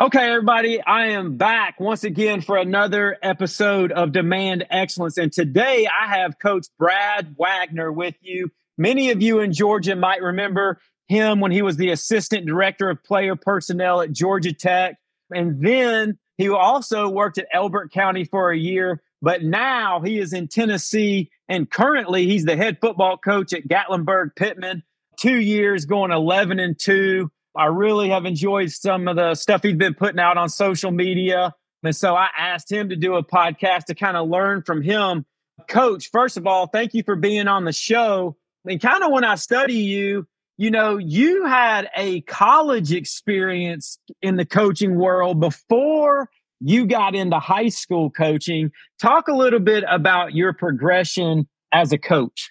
Okay, 0.00 0.30
everybody, 0.30 0.80
I 0.82 1.08
am 1.08 1.36
back 1.36 1.78
once 1.78 2.04
again 2.04 2.40
for 2.40 2.56
another 2.56 3.18
episode 3.22 3.92
of 3.92 4.12
Demand 4.12 4.64
Excellence. 4.70 5.18
And 5.18 5.30
today 5.30 5.86
I 5.86 6.06
have 6.16 6.38
Coach 6.38 6.68
Brad 6.78 7.36
Waggoner 7.38 7.92
with 7.92 8.14
you. 8.22 8.50
Many 8.78 9.10
of 9.10 9.20
you 9.20 9.40
in 9.40 9.52
Georgia 9.52 9.94
might 9.94 10.22
remember 10.22 10.80
him 11.06 11.40
when 11.40 11.52
he 11.52 11.60
was 11.60 11.76
the 11.76 11.90
assistant 11.90 12.46
director 12.46 12.88
of 12.88 13.04
player 13.04 13.36
personnel 13.36 14.00
at 14.00 14.12
Georgia 14.12 14.54
Tech. 14.54 14.96
And 15.34 15.60
then 15.62 16.18
he 16.38 16.48
also 16.48 17.10
worked 17.10 17.36
at 17.36 17.48
Elbert 17.52 17.92
County 17.92 18.24
for 18.24 18.50
a 18.50 18.56
year, 18.56 19.02
but 19.20 19.42
now 19.42 20.00
he 20.00 20.18
is 20.18 20.32
in 20.32 20.48
Tennessee. 20.48 21.30
And 21.46 21.70
currently 21.70 22.24
he's 22.24 22.46
the 22.46 22.56
head 22.56 22.78
football 22.80 23.18
coach 23.18 23.52
at 23.52 23.68
Gatlinburg 23.68 24.34
Pittman. 24.34 24.82
Two 25.18 25.38
years 25.38 25.84
going 25.84 26.10
11 26.10 26.58
and 26.58 26.78
2 26.78 27.30
I 27.56 27.66
really 27.66 28.10
have 28.10 28.26
enjoyed 28.26 28.70
some 28.70 29.08
of 29.08 29.16
the 29.16 29.34
stuff 29.34 29.62
he's 29.62 29.76
been 29.76 29.94
putting 29.94 30.20
out 30.20 30.36
on 30.36 30.48
social 30.48 30.90
media. 30.90 31.54
And 31.82 31.96
so 31.96 32.14
I 32.14 32.28
asked 32.36 32.70
him 32.70 32.90
to 32.90 32.96
do 32.96 33.14
a 33.14 33.24
podcast 33.24 33.86
to 33.86 33.94
kind 33.94 34.16
of 34.16 34.28
learn 34.28 34.62
from 34.62 34.82
him. 34.82 35.24
Coach, 35.68 36.10
first 36.10 36.36
of 36.36 36.46
all, 36.46 36.66
thank 36.66 36.94
you 36.94 37.02
for 37.02 37.16
being 37.16 37.48
on 37.48 37.64
the 37.64 37.72
show. 37.72 38.36
And 38.64 38.80
kind 38.80 39.02
of 39.02 39.10
when 39.10 39.24
I 39.24 39.34
study 39.34 39.74
you, 39.74 40.26
you 40.58 40.70
know, 40.70 40.98
you 40.98 41.46
had 41.46 41.88
a 41.96 42.20
college 42.22 42.92
experience 42.92 43.98
in 44.20 44.36
the 44.36 44.44
coaching 44.44 44.96
world 44.96 45.40
before 45.40 46.28
you 46.60 46.86
got 46.86 47.14
into 47.14 47.38
high 47.38 47.70
school 47.70 48.10
coaching. 48.10 48.70
Talk 49.00 49.28
a 49.28 49.32
little 49.32 49.60
bit 49.60 49.84
about 49.88 50.34
your 50.34 50.52
progression 50.52 51.48
as 51.72 51.92
a 51.92 51.98
coach. 51.98 52.50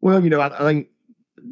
Well, 0.00 0.22
you 0.22 0.30
know, 0.30 0.40
I, 0.40 0.54
I 0.54 0.58
think 0.58 0.88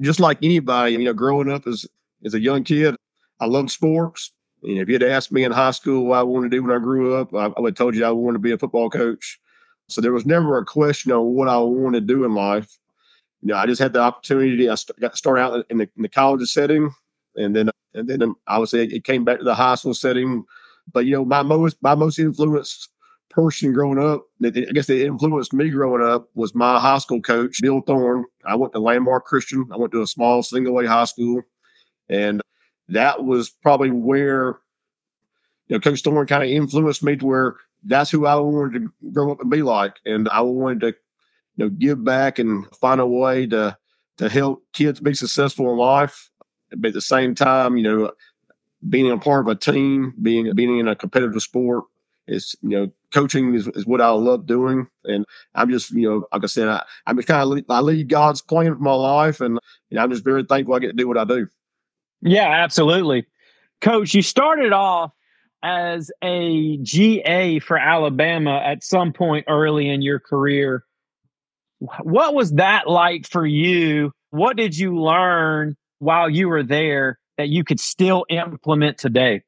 just 0.00 0.20
like 0.20 0.38
anybody, 0.42 0.92
you 0.92 0.98
know, 0.98 1.12
growing 1.12 1.50
up 1.50 1.66
as 1.66 1.86
as 2.24 2.34
a 2.34 2.40
young 2.40 2.64
kid, 2.64 2.96
I 3.40 3.46
loved 3.46 3.70
sports. 3.70 4.32
And 4.62 4.78
if 4.78 4.88
you 4.88 4.94
had 4.94 5.02
asked 5.02 5.32
me 5.32 5.44
in 5.44 5.52
high 5.52 5.72
school 5.72 6.06
what 6.06 6.18
I 6.18 6.22
wanted 6.22 6.50
to 6.50 6.56
do 6.56 6.62
when 6.62 6.74
I 6.74 6.78
grew 6.78 7.14
up, 7.14 7.34
I, 7.34 7.46
I 7.46 7.60
would 7.60 7.72
have 7.72 7.76
told 7.76 7.94
you 7.94 8.04
I 8.04 8.10
wanted 8.10 8.34
to 8.34 8.38
be 8.40 8.52
a 8.52 8.58
football 8.58 8.88
coach. 8.88 9.38
So 9.88 10.00
there 10.00 10.12
was 10.12 10.24
never 10.24 10.58
a 10.58 10.64
question 10.64 11.12
on 11.12 11.34
what 11.34 11.48
I 11.48 11.58
wanted 11.58 12.00
to 12.00 12.14
do 12.14 12.24
in 12.24 12.34
life. 12.34 12.78
You 13.42 13.48
know, 13.48 13.56
I 13.56 13.66
just 13.66 13.80
had 13.82 13.92
the 13.92 14.00
opportunity. 14.00 14.70
I 14.70 14.74
st- 14.76 14.98
got 14.98 15.16
started 15.18 15.42
out 15.42 15.66
in 15.68 15.78
the, 15.78 15.88
in 15.96 16.02
the 16.02 16.08
college 16.08 16.48
setting, 16.48 16.90
and 17.36 17.54
then 17.54 17.70
and 17.92 18.08
then 18.08 18.34
I 18.46 18.58
would 18.58 18.70
say 18.70 18.84
it 18.84 19.04
came 19.04 19.24
back 19.24 19.38
to 19.38 19.44
the 19.44 19.54
high 19.54 19.74
school 19.74 19.92
setting. 19.92 20.44
But 20.90 21.04
you 21.04 21.12
know, 21.12 21.24
my 21.26 21.42
most 21.42 21.76
my 21.82 21.94
most 21.94 22.18
influenced 22.18 22.88
person 23.28 23.72
growing 23.72 23.98
up, 23.98 24.24
I 24.42 24.50
guess 24.50 24.86
that 24.86 25.04
influenced 25.04 25.52
me 25.52 25.68
growing 25.68 26.02
up 26.02 26.28
was 26.34 26.54
my 26.54 26.78
high 26.78 26.98
school 26.98 27.20
coach, 27.20 27.58
Bill 27.60 27.82
Thorne. 27.82 28.24
I 28.46 28.54
went 28.54 28.72
to 28.72 28.78
Landmark 28.78 29.26
Christian. 29.26 29.66
I 29.70 29.76
went 29.76 29.92
to 29.92 30.02
a 30.02 30.06
small 30.06 30.42
single 30.42 30.78
A 30.80 30.86
high 30.86 31.04
school. 31.04 31.42
And 32.08 32.42
that 32.88 33.24
was 33.24 33.50
probably 33.50 33.90
where 33.90 34.58
you 35.68 35.76
know 35.76 35.80
Coach 35.80 36.02
Thorne 36.02 36.26
kind 36.26 36.42
of 36.42 36.48
influenced 36.48 37.02
me 37.02 37.16
to 37.16 37.26
where 37.26 37.56
that's 37.84 38.10
who 38.10 38.26
I 38.26 38.34
wanted 38.36 38.80
to 38.80 39.10
grow 39.12 39.32
up 39.32 39.40
and 39.40 39.50
be 39.50 39.62
like. 39.62 40.00
And 40.06 40.28
I 40.28 40.40
wanted 40.40 40.80
to, 40.80 40.86
you 41.56 41.64
know, 41.64 41.68
give 41.68 42.02
back 42.04 42.38
and 42.38 42.66
find 42.76 43.00
a 43.00 43.06
way 43.06 43.46
to 43.46 43.76
to 44.16 44.28
help 44.28 44.62
kids 44.72 45.00
be 45.00 45.14
successful 45.14 45.70
in 45.72 45.78
life. 45.78 46.30
But 46.76 46.88
at 46.88 46.94
the 46.94 47.00
same 47.00 47.34
time, 47.34 47.76
you 47.76 47.82
know, 47.82 48.12
being 48.88 49.10
a 49.10 49.18
part 49.18 49.46
of 49.46 49.48
a 49.48 49.54
team, 49.54 50.14
being 50.20 50.54
being 50.54 50.78
in 50.78 50.88
a 50.88 50.96
competitive 50.96 51.42
sport 51.42 51.84
is, 52.26 52.56
you 52.62 52.70
know, 52.70 52.90
coaching 53.12 53.54
is, 53.54 53.68
is 53.68 53.86
what 53.86 54.00
I 54.00 54.08
love 54.10 54.46
doing. 54.46 54.86
And 55.04 55.26
I'm 55.54 55.70
just, 55.70 55.90
you 55.90 56.08
know, 56.08 56.26
like 56.32 56.44
I 56.44 56.46
said, 56.46 56.68
I, 56.68 56.82
I'm 57.06 57.16
just 57.16 57.28
kind 57.28 57.42
of 57.42 57.64
I 57.68 57.80
lead 57.80 58.08
God's 58.08 58.40
plan 58.40 58.74
for 58.74 58.80
my 58.82 58.94
life, 58.94 59.40
and 59.40 59.58
you 59.90 59.96
know, 59.96 60.02
I'm 60.02 60.10
just 60.10 60.24
very 60.24 60.44
thankful 60.44 60.74
I 60.74 60.78
get 60.78 60.88
to 60.88 60.92
do 60.94 61.08
what 61.08 61.18
I 61.18 61.24
do. 61.24 61.48
Yeah, 62.24 62.48
absolutely. 62.48 63.26
Coach, 63.82 64.14
you 64.14 64.22
started 64.22 64.72
off 64.72 65.12
as 65.62 66.10
a 66.22 66.78
GA 66.78 67.58
for 67.58 67.76
Alabama 67.76 68.60
at 68.64 68.82
some 68.82 69.12
point 69.12 69.44
early 69.48 69.88
in 69.88 70.02
your 70.02 70.18
career. 70.18 70.84
What 72.02 72.34
was 72.34 72.52
that 72.52 72.88
like 72.88 73.28
for 73.28 73.46
you? 73.46 74.12
What 74.30 74.56
did 74.56 74.76
you 74.76 74.98
learn 74.98 75.76
while 75.98 76.30
you 76.30 76.48
were 76.48 76.62
there 76.62 77.18
that 77.36 77.50
you 77.50 77.62
could 77.62 77.78
still 77.78 78.24
implement 78.30 78.96
today? 78.96 79.42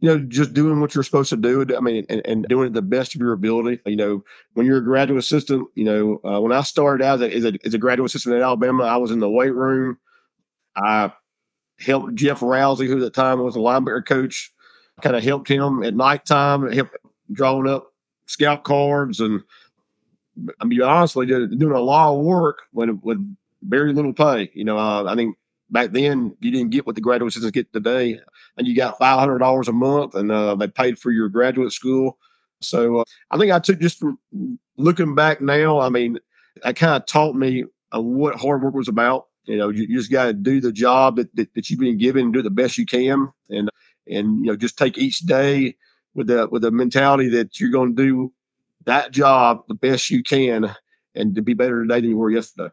You 0.00 0.08
know, 0.08 0.18
just 0.18 0.52
doing 0.52 0.80
what 0.80 0.94
you're 0.94 1.04
supposed 1.04 1.30
to 1.30 1.36
do. 1.36 1.64
I 1.76 1.80
mean, 1.80 2.06
and, 2.08 2.22
and 2.24 2.44
doing 2.48 2.68
it 2.68 2.72
the 2.72 2.82
best 2.82 3.14
of 3.14 3.20
your 3.20 3.32
ability. 3.32 3.80
You 3.86 3.96
know, 3.96 4.24
when 4.54 4.66
you're 4.66 4.78
a 4.78 4.84
graduate 4.84 5.18
assistant, 5.18 5.68
you 5.74 5.84
know, 5.84 6.20
uh, 6.24 6.40
when 6.40 6.52
I 6.52 6.62
started 6.62 7.04
out 7.04 7.22
as 7.22 7.44
a, 7.44 7.52
as 7.64 7.74
a 7.74 7.78
graduate 7.78 8.10
assistant 8.10 8.34
at 8.34 8.42
Alabama, 8.42 8.84
I 8.84 8.96
was 8.96 9.10
in 9.10 9.20
the 9.20 9.30
weight 9.30 9.54
room. 9.54 9.98
I 10.74 11.12
helped 11.80 12.14
Jeff 12.14 12.40
Rouzie, 12.40 12.86
who 12.86 12.96
at 12.96 13.00
the 13.00 13.10
time 13.10 13.42
was 13.42 13.56
a 13.56 13.60
linebacker 13.60 14.04
coach, 14.04 14.52
kind 15.02 15.16
of 15.16 15.22
helped 15.22 15.48
him 15.48 15.82
at 15.82 15.94
nighttime, 15.94 16.70
helped 16.70 16.96
drawing 17.32 17.68
up 17.68 17.92
scout 18.26 18.64
cards, 18.64 19.20
and 19.20 19.42
I 20.60 20.64
mean, 20.64 20.82
honestly, 20.82 21.26
doing 21.26 21.72
a 21.72 21.80
lot 21.80 22.14
of 22.14 22.24
work 22.24 22.62
with 22.72 22.90
with 23.02 23.18
very 23.62 23.92
little 23.92 24.12
pay. 24.12 24.50
You 24.54 24.64
know, 24.64 24.78
uh, 24.78 25.04
I 25.04 25.14
think 25.14 25.36
back 25.70 25.90
then 25.90 26.36
you 26.40 26.50
didn't 26.50 26.70
get 26.70 26.86
what 26.86 26.94
the 26.94 27.00
graduate 27.00 27.28
assistants 27.28 27.54
get 27.54 27.72
today, 27.72 28.20
and 28.56 28.66
you 28.66 28.74
got 28.76 28.98
five 28.98 29.18
hundred 29.18 29.38
dollars 29.38 29.68
a 29.68 29.72
month, 29.72 30.14
and 30.14 30.30
uh, 30.30 30.54
they 30.54 30.68
paid 30.68 30.98
for 30.98 31.10
your 31.10 31.28
graduate 31.28 31.72
school. 31.72 32.18
So 32.60 33.00
uh, 33.00 33.04
I 33.30 33.38
think 33.38 33.52
I 33.52 33.58
took 33.58 33.80
just 33.80 34.02
looking 34.76 35.14
back 35.14 35.40
now. 35.40 35.80
I 35.80 35.88
mean, 35.88 36.18
that 36.62 36.76
kind 36.76 36.94
of 36.94 37.06
taught 37.06 37.34
me 37.34 37.64
uh, 37.94 38.00
what 38.00 38.36
hard 38.36 38.62
work 38.62 38.74
was 38.74 38.88
about. 38.88 39.26
You 39.44 39.56
know, 39.56 39.68
you, 39.68 39.86
you 39.88 39.98
just 39.98 40.12
got 40.12 40.26
to 40.26 40.32
do 40.32 40.60
the 40.60 40.72
job 40.72 41.16
that, 41.16 41.34
that, 41.36 41.54
that, 41.54 41.70
you've 41.70 41.80
been 41.80 41.98
given 41.98 42.26
and 42.26 42.32
do 42.32 42.42
the 42.42 42.50
best 42.50 42.78
you 42.78 42.86
can. 42.86 43.28
And, 43.48 43.70
and, 44.08 44.44
you 44.44 44.52
know, 44.52 44.56
just 44.56 44.78
take 44.78 44.98
each 44.98 45.20
day 45.20 45.76
with 46.14 46.26
the, 46.26 46.48
with 46.50 46.62
the 46.62 46.70
mentality 46.70 47.28
that 47.30 47.58
you're 47.58 47.70
going 47.70 47.96
to 47.96 48.02
do 48.02 48.32
that 48.86 49.12
job 49.12 49.62
the 49.68 49.74
best 49.74 50.10
you 50.10 50.22
can 50.22 50.74
and 51.14 51.34
to 51.34 51.42
be 51.42 51.54
better 51.54 51.82
today 51.82 52.00
than 52.00 52.10
you 52.10 52.16
were 52.16 52.30
yesterday. 52.30 52.72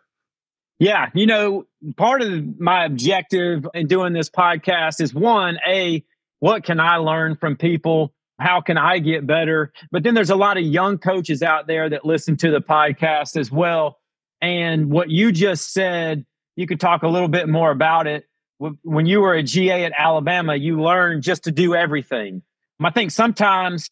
Yeah. 0.80 1.10
You 1.14 1.26
know, 1.26 1.66
part 1.96 2.22
of 2.22 2.60
my 2.60 2.86
objective 2.86 3.68
in 3.74 3.88
doing 3.88 4.14
this 4.14 4.30
podcast 4.30 5.02
is 5.02 5.14
one, 5.14 5.58
A, 5.68 6.04
what 6.40 6.64
can 6.64 6.80
I 6.80 6.98
learn 6.98 7.36
from 7.36 7.58
people? 7.58 8.14
How 8.40 8.62
can 8.62 8.78
I 8.78 9.00
get 9.00 9.26
better? 9.26 9.74
But 9.92 10.04
then 10.04 10.14
there's 10.14 10.30
a 10.30 10.36
lot 10.36 10.58
of 10.58 10.64
young 10.64 11.00
coaches 11.00 11.42
out 11.42 11.66
there 11.66 11.90
that 11.90 12.06
listen 12.06 12.38
to 12.38 12.52
the 12.52 12.62
podcast 12.62 13.36
as 13.36 13.52
well. 13.52 14.00
And 14.40 14.92
what 14.92 15.10
you 15.10 15.32
just 15.32 15.74
said 15.74 16.26
you 16.58 16.68
could 16.68 16.82
talk 16.82 17.04
a 17.04 17.08
little 17.08 17.28
bit 17.30 17.48
more 17.48 17.72
about 17.72 18.08
it. 18.08 18.26
When 18.58 19.06
you 19.06 19.22
were 19.22 19.36
a 19.36 19.44
GA 19.44 19.86
at 19.86 19.94
Alabama, 19.98 20.56
you 20.56 20.82
learned 20.82 21.22
just 21.22 21.44
to 21.44 21.52
do 21.52 21.76
everything. 21.76 22.42
I 22.84 22.90
think 22.90 23.12
sometimes 23.12 23.90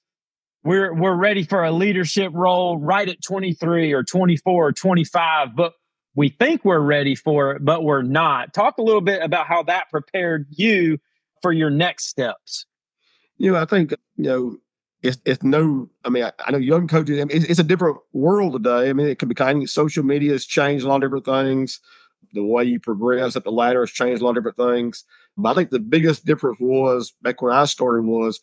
we're 0.63 0.93
we're 0.93 1.15
ready 1.15 1.43
for 1.43 1.63
a 1.63 1.71
leadership 1.71 2.31
role 2.33 2.77
right 2.77 3.07
at 3.07 3.21
23 3.21 3.93
or 3.93 4.03
24 4.03 4.67
or 4.67 4.71
25, 4.71 5.55
but 5.55 5.73
we 6.15 6.29
think 6.29 6.65
we're 6.65 6.79
ready 6.79 7.13
for 7.13 7.51
it, 7.51 7.63
but 7.63 7.83
we're 7.83 8.01
not. 8.01 8.53
Talk 8.53 8.79
a 8.79 8.81
little 8.81 9.01
bit 9.01 9.21
about 9.21 9.45
how 9.45 9.61
that 9.63 9.91
prepared 9.91 10.47
you 10.49 10.97
for 11.43 11.51
your 11.51 11.69
next 11.69 12.07
steps. 12.07 12.65
You 13.37 13.51
know, 13.51 13.61
I 13.61 13.65
think 13.65 13.91
you 14.15 14.23
know 14.23 14.57
it's, 15.03 15.19
it's 15.25 15.43
no. 15.43 15.87
I 16.03 16.09
mean, 16.09 16.23
I, 16.23 16.31
I 16.43 16.51
know 16.51 16.57
young 16.57 16.87
coaches. 16.87 17.19
I 17.19 17.25
mean, 17.25 17.37
it's, 17.37 17.45
it's, 17.45 17.59
a 17.59 17.63
different 17.63 17.97
world 18.13 18.53
today. 18.53 18.89
I 18.89 18.93
mean, 18.93 19.07
it 19.07 19.19
can 19.19 19.29
be 19.29 19.35
kind 19.35 19.61
of 19.61 19.69
social 19.69 20.03
media 20.03 20.31
has 20.31 20.45
changed 20.45 20.83
a 20.83 20.87
lot 20.87 20.95
of 20.95 21.01
different 21.01 21.25
things 21.25 21.79
the 22.33 22.43
way 22.43 22.63
you 22.63 22.79
progress 22.79 23.35
up 23.35 23.43
the 23.43 23.51
ladder 23.51 23.81
has 23.81 23.91
changed 23.91 24.21
a 24.21 24.25
lot 24.25 24.37
of 24.37 24.43
different 24.43 24.57
things. 24.57 25.03
But 25.37 25.49
I 25.49 25.53
think 25.53 25.69
the 25.69 25.79
biggest 25.79 26.25
difference 26.25 26.59
was 26.59 27.13
back 27.21 27.41
when 27.41 27.53
I 27.53 27.65
started 27.65 28.05
was, 28.05 28.39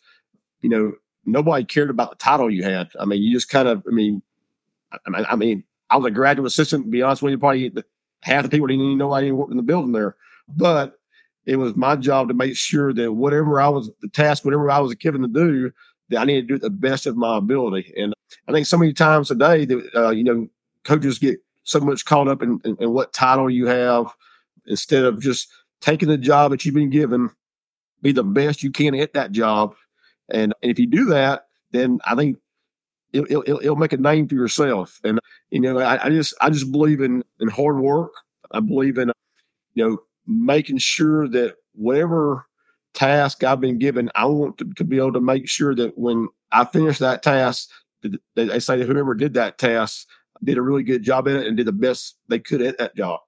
you 0.61 0.69
know, 0.69 0.93
nobody 1.25 1.63
cared 1.63 1.89
about 1.89 2.11
the 2.11 2.15
title 2.17 2.49
you 2.49 2.63
had. 2.63 2.89
I 2.99 3.05
mean, 3.05 3.21
you 3.21 3.33
just 3.33 3.49
kind 3.49 3.67
of, 3.67 3.83
I 3.87 3.91
mean, 3.91 4.21
I, 4.91 5.23
I 5.31 5.35
mean, 5.35 5.63
I 5.89 5.97
was 5.97 6.05
a 6.05 6.11
graduate 6.11 6.47
assistant. 6.47 6.85
To 6.85 6.89
be 6.89 7.01
honest 7.01 7.21
with 7.21 7.31
you, 7.31 7.37
probably 7.37 7.71
half 8.21 8.43
the 8.43 8.49
people 8.49 8.67
didn't 8.67 8.85
even 8.85 8.97
know 8.97 9.11
I 9.11 9.21
even 9.21 9.37
worked 9.37 9.51
in 9.51 9.57
the 9.57 9.63
building 9.63 9.91
there. 9.91 10.15
But 10.47 10.99
it 11.45 11.57
was 11.57 11.75
my 11.75 11.95
job 11.95 12.27
to 12.27 12.33
make 12.33 12.55
sure 12.55 12.93
that 12.93 13.13
whatever 13.13 13.59
I 13.59 13.67
was, 13.69 13.91
the 14.01 14.09
task, 14.09 14.45
whatever 14.45 14.69
I 14.71 14.79
was 14.79 14.95
given 14.95 15.21
to 15.21 15.27
do, 15.27 15.71
that 16.09 16.19
I 16.19 16.25
needed 16.25 16.47
to 16.47 16.53
do 16.53 16.59
the 16.59 16.69
best 16.69 17.05
of 17.05 17.17
my 17.17 17.37
ability. 17.37 17.93
And 17.97 18.13
I 18.47 18.51
think 18.51 18.65
so 18.65 18.77
many 18.77 18.93
times 18.93 19.29
today 19.29 19.65
that, 19.65 19.95
uh, 19.95 20.09
you 20.11 20.23
know, 20.23 20.47
coaches 20.83 21.19
get 21.19 21.39
so 21.63 21.79
much 21.79 22.05
caught 22.05 22.27
up 22.27 22.41
in, 22.41 22.59
in, 22.63 22.77
in 22.79 22.91
what 22.91 23.13
title 23.13 23.49
you 23.49 23.67
have 23.67 24.07
instead 24.65 25.03
of 25.03 25.21
just 25.21 25.47
taking 25.81 26.09
the 26.09 26.17
job 26.17 26.51
that 26.51 26.63
you've 26.65 26.75
been 26.75 26.89
given, 26.89 27.29
be 28.01 28.11
the 28.11 28.23
best 28.23 28.63
you 28.63 28.71
can 28.71 28.95
at 28.95 29.13
that 29.13 29.31
job. 29.31 29.75
And, 30.29 30.53
and 30.61 30.71
if 30.71 30.79
you 30.79 30.87
do 30.87 31.05
that, 31.05 31.47
then 31.71 31.99
I 32.05 32.15
think 32.15 32.37
it, 33.11 33.21
will 33.29 33.43
it'll, 33.45 33.59
it'll 33.59 33.75
make 33.75 33.93
a 33.93 33.97
name 33.97 34.27
for 34.27 34.35
yourself. 34.35 34.99
And, 35.03 35.19
you 35.51 35.59
know, 35.59 35.79
I, 35.79 36.05
I 36.05 36.09
just, 36.09 36.33
I 36.41 36.49
just 36.49 36.71
believe 36.71 37.01
in, 37.01 37.23
in 37.39 37.49
hard 37.49 37.79
work. 37.79 38.11
I 38.51 38.59
believe 38.59 38.97
in, 38.97 39.11
you 39.73 39.87
know, 39.87 39.97
making 40.27 40.77
sure 40.77 41.27
that 41.29 41.55
whatever 41.73 42.45
task 42.93 43.43
I've 43.43 43.61
been 43.61 43.79
given, 43.79 44.09
I 44.15 44.25
want 44.25 44.57
to, 44.59 44.65
to 44.75 44.83
be 44.83 44.97
able 44.97 45.13
to 45.13 45.21
make 45.21 45.49
sure 45.49 45.75
that 45.75 45.97
when 45.97 46.27
I 46.51 46.65
finish 46.65 46.99
that 46.99 47.23
task, 47.23 47.69
they 48.35 48.59
say 48.59 48.83
whoever 48.85 49.13
did 49.13 49.33
that 49.35 49.57
task 49.57 50.07
did 50.43 50.57
a 50.57 50.61
really 50.61 50.83
good 50.83 51.03
job 51.03 51.27
in 51.27 51.35
it 51.35 51.47
and 51.47 51.57
did 51.57 51.67
the 51.67 51.71
best 51.71 52.17
they 52.29 52.39
could 52.39 52.61
at 52.61 52.77
that 52.77 52.95
job. 52.95 53.19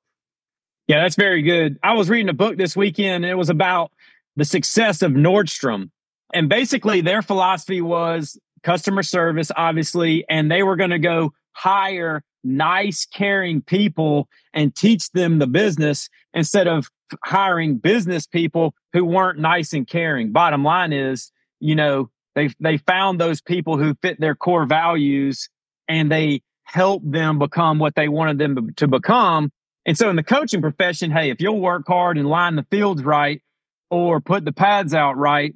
Yeah, 0.88 1.02
that's 1.02 1.16
very 1.16 1.42
good. 1.42 1.80
I 1.82 1.94
was 1.94 2.10
reading 2.10 2.30
a 2.30 2.34
book 2.34 2.58
this 2.58 2.76
weekend 2.76 3.26
and 3.26 3.32
it 3.32 3.36
was 3.36 3.50
about 3.50 3.92
the 4.36 4.46
success 4.46 5.02
of 5.02 5.14
Nordstrom. 5.14 5.90
And 6.34 6.50
basically, 6.50 7.02
their 7.02 7.22
philosophy 7.22 7.82
was 7.82 8.40
customer 8.64 9.04
service, 9.04 9.52
obviously, 9.56 10.26
and 10.30 10.52
they 10.52 10.64
were 10.64 10.76
going 10.76 10.90
to 10.90 11.00
go 11.00 11.34
hire 11.54 12.24
nice, 12.44 13.06
caring 13.06 13.62
people 13.62 14.28
and 14.54 14.76
teach 14.76 15.12
them 15.12 15.40
the 15.40 15.48
business 15.48 16.10
instead 16.34 16.68
of 16.68 16.90
hiring 17.24 17.78
business 17.78 18.28
people 18.28 18.74
who 18.94 19.06
weren't 19.06 19.40
nice 19.40 19.74
and 19.74 19.88
caring. 19.88 20.32
Bottom 20.32 20.64
line 20.64 20.94
is, 20.94 21.32
you 21.60 21.76
know, 21.76 22.10
they 22.36 22.50
they 22.60 22.78
found 22.78 23.20
those 23.20 23.42
people 23.42 23.78
who 23.78 23.96
fit 24.02 24.20
their 24.20 24.36
core 24.36 24.66
values 24.66 25.50
and 25.88 26.12
they 26.12 26.42
helped 26.66 27.10
them 27.10 27.40
become 27.40 27.80
what 27.80 27.96
they 27.96 28.10
wanted 28.10 28.38
them 28.38 28.74
to 28.76 28.88
become. 28.88 29.52
And 29.86 29.98
so 29.98 30.10
in 30.10 30.16
the 30.16 30.24
coaching 30.24 30.62
profession, 30.62 31.12
hey, 31.12 31.30
if 31.30 31.40
you'll 31.40 31.62
work 31.62 31.84
hard 31.88 32.18
and 32.18 32.28
line 32.28 32.56
the 32.56 32.66
fields 32.70 33.04
right 33.04 33.42
or 33.90 34.20
put 34.20 34.44
the 34.44 34.52
pads 34.52 34.94
out 34.94 35.16
right, 35.16 35.54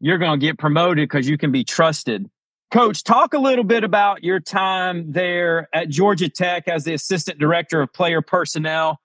you're 0.00 0.18
going 0.18 0.40
to 0.40 0.46
get 0.46 0.58
promoted 0.58 1.08
because 1.08 1.28
you 1.28 1.38
can 1.38 1.52
be 1.52 1.64
trusted. 1.64 2.28
Coach, 2.70 3.02
talk 3.02 3.34
a 3.34 3.38
little 3.38 3.64
bit 3.64 3.84
about 3.84 4.22
your 4.22 4.40
time 4.40 5.12
there 5.12 5.68
at 5.72 5.88
Georgia 5.88 6.28
Tech 6.28 6.68
as 6.68 6.84
the 6.84 6.94
assistant 6.94 7.38
director 7.38 7.80
of 7.80 7.92
player 7.92 8.20
personnel, 8.20 9.00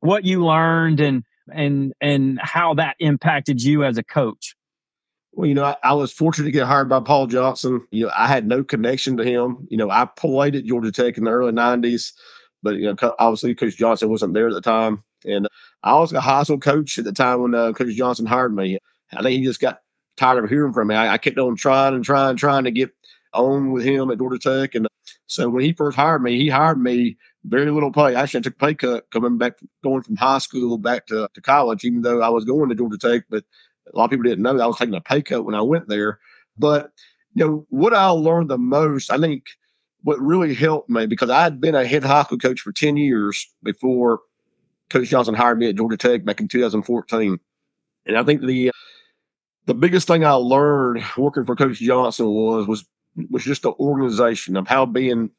what 0.00 0.24
you 0.24 0.44
learned 0.44 1.00
and 1.00 1.24
and 1.50 1.94
and 2.00 2.38
how 2.42 2.74
that 2.74 2.96
impacted 2.98 3.62
you 3.62 3.84
as 3.84 3.96
a 3.96 4.02
coach. 4.02 4.54
Well, 5.38 5.46
you 5.46 5.54
know, 5.54 5.66
I, 5.66 5.76
I, 5.84 5.92
was 5.94 6.12
fortunate 6.12 6.46
to 6.46 6.50
get 6.50 6.66
hired 6.66 6.88
by 6.88 6.98
Paul 6.98 7.28
Johnson. 7.28 7.86
You 7.92 8.06
know, 8.06 8.12
I 8.12 8.26
had 8.26 8.48
no 8.48 8.64
connection 8.64 9.16
to 9.18 9.24
him. 9.24 9.68
You 9.70 9.76
know, 9.76 9.88
I 9.88 10.04
played 10.04 10.56
at 10.56 10.64
Georgia 10.64 10.90
Tech 10.90 11.16
in 11.16 11.22
the 11.22 11.30
early 11.30 11.52
'90s, 11.52 12.12
but 12.60 12.74
you 12.74 12.92
know, 12.92 13.14
obviously 13.20 13.54
Coach 13.54 13.76
Johnson 13.76 14.08
wasn't 14.08 14.34
there 14.34 14.48
at 14.48 14.54
the 14.54 14.60
time, 14.60 15.04
and 15.24 15.46
I 15.84 15.94
was 15.94 16.12
a 16.12 16.20
high 16.20 16.42
school 16.42 16.58
coach 16.58 16.98
at 16.98 17.04
the 17.04 17.12
time 17.12 17.40
when 17.40 17.54
uh, 17.54 17.72
Coach 17.72 17.94
Johnson 17.94 18.26
hired 18.26 18.52
me. 18.52 18.80
I 19.12 19.22
think 19.22 19.38
he 19.38 19.44
just 19.44 19.60
got 19.60 19.78
tired 20.16 20.42
of 20.42 20.50
hearing 20.50 20.72
from 20.72 20.88
me. 20.88 20.96
I, 20.96 21.14
I 21.14 21.18
kept 21.18 21.38
on 21.38 21.54
trying 21.54 21.94
and 21.94 22.04
trying, 22.04 22.34
trying 22.34 22.64
to 22.64 22.72
get 22.72 22.90
on 23.32 23.70
with 23.70 23.84
him 23.84 24.10
at 24.10 24.18
Georgia 24.18 24.40
Tech. 24.40 24.74
And 24.74 24.88
so 25.26 25.48
when 25.48 25.62
he 25.62 25.72
first 25.72 25.96
hired 25.96 26.20
me, 26.20 26.36
he 26.36 26.48
hired 26.48 26.82
me 26.82 27.16
very 27.44 27.70
little 27.70 27.92
pay. 27.92 28.16
Actually, 28.16 28.40
I 28.40 28.42
took 28.42 28.54
a 28.54 28.66
pay 28.66 28.74
cut 28.74 29.10
coming 29.12 29.38
back, 29.38 29.60
going 29.84 30.02
from 30.02 30.16
high 30.16 30.38
school 30.38 30.78
back 30.78 31.06
to, 31.06 31.28
to 31.32 31.40
college, 31.40 31.84
even 31.84 32.02
though 32.02 32.22
I 32.22 32.28
was 32.28 32.44
going 32.44 32.68
to 32.70 32.74
Georgia 32.74 32.98
Tech. 32.98 33.22
But 33.30 33.44
a 33.92 33.96
lot 33.96 34.04
of 34.04 34.10
people 34.10 34.24
didn't 34.24 34.42
know 34.42 34.54
that 34.54 34.62
I 34.62 34.66
was 34.66 34.78
taking 34.78 34.94
a 34.94 35.00
pay 35.00 35.22
cut 35.22 35.44
when 35.44 35.54
I 35.54 35.62
went 35.62 35.88
there. 35.88 36.18
But, 36.58 36.90
you 37.34 37.46
know, 37.46 37.66
what 37.70 37.94
I 37.94 38.08
learned 38.08 38.50
the 38.50 38.58
most, 38.58 39.10
I 39.10 39.18
think 39.18 39.44
what 40.02 40.20
really 40.20 40.54
helped 40.54 40.90
me, 40.90 41.06
because 41.06 41.30
I 41.30 41.42
had 41.42 41.60
been 41.60 41.74
a 41.74 41.86
head 41.86 42.04
high 42.04 42.22
school 42.22 42.38
coach 42.38 42.60
for 42.60 42.72
10 42.72 42.96
years 42.96 43.48
before 43.62 44.20
Coach 44.90 45.08
Johnson 45.08 45.34
hired 45.34 45.58
me 45.58 45.68
at 45.68 45.76
Georgia 45.76 45.96
Tech 45.96 46.24
back 46.24 46.40
in 46.40 46.48
2014. 46.48 47.38
And 48.06 48.16
I 48.16 48.22
think 48.24 48.40
the 48.42 48.70
the 49.66 49.74
biggest 49.74 50.08
thing 50.08 50.24
I 50.24 50.32
learned 50.32 51.04
working 51.18 51.44
for 51.44 51.54
Coach 51.54 51.78
Johnson 51.78 52.26
was 52.26 52.66
was 52.66 52.84
was 53.30 53.44
just 53.44 53.62
the 53.62 53.72
organization 53.72 54.56
of 54.56 54.66
how 54.66 54.86
being. 54.86 55.30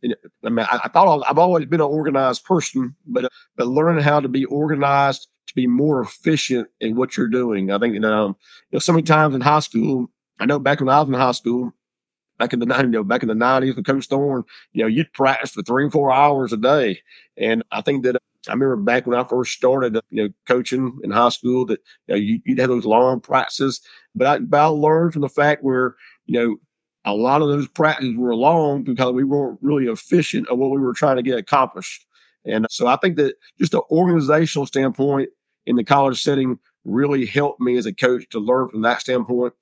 I 0.44 0.50
mean, 0.50 0.66
I, 0.70 0.82
I 0.84 0.90
thought 0.90 1.24
I've 1.28 1.40
always 1.40 1.66
been 1.66 1.82
an 1.82 1.88
organized 1.88 2.46
person, 2.46 2.96
but 3.08 3.32
but 3.56 3.68
learning 3.68 4.04
how 4.04 4.20
to 4.20 4.28
be 4.28 4.46
organized 4.46 5.28
to 5.50 5.56
be 5.56 5.68
more 5.68 6.02
efficient 6.02 6.68
in 6.80 6.96
what 6.96 7.18
you're 7.18 7.28
doing. 7.28 7.72
I 7.72 7.78
think 7.78 7.94
you 7.94 8.00
know, 8.00 8.26
um, 8.26 8.36
you 8.72 8.76
know 8.76 8.80
so 8.80 8.94
many 8.94 9.04
times 9.04 9.36
in 9.36 9.42
high 9.42 9.60
school. 9.60 10.08
I 10.40 10.46
know 10.46 10.60
back 10.60 10.80
when 10.80 10.90
I 10.90 11.00
was 11.00 11.10
in 11.10 11.14
high 11.16 11.34
school, 11.34 11.74
back 12.38 12.54
in 12.54 12.60
the 12.60 12.78
you 12.78 12.88
know, 12.88 13.04
back 13.04 13.22
in 13.22 13.28
the 13.28 13.36
nineties 13.36 13.76
with 13.76 13.86
Coach 13.86 14.08
Thorne, 14.08 14.44
you 14.72 14.82
know, 14.82 14.88
you'd 14.88 15.14
practice 15.14 15.52
for 15.52 15.62
three 15.62 15.84
and 15.84 15.92
four 15.92 16.12
hours 16.12 16.54
a 16.54 16.58
day. 16.58 17.02
And 17.38 17.64
I 17.72 17.82
think 17.82 18.04
that 18.06 18.16
I 18.48 18.54
remember 18.54 18.78
back 18.78 19.06
when 19.06 19.20
I 19.20 19.24
first 19.26 19.52
started, 19.52 20.00
you 20.10 20.24
know, 20.24 20.30
coaching 20.48 20.98
in 21.04 21.12
high 21.12 21.30
school 21.30 21.66
that 21.66 21.82
you 22.08 22.16
know, 22.16 22.16
you, 22.16 22.40
would 22.48 22.60
have 22.60 22.70
those 22.70 22.86
long 22.86 23.20
practices. 23.20 23.82
But 24.16 24.28
I, 24.28 24.40
but 24.40 24.60
I 24.60 24.66
learned 24.66 25.14
from 25.14 25.22
the 25.22 25.30
fact 25.30 25.64
where, 25.64 25.96
you 26.26 26.40
know, 26.40 26.56
a 27.06 27.14
lot 27.14 27.42
of 27.42 27.50
those 27.50 27.68
practices 27.68 28.16
were 28.18 28.36
long 28.36 28.84
because 28.84 29.14
we 29.14 29.24
weren't 29.24 29.60
really 29.62 29.86
efficient 29.86 30.48
at 30.50 30.58
what 30.58 30.72
we 30.72 30.80
were 30.80 30.94
trying 30.94 31.18
to 31.18 31.24
get 31.24 31.38
accomplished. 31.38 32.06
And 32.46 32.66
so 32.70 32.88
I 32.88 32.96
think 32.98 33.18
that 33.18 33.36
just 33.60 33.74
an 33.74 33.82
organizational 33.92 34.66
standpoint 34.66 35.30
in 35.70 35.78
the 35.78 35.84
college 35.84 36.22
setting 36.22 36.60
really 36.84 37.26
helped 37.26 37.62
me 37.62 37.78
as 37.78 37.86
a 37.86 37.94
coach 37.94 38.28
to 38.30 38.40
learn 38.40 38.68
from 38.70 38.82
that 38.82 39.00
standpoint 39.00 39.54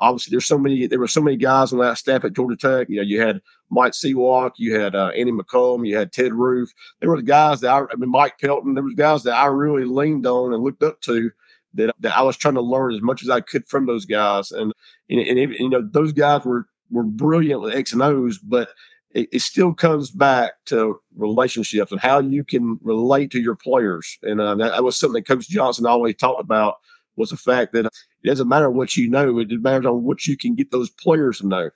obviously 0.00 0.30
there's 0.32 0.46
so 0.46 0.58
many 0.58 0.86
there 0.86 0.98
were 0.98 1.06
so 1.06 1.20
many 1.20 1.36
guys 1.36 1.72
on 1.72 1.78
that 1.78 1.98
staff 1.98 2.24
at 2.24 2.32
Georgia 2.32 2.56
Tech. 2.56 2.88
You 2.88 2.96
know, 2.96 3.02
you 3.02 3.20
had 3.20 3.40
Mike 3.70 3.92
Sewak, 3.92 4.52
you 4.56 4.78
had 4.78 4.94
uh, 4.96 5.08
Andy 5.08 5.32
McCollum, 5.32 5.86
you 5.86 5.96
had 5.96 6.12
Ted 6.12 6.32
Roof. 6.32 6.72
There 7.00 7.10
were 7.10 7.18
the 7.18 7.22
guys 7.22 7.60
that 7.60 7.70
I, 7.70 7.80
I 7.80 7.96
mean 7.96 8.10
Mike 8.10 8.38
Pelton. 8.40 8.74
There 8.74 8.82
was 8.82 8.94
guys 8.94 9.22
that 9.24 9.34
I 9.34 9.46
really 9.46 9.84
leaned 9.84 10.26
on 10.26 10.52
and 10.52 10.62
looked 10.62 10.82
up 10.82 11.00
to. 11.02 11.30
That, 11.74 11.94
that 12.00 12.16
I 12.16 12.22
was 12.22 12.36
trying 12.36 12.54
to 12.54 12.60
learn 12.60 12.94
as 12.94 13.00
much 13.00 13.22
as 13.22 13.30
I 13.30 13.40
could 13.40 13.64
from 13.64 13.86
those 13.86 14.04
guys, 14.04 14.50
and 14.50 14.72
and, 15.08 15.20
and, 15.20 15.38
and 15.38 15.54
you 15.54 15.68
know 15.68 15.88
those 15.88 16.12
guys 16.12 16.44
were 16.44 16.66
were 16.90 17.04
brilliant 17.04 17.60
with 17.60 17.76
X 17.76 17.92
and 17.92 18.02
O's, 18.02 18.38
but 18.38 18.70
it, 19.12 19.28
it, 19.32 19.40
still 19.40 19.74
comes 19.74 20.10
back 20.10 20.52
to 20.66 21.00
relationships 21.16 21.90
and 21.90 22.00
how 22.00 22.20
you 22.20 22.44
can 22.44 22.78
relate 22.82 23.30
to 23.32 23.40
your 23.40 23.56
players. 23.56 24.18
And 24.22 24.40
uh, 24.40 24.54
that, 24.56 24.84
was 24.84 24.98
something 24.98 25.14
that 25.14 25.26
Coach 25.26 25.48
Johnson 25.48 25.86
always 25.86 26.16
talked 26.16 26.40
about 26.40 26.76
was 27.16 27.30
the 27.30 27.36
fact 27.36 27.72
that 27.72 27.86
it 27.86 27.92
doesn't 28.24 28.48
matter 28.48 28.70
what 28.70 28.96
you 28.96 29.08
know; 29.08 29.38
it 29.38 29.50
matters 29.50 29.86
on 29.86 30.04
what 30.04 30.26
you 30.26 30.36
can 30.36 30.54
get 30.54 30.70
those 30.70 30.90
players 30.90 31.38
to 31.38 31.48
know. 31.48 31.70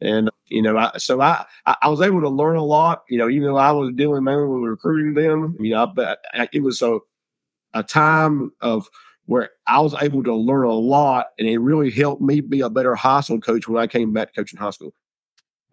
And 0.00 0.30
you 0.48 0.62
know, 0.62 0.76
I, 0.76 0.96
so 0.98 1.20
I 1.20 1.44
I 1.66 1.88
was 1.88 2.00
able 2.00 2.20
to 2.20 2.28
learn 2.28 2.56
a 2.56 2.64
lot. 2.64 3.02
You 3.08 3.18
know, 3.18 3.28
even 3.28 3.48
though 3.48 3.56
I 3.56 3.72
was 3.72 3.92
dealing 3.94 4.24
mainly 4.24 4.46
with 4.46 4.70
recruiting 4.70 5.14
them, 5.14 5.56
you 5.58 5.70
know, 5.70 5.86
but 5.86 6.20
it 6.52 6.62
was 6.62 6.82
a 6.82 6.98
a 7.74 7.82
time 7.82 8.52
of 8.60 8.88
where 9.26 9.50
I 9.66 9.80
was 9.80 9.94
able 10.00 10.22
to 10.22 10.34
learn 10.34 10.66
a 10.66 10.72
lot, 10.72 11.28
and 11.38 11.48
it 11.48 11.58
really 11.58 11.90
helped 11.90 12.22
me 12.22 12.40
be 12.40 12.60
a 12.60 12.70
better 12.70 12.94
high 12.94 13.20
school 13.20 13.40
coach 13.40 13.68
when 13.68 13.82
I 13.82 13.86
came 13.86 14.12
back 14.12 14.34
coaching 14.34 14.58
high 14.58 14.70
school. 14.70 14.94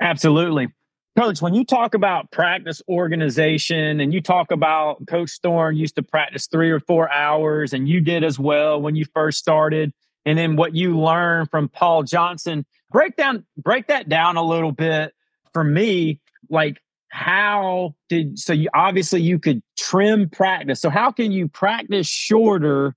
Absolutely. 0.01 0.69
Coach, 1.15 1.43
when 1.43 1.53
you 1.53 1.63
talk 1.63 1.93
about 1.93 2.31
practice 2.31 2.81
organization 2.89 3.99
and 3.99 4.11
you 4.11 4.19
talk 4.19 4.49
about 4.49 5.05
Coach 5.05 5.39
Thorne 5.43 5.77
used 5.77 5.95
to 5.97 6.03
practice 6.03 6.47
three 6.47 6.71
or 6.71 6.79
four 6.79 7.11
hours, 7.11 7.71
and 7.71 7.87
you 7.87 8.01
did 8.01 8.23
as 8.23 8.39
well 8.39 8.81
when 8.81 8.95
you 8.95 9.05
first 9.13 9.37
started, 9.37 9.93
and 10.25 10.39
then 10.39 10.55
what 10.55 10.75
you 10.75 10.99
learned 10.99 11.51
from 11.51 11.69
Paul 11.69 12.01
Johnson, 12.01 12.65
break 12.89 13.15
down 13.15 13.45
break 13.57 13.87
that 13.87 14.09
down 14.09 14.37
a 14.37 14.43
little 14.43 14.71
bit 14.71 15.13
for 15.53 15.63
me. 15.63 16.19
Like 16.49 16.81
how 17.09 17.93
did 18.09 18.39
so 18.39 18.53
you 18.53 18.69
obviously 18.73 19.21
you 19.21 19.37
could 19.37 19.61
trim 19.77 20.29
practice. 20.29 20.81
So 20.81 20.89
how 20.89 21.11
can 21.11 21.31
you 21.31 21.47
practice 21.47 22.07
shorter 22.07 22.95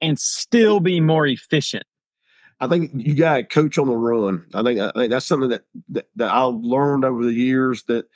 and 0.00 0.18
still 0.18 0.80
be 0.80 1.00
more 1.00 1.26
efficient? 1.26 1.84
I 2.60 2.66
think 2.66 2.90
you 2.94 3.14
got 3.14 3.36
to 3.36 3.44
coach 3.44 3.78
on 3.78 3.86
the 3.86 3.96
run. 3.96 4.44
I 4.52 4.62
think, 4.62 4.80
I 4.80 4.90
think 4.92 5.10
that's 5.10 5.26
something 5.26 5.50
that, 5.50 5.62
that, 5.90 6.08
that 6.16 6.32
I've 6.32 6.54
learned 6.54 7.04
over 7.04 7.24
the 7.24 7.32
years 7.32 7.84
that 7.84 8.06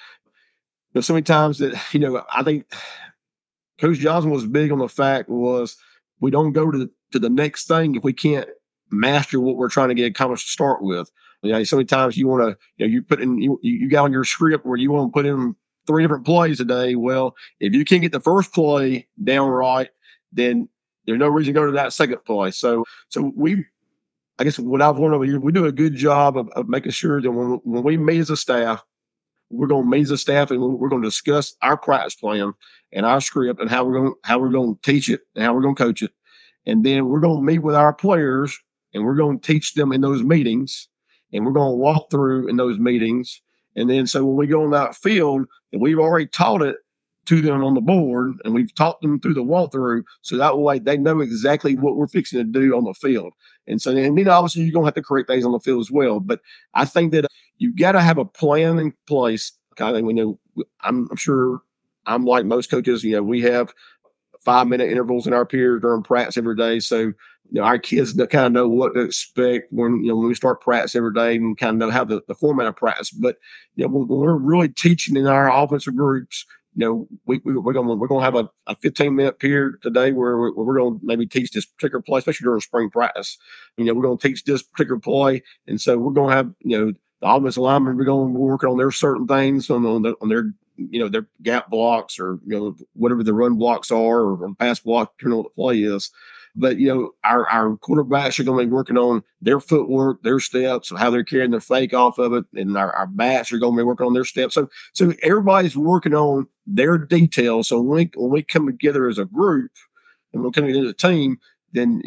there's 0.92 1.06
so 1.06 1.14
many 1.14 1.22
times 1.22 1.58
that, 1.58 1.80
you 1.92 2.00
know, 2.00 2.24
I 2.32 2.42
think 2.42 2.66
Coach 3.78 3.98
Johnson 3.98 4.30
was 4.30 4.46
big 4.46 4.72
on 4.72 4.78
the 4.78 4.88
fact 4.88 5.28
was 5.28 5.76
we 6.20 6.30
don't 6.30 6.52
go 6.52 6.70
to 6.70 6.78
the, 6.78 6.90
to 7.12 7.18
the 7.18 7.30
next 7.30 7.68
thing 7.68 7.94
if 7.94 8.04
we 8.04 8.12
can't 8.12 8.48
master 8.90 9.40
what 9.40 9.56
we're 9.56 9.68
trying 9.68 9.88
to 9.88 9.94
get 9.94 10.10
accomplished 10.10 10.46
to 10.46 10.52
start 10.52 10.82
with. 10.82 11.10
You 11.42 11.52
know, 11.52 11.64
so 11.64 11.76
many 11.76 11.86
times 11.86 12.16
you 12.16 12.28
want 12.28 12.42
to, 12.42 12.58
you 12.76 12.86
know, 12.86 12.92
you 12.92 13.02
put 13.02 13.20
in, 13.20 13.40
you, 13.40 13.58
you 13.62 13.88
got 13.88 14.04
on 14.04 14.12
your 14.12 14.24
script 14.24 14.66
where 14.66 14.76
you 14.76 14.92
want 14.92 15.12
to 15.12 15.12
put 15.12 15.26
in 15.26 15.56
three 15.86 16.02
different 16.02 16.24
plays 16.24 16.60
a 16.60 16.64
day. 16.64 16.94
Well, 16.94 17.34
if 17.58 17.74
you 17.74 17.84
can't 17.84 18.02
get 18.02 18.12
the 18.12 18.20
first 18.20 18.52
play 18.52 19.08
down 19.24 19.48
right, 19.48 19.88
then 20.30 20.68
there's 21.06 21.18
no 21.18 21.28
reason 21.28 21.54
to 21.54 21.60
go 21.60 21.66
to 21.66 21.72
that 21.72 21.92
second 21.92 22.24
play. 22.24 22.52
So, 22.52 22.84
so 23.08 23.32
we 23.34 23.64
I 24.38 24.44
guess 24.44 24.58
what 24.58 24.82
I've 24.82 24.98
learned 24.98 25.14
over 25.14 25.24
here, 25.24 25.38
we 25.38 25.52
do 25.52 25.66
a 25.66 25.72
good 25.72 25.94
job 25.94 26.36
of, 26.36 26.48
of 26.50 26.68
making 26.68 26.92
sure 26.92 27.20
that 27.20 27.30
when, 27.30 27.60
when 27.64 27.82
we 27.82 27.96
meet 27.96 28.20
as 28.20 28.30
a 28.30 28.36
staff, 28.36 28.82
we're 29.50 29.66
going 29.66 29.84
to 29.84 29.90
meet 29.90 30.02
as 30.02 30.10
a 30.10 30.18
staff 30.18 30.50
and 30.50 30.60
we're 30.60 30.88
going 30.88 31.02
to 31.02 31.08
discuss 31.08 31.54
our 31.62 31.76
practice 31.76 32.14
plan 32.14 32.52
and 32.92 33.04
our 33.04 33.20
script 33.20 33.60
and 33.60 33.70
how 33.70 33.84
we're 33.84 34.00
going 34.00 34.14
how 34.24 34.38
we're 34.38 34.48
going 34.48 34.74
to 34.74 34.80
teach 34.82 35.08
it 35.10 35.20
and 35.34 35.44
how 35.44 35.54
we're 35.54 35.60
going 35.60 35.74
to 35.74 35.82
coach 35.82 36.02
it, 36.02 36.12
and 36.64 36.84
then 36.84 37.06
we're 37.06 37.20
going 37.20 37.38
to 37.38 37.52
meet 37.52 37.58
with 37.58 37.74
our 37.74 37.92
players 37.92 38.58
and 38.94 39.04
we're 39.04 39.14
going 39.14 39.38
to 39.38 39.46
teach 39.46 39.74
them 39.74 39.92
in 39.92 40.00
those 40.00 40.22
meetings, 40.22 40.88
and 41.32 41.44
we're 41.44 41.52
going 41.52 41.72
to 41.72 41.76
walk 41.76 42.10
through 42.10 42.48
in 42.48 42.56
those 42.56 42.78
meetings, 42.78 43.42
and 43.76 43.88
then 43.90 44.06
so 44.06 44.24
when 44.24 44.36
we 44.36 44.46
go 44.46 44.64
on 44.64 44.70
that 44.70 44.96
field 44.96 45.46
and 45.72 45.82
we've 45.82 45.98
already 45.98 46.26
taught 46.26 46.62
it 46.62 46.76
to 47.26 47.40
them 47.40 47.62
on 47.62 47.74
the 47.74 47.80
board 47.80 48.34
and 48.44 48.52
we've 48.52 48.74
taught 48.74 49.00
them 49.00 49.20
through 49.20 49.34
the 49.34 49.44
walkthrough 49.44 50.02
so 50.22 50.36
that 50.36 50.58
way 50.58 50.78
they 50.78 50.96
know 50.96 51.20
exactly 51.20 51.76
what 51.76 51.96
we're 51.96 52.08
fixing 52.08 52.38
to 52.38 52.44
do 52.44 52.76
on 52.76 52.84
the 52.84 52.94
field. 52.94 53.32
And 53.66 53.80
so 53.80 53.94
then 53.94 54.28
obviously 54.28 54.62
you're 54.62 54.72
gonna 54.72 54.86
have 54.86 54.94
to 54.94 55.02
correct 55.02 55.28
things 55.28 55.44
on 55.44 55.52
the 55.52 55.60
field 55.60 55.80
as 55.80 55.90
well. 55.90 56.18
But 56.18 56.40
I 56.74 56.84
think 56.84 57.12
that 57.12 57.26
you've 57.58 57.76
got 57.76 57.92
to 57.92 58.00
have 58.00 58.18
a 58.18 58.24
plan 58.24 58.78
in 58.78 58.92
place. 59.06 59.52
I 59.80 59.92
think 59.92 60.06
we 60.06 60.12
know 60.12 60.38
I'm, 60.82 61.08
I'm 61.10 61.16
sure 61.16 61.60
I'm 62.06 62.24
like 62.24 62.44
most 62.44 62.70
coaches, 62.70 63.04
you 63.04 63.12
know, 63.12 63.22
we 63.22 63.40
have 63.42 63.72
five 64.44 64.66
minute 64.66 64.90
intervals 64.90 65.26
in 65.26 65.32
our 65.32 65.46
periods 65.46 65.82
during 65.82 66.02
practice 66.02 66.36
every 66.36 66.56
day. 66.56 66.80
So, 66.80 66.98
you 66.98 67.14
know, 67.60 67.62
our 67.62 67.78
kids 67.78 68.12
kind 68.14 68.46
of 68.46 68.52
know 68.52 68.68
what 68.68 68.94
to 68.94 69.00
expect 69.00 69.72
when, 69.72 70.02
you 70.02 70.08
know, 70.08 70.16
when 70.16 70.28
we 70.28 70.34
start 70.34 70.60
practice 70.60 70.96
every 70.96 71.12
day 71.12 71.36
and 71.36 71.56
kind 71.56 71.74
of 71.74 71.78
know 71.78 71.90
how 71.90 72.04
the, 72.04 72.22
the 72.26 72.34
format 72.34 72.66
of 72.66 72.76
practice. 72.76 73.10
But, 73.10 73.36
you 73.76 73.84
know, 73.84 73.92
when 73.92 74.08
we're 74.08 74.36
really 74.36 74.68
teaching 74.68 75.16
in 75.16 75.26
our 75.26 75.52
offensive 75.52 75.96
groups, 75.96 76.44
you 76.74 76.86
know, 76.86 77.08
we, 77.26 77.40
we, 77.44 77.56
we're 77.56 77.72
to 77.86 77.94
we're 77.94 78.08
to 78.20 78.24
have 78.24 78.34
a, 78.34 78.48
a 78.66 78.74
15 78.76 79.14
minute 79.14 79.38
period 79.38 79.74
today 79.82 80.12
where 80.12 80.38
we're, 80.38 80.52
we're 80.52 80.78
to 80.78 81.00
maybe 81.02 81.26
teach 81.26 81.50
this 81.50 81.66
particular 81.66 82.00
play, 82.00 82.18
especially 82.18 82.44
during 82.44 82.60
spring 82.60 82.88
practice. 82.90 83.36
You 83.76 83.84
know, 83.84 83.94
we're 83.94 84.02
to 84.16 84.28
teach 84.28 84.44
this 84.44 84.62
particular 84.62 84.98
play, 84.98 85.42
and 85.66 85.80
so 85.80 85.98
we're 85.98 86.14
to 86.30 86.34
have 86.34 86.50
you 86.60 86.78
know 86.78 86.92
the 87.20 87.28
offensive 87.28 87.62
linemen 87.62 87.96
we're 87.96 88.04
to 88.34 88.38
work 88.38 88.64
on 88.64 88.78
their 88.78 88.90
certain 88.90 89.26
things 89.26 89.70
on, 89.70 89.84
on, 89.86 90.02
the, 90.02 90.14
on 90.22 90.28
their 90.28 90.52
you 90.76 90.98
know 90.98 91.08
their 91.08 91.26
gap 91.42 91.68
blocks 91.68 92.18
or 92.18 92.38
you 92.46 92.58
know 92.58 92.76
whatever 92.94 93.22
the 93.22 93.34
run 93.34 93.56
blocks 93.56 93.90
are 93.90 94.20
or 94.20 94.54
pass 94.54 94.80
block, 94.80 95.12
depending 95.18 95.38
on 95.38 95.44
what 95.44 95.54
the 95.54 95.62
play 95.62 95.82
is. 95.82 96.10
But 96.54 96.78
you 96.78 96.88
know, 96.88 97.10
our 97.24 97.48
our 97.48 97.76
quarterbacks 97.78 98.38
are 98.38 98.44
going 98.44 98.58
to 98.58 98.66
be 98.66 98.72
working 98.72 98.98
on 98.98 99.22
their 99.40 99.58
footwork, 99.58 100.22
their 100.22 100.38
steps, 100.38 100.92
how 100.96 101.10
they're 101.10 101.24
carrying 101.24 101.50
their 101.50 101.60
fake 101.60 101.94
off 101.94 102.18
of 102.18 102.34
it, 102.34 102.44
and 102.54 102.76
our, 102.76 102.92
our 102.92 103.06
backs 103.06 103.52
are 103.52 103.58
going 103.58 103.74
to 103.74 103.78
be 103.78 103.84
working 103.84 104.06
on 104.06 104.12
their 104.12 104.24
steps. 104.24 104.54
So 104.54 104.68
so 104.92 105.14
everybody's 105.22 105.76
working 105.76 106.14
on 106.14 106.46
their 106.66 106.98
details. 106.98 107.68
So 107.68 107.80
when 107.80 107.96
we 107.96 108.10
when 108.16 108.30
we 108.30 108.42
come 108.42 108.66
together 108.66 109.08
as 109.08 109.18
a 109.18 109.24
group 109.24 109.70
and 110.32 110.42
we're 110.42 110.50
coming 110.50 110.68
together 110.68 110.88
as 110.88 110.92
a 110.92 111.08
team, 111.08 111.38
then 111.72 112.02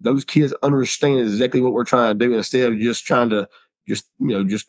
those 0.00 0.24
kids 0.24 0.54
understand 0.62 1.20
exactly 1.20 1.60
what 1.60 1.74
we're 1.74 1.84
trying 1.84 2.18
to 2.18 2.26
do 2.26 2.34
instead 2.34 2.72
of 2.72 2.78
just 2.78 3.04
trying 3.04 3.28
to 3.30 3.46
just 3.86 4.06
you 4.20 4.28
know 4.28 4.42
just 4.42 4.68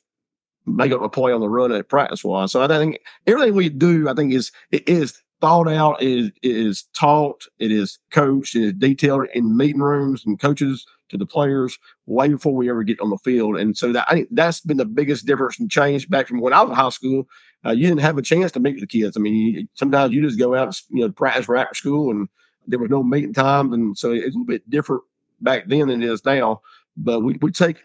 make 0.66 0.92
up 0.92 1.02
a 1.02 1.10
play 1.10 1.32
on 1.32 1.42
the 1.42 1.50
run 1.50 1.72
at 1.72 1.90
practice 1.90 2.24
wise. 2.24 2.52
So 2.52 2.62
I 2.62 2.68
think 2.68 3.00
everything 3.28 3.56
we 3.56 3.70
do, 3.70 4.10
I 4.10 4.14
think 4.14 4.34
is 4.34 4.52
it 4.72 4.88
is 4.88 5.22
thought 5.44 5.68
out, 5.68 6.02
it 6.02 6.08
is, 6.08 6.28
it 6.42 6.56
is 6.56 6.84
taught, 6.94 7.46
it 7.60 7.70
is 7.70 8.00
coached, 8.12 8.56
it 8.56 8.64
is 8.64 8.74
detailed 8.74 9.28
in 9.34 9.58
meeting 9.58 9.82
rooms 9.82 10.24
and 10.26 10.40
coaches 10.40 10.86
to 11.10 11.18
the 11.18 11.26
players 11.26 11.78
way 12.06 12.30
before 12.30 12.56
we 12.56 12.70
ever 12.70 12.82
get 12.82 13.02
on 13.02 13.10
the 13.10 13.18
field. 13.18 13.58
And 13.58 13.78
so 13.78 13.92
that 13.92 14.06
I 14.10 14.14
think 14.14 14.30
that's 14.32 14.62
been 14.62 14.78
the 14.78 14.86
biggest 14.86 15.26
difference 15.26 15.60
and 15.60 15.70
change 15.70 16.10
back 16.10 16.30
from 16.30 16.40
when 16.40 16.54
I 16.54 16.62
was 16.62 16.70
in 16.70 16.78
high 16.78 16.88
school. 16.88 17.28
Uh, 17.66 17.72
you 17.72 17.90
didn't 17.90 18.00
have 18.00 18.18
a 18.18 18.22
chance 18.22 18.54
to 18.54 18.62
meet 18.62 18.76
with 18.76 18.90
the 18.90 19.00
kids. 19.02 19.18
I 19.18 19.20
mean, 19.20 19.34
you, 19.34 19.68
sometimes 19.74 20.14
you 20.14 20.22
just 20.22 20.40
go 20.40 20.56
out, 20.56 20.80
you 20.90 21.02
know, 21.02 21.12
practice 21.12 21.50
after 21.50 21.76
school, 21.76 22.10
and 22.10 22.30
there 22.66 22.80
was 22.80 22.90
no 22.90 23.04
meeting 23.04 23.34
times, 23.34 23.74
and 23.74 23.98
so 23.98 24.14
it's 24.14 24.24
a 24.24 24.28
little 24.28 24.46
bit 24.46 24.70
different 24.70 25.04
back 25.42 25.68
then 25.68 25.90
than 25.90 26.02
it 26.02 26.10
is 26.10 26.24
now. 26.24 26.62
But 26.96 27.20
we 27.20 27.38
we 27.42 27.52
take 27.52 27.84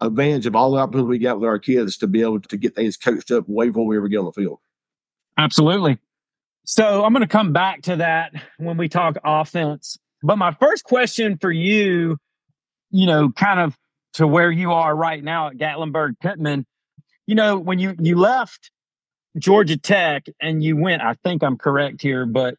advantage 0.00 0.46
of 0.46 0.56
all 0.56 0.70
the 0.70 0.78
opportunities 0.78 1.10
we 1.10 1.18
got 1.18 1.38
with 1.38 1.46
our 1.46 1.58
kids 1.58 1.98
to 1.98 2.06
be 2.06 2.22
able 2.22 2.40
to 2.40 2.56
get 2.56 2.74
things 2.74 2.96
coached 2.96 3.30
up 3.32 3.46
way 3.46 3.66
before 3.66 3.84
we 3.84 3.98
ever 3.98 4.08
get 4.08 4.18
on 4.18 4.24
the 4.24 4.32
field. 4.32 4.60
Absolutely. 5.36 5.98
So 6.68 7.04
I'm 7.04 7.12
going 7.12 7.22
to 7.22 7.28
come 7.28 7.52
back 7.52 7.82
to 7.82 7.96
that 7.96 8.32
when 8.58 8.76
we 8.76 8.88
talk 8.88 9.16
offense. 9.24 9.96
But 10.20 10.36
my 10.36 10.50
first 10.50 10.82
question 10.82 11.38
for 11.38 11.50
you, 11.50 12.16
you 12.90 13.06
know, 13.06 13.30
kind 13.30 13.60
of 13.60 13.76
to 14.14 14.26
where 14.26 14.50
you 14.50 14.72
are 14.72 14.94
right 14.94 15.22
now 15.22 15.46
at 15.46 15.58
Gatlinburg 15.58 16.18
Pittman, 16.20 16.66
you 17.26 17.36
know, 17.36 17.56
when 17.56 17.78
you 17.78 17.94
you 18.00 18.16
left 18.16 18.72
Georgia 19.38 19.76
Tech 19.76 20.26
and 20.40 20.62
you 20.62 20.76
went, 20.76 21.02
I 21.02 21.14
think 21.22 21.44
I'm 21.44 21.56
correct 21.56 22.02
here, 22.02 22.26
but 22.26 22.56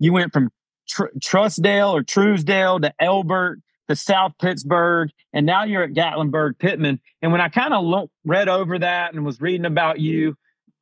you 0.00 0.12
went 0.12 0.32
from 0.32 0.50
Tr- 0.88 1.14
Trussdale 1.20 1.92
or 1.92 2.02
Truesdale 2.02 2.80
to 2.80 2.92
Elbert 2.98 3.60
to 3.88 3.94
South 3.94 4.32
Pittsburg, 4.40 5.10
and 5.32 5.46
now 5.46 5.62
you're 5.62 5.84
at 5.84 5.92
Gatlinburg 5.92 6.58
Pittman. 6.58 7.00
And 7.22 7.30
when 7.30 7.40
I 7.40 7.48
kind 7.48 7.72
of 7.72 7.84
lo- 7.84 8.10
read 8.24 8.48
over 8.48 8.76
that 8.80 9.14
and 9.14 9.24
was 9.24 9.40
reading 9.40 9.66
about 9.66 10.00
you, 10.00 10.34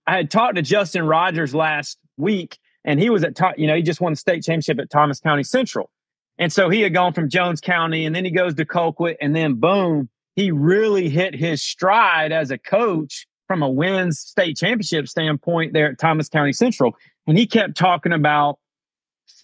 I 0.07 0.17
had 0.17 0.31
talked 0.31 0.57
to 0.57 0.63
Justin 0.63 1.07
Rogers 1.07 1.55
last 1.55 1.99
week, 2.17 2.59
and 2.85 3.01
he 3.01 3.11
was 3.11 3.25
at 3.25 3.39
you 3.59 3.67
know 3.67 3.77
he 3.77 3.83
just 3.83 4.01
won 4.01 4.13
the 4.13 4.17
state 4.17 4.45
championship 4.45 4.79
at 4.79 4.91
Thomas 4.91 5.21
County 5.21 5.45
Central, 5.45 5.91
and 6.39 6.53
so 6.53 6.69
he 6.69 6.81
had 6.81 6.95
gone 6.95 7.13
from 7.13 7.29
Jones 7.29 7.61
County, 7.61 8.07
and 8.07 8.15
then 8.15 8.25
he 8.25 8.31
goes 8.31 8.55
to 8.55 8.65
Colquitt, 8.65 9.17
and 9.21 9.35
then 9.35 9.55
boom, 9.55 10.09
he 10.37 10.51
really 10.51 11.09
hit 11.09 11.35
his 11.35 11.63
stride 11.63 12.33
as 12.33 12.51
a 12.51 12.59
coach 12.59 13.27
from 13.47 13.63
a 13.63 13.69
wins 13.69 14.19
state 14.19 14.57
championship 14.57 15.09
standpoint 15.09 15.73
there 15.73 15.91
at 15.91 15.99
Thomas 15.99 16.29
County 16.29 16.53
Central, 16.53 16.97
and 17.27 17.39
he 17.39 17.47
kept 17.47 17.77
talking 17.77 18.13
about 18.13 18.59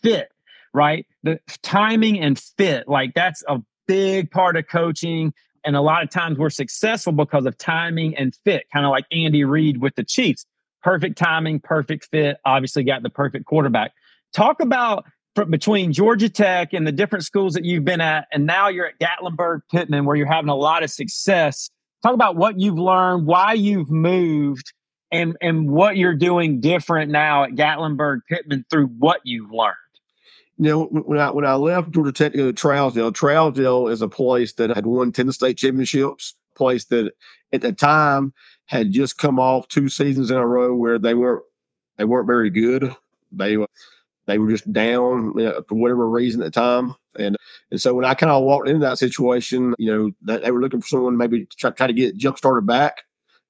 fit, 0.03 0.31
right? 0.73 1.07
The 1.23 1.39
timing 1.63 2.21
and 2.21 2.39
fit, 2.39 2.89
like 2.89 3.15
that's 3.15 3.43
a 3.49 3.61
big 3.87 4.31
part 4.31 4.57
of 4.57 4.67
coaching. 4.69 5.33
And 5.65 5.77
a 5.77 5.81
lot 5.81 6.03
of 6.03 6.09
times 6.09 6.39
we're 6.39 6.49
successful 6.49 7.13
because 7.13 7.45
of 7.45 7.59
timing 7.59 8.17
and 8.17 8.35
fit, 8.45 8.65
kind 8.73 8.87
of 8.87 8.91
like 8.91 9.05
Andy 9.13 9.45
Reid 9.45 9.79
with 9.83 9.95
the 9.95 10.05
Chiefs 10.05 10.47
perfect 10.83 11.19
timing, 11.19 11.61
perfect 11.61 12.07
fit, 12.11 12.39
obviously 12.45 12.85
got 12.85 13.03
the 13.03 13.11
perfect 13.11 13.45
quarterback. 13.47 13.93
Talk 14.33 14.61
about 14.61 15.05
between 15.49 15.93
Georgia 15.93 16.29
Tech 16.29 16.73
and 16.73 16.87
the 16.87 16.93
different 16.93 17.25
schools 17.25 17.55
that 17.55 17.65
you've 17.65 17.85
been 17.85 18.01
at, 18.01 18.27
and 18.33 18.47
now 18.47 18.69
you're 18.69 18.87
at 18.87 18.99
Gatlinburg 18.99 19.61
Pittman, 19.71 20.05
where 20.05 20.17
you're 20.17 20.27
having 20.27 20.49
a 20.49 20.57
lot 20.57 20.83
of 20.83 20.91
success. 20.91 21.71
Talk 22.03 22.15
about 22.15 22.37
what 22.37 22.59
you've 22.59 22.79
learned, 22.79 23.27
why 23.27 23.53
you've 23.53 23.91
moved, 23.91 24.73
and 25.13 25.37
and 25.41 25.71
what 25.71 25.97
you're 25.97 26.15
doing 26.15 26.61
different 26.61 27.11
now 27.11 27.45
at 27.45 27.51
Gatlinburg 27.53 28.21
Pittman 28.29 28.65
through 28.71 28.87
what 28.87 29.21
you've 29.25 29.51
learned. 29.51 29.77
You 30.59 30.67
know, 30.67 30.85
when 30.85 31.19
I 31.19 31.31
when 31.31 31.45
I 31.45 31.55
left 31.55 31.91
Georgia 31.91 32.13
Tech 32.13 32.33
to 32.33 32.39
go 32.39 32.53
to 32.53 32.67
Trousdale, 32.69 33.13
Trousdale 33.13 33.91
is 33.91 34.03
a 34.03 34.09
place 34.09 34.53
that 34.55 34.71
had 34.71 34.87
won 34.87 35.13
ten 35.13 35.31
state 35.33 35.57
championships. 35.57 36.35
Place 36.55 36.85
that 36.87 37.13
at 37.53 37.63
the 37.63 37.73
time 37.73 38.33
had 38.67 38.93
just 38.93 39.19
come 39.19 39.39
off 39.39 39.69
two 39.69 39.89
seasons 39.89 40.31
in 40.31 40.37
a 40.37 40.47
row 40.47 40.75
where 40.75 40.99
they 40.99 41.15
weren't 41.15 41.43
they 41.97 42.05
weren't 42.05 42.27
very 42.27 42.51
good. 42.51 42.95
They 43.33 43.57
they 44.27 44.39
were 44.39 44.51
just 44.51 44.73
down 44.73 45.33
you 45.37 45.45
know, 45.45 45.63
for 45.69 45.75
whatever 45.75 46.09
reason 46.09 46.41
at 46.41 46.47
the 46.47 46.61
time. 46.61 46.95
And 47.19 47.37
and 47.71 47.81
so 47.81 47.95
when 47.95 48.05
I 48.05 48.15
kind 48.15 48.31
of 48.31 48.45
walked 48.45 48.69
into 48.69 48.81
that 48.81 48.99
situation, 48.99 49.75
you 49.79 49.93
know, 49.93 50.11
that 50.23 50.43
they 50.43 50.51
were 50.51 50.61
looking 50.61 50.81
for 50.81 50.89
someone 50.89 51.17
maybe 51.17 51.47
to 51.47 51.57
try, 51.57 51.71
try 51.71 51.87
to 51.87 51.93
get 51.93 52.17
jump 52.17 52.39
started 52.39 52.67
back. 52.67 53.03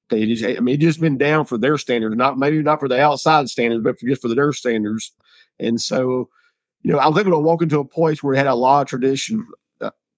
They 0.08 0.26
just, 0.26 0.44
I 0.44 0.58
mean, 0.60 0.80
just 0.80 1.00
been 1.00 1.18
down 1.18 1.44
for 1.44 1.56
their 1.56 1.78
standards, 1.78 2.16
not 2.16 2.36
maybe 2.36 2.62
not 2.62 2.80
for 2.80 2.88
the 2.88 3.00
outside 3.00 3.48
standards, 3.48 3.84
but 3.84 3.98
for 3.98 4.06
just 4.06 4.22
for 4.22 4.28
the 4.28 4.34
their 4.34 4.52
standards. 4.52 5.12
And 5.60 5.80
so, 5.80 6.28
you 6.82 6.92
know, 6.92 6.98
I 6.98 7.06
was 7.06 7.18
able 7.18 7.32
to 7.32 7.38
walk 7.38 7.62
into 7.62 7.78
a 7.78 7.84
place 7.84 8.22
where 8.22 8.34
it 8.34 8.38
had 8.38 8.46
a 8.46 8.54
lot 8.54 8.82
of 8.82 8.88
tradition, 8.88 9.46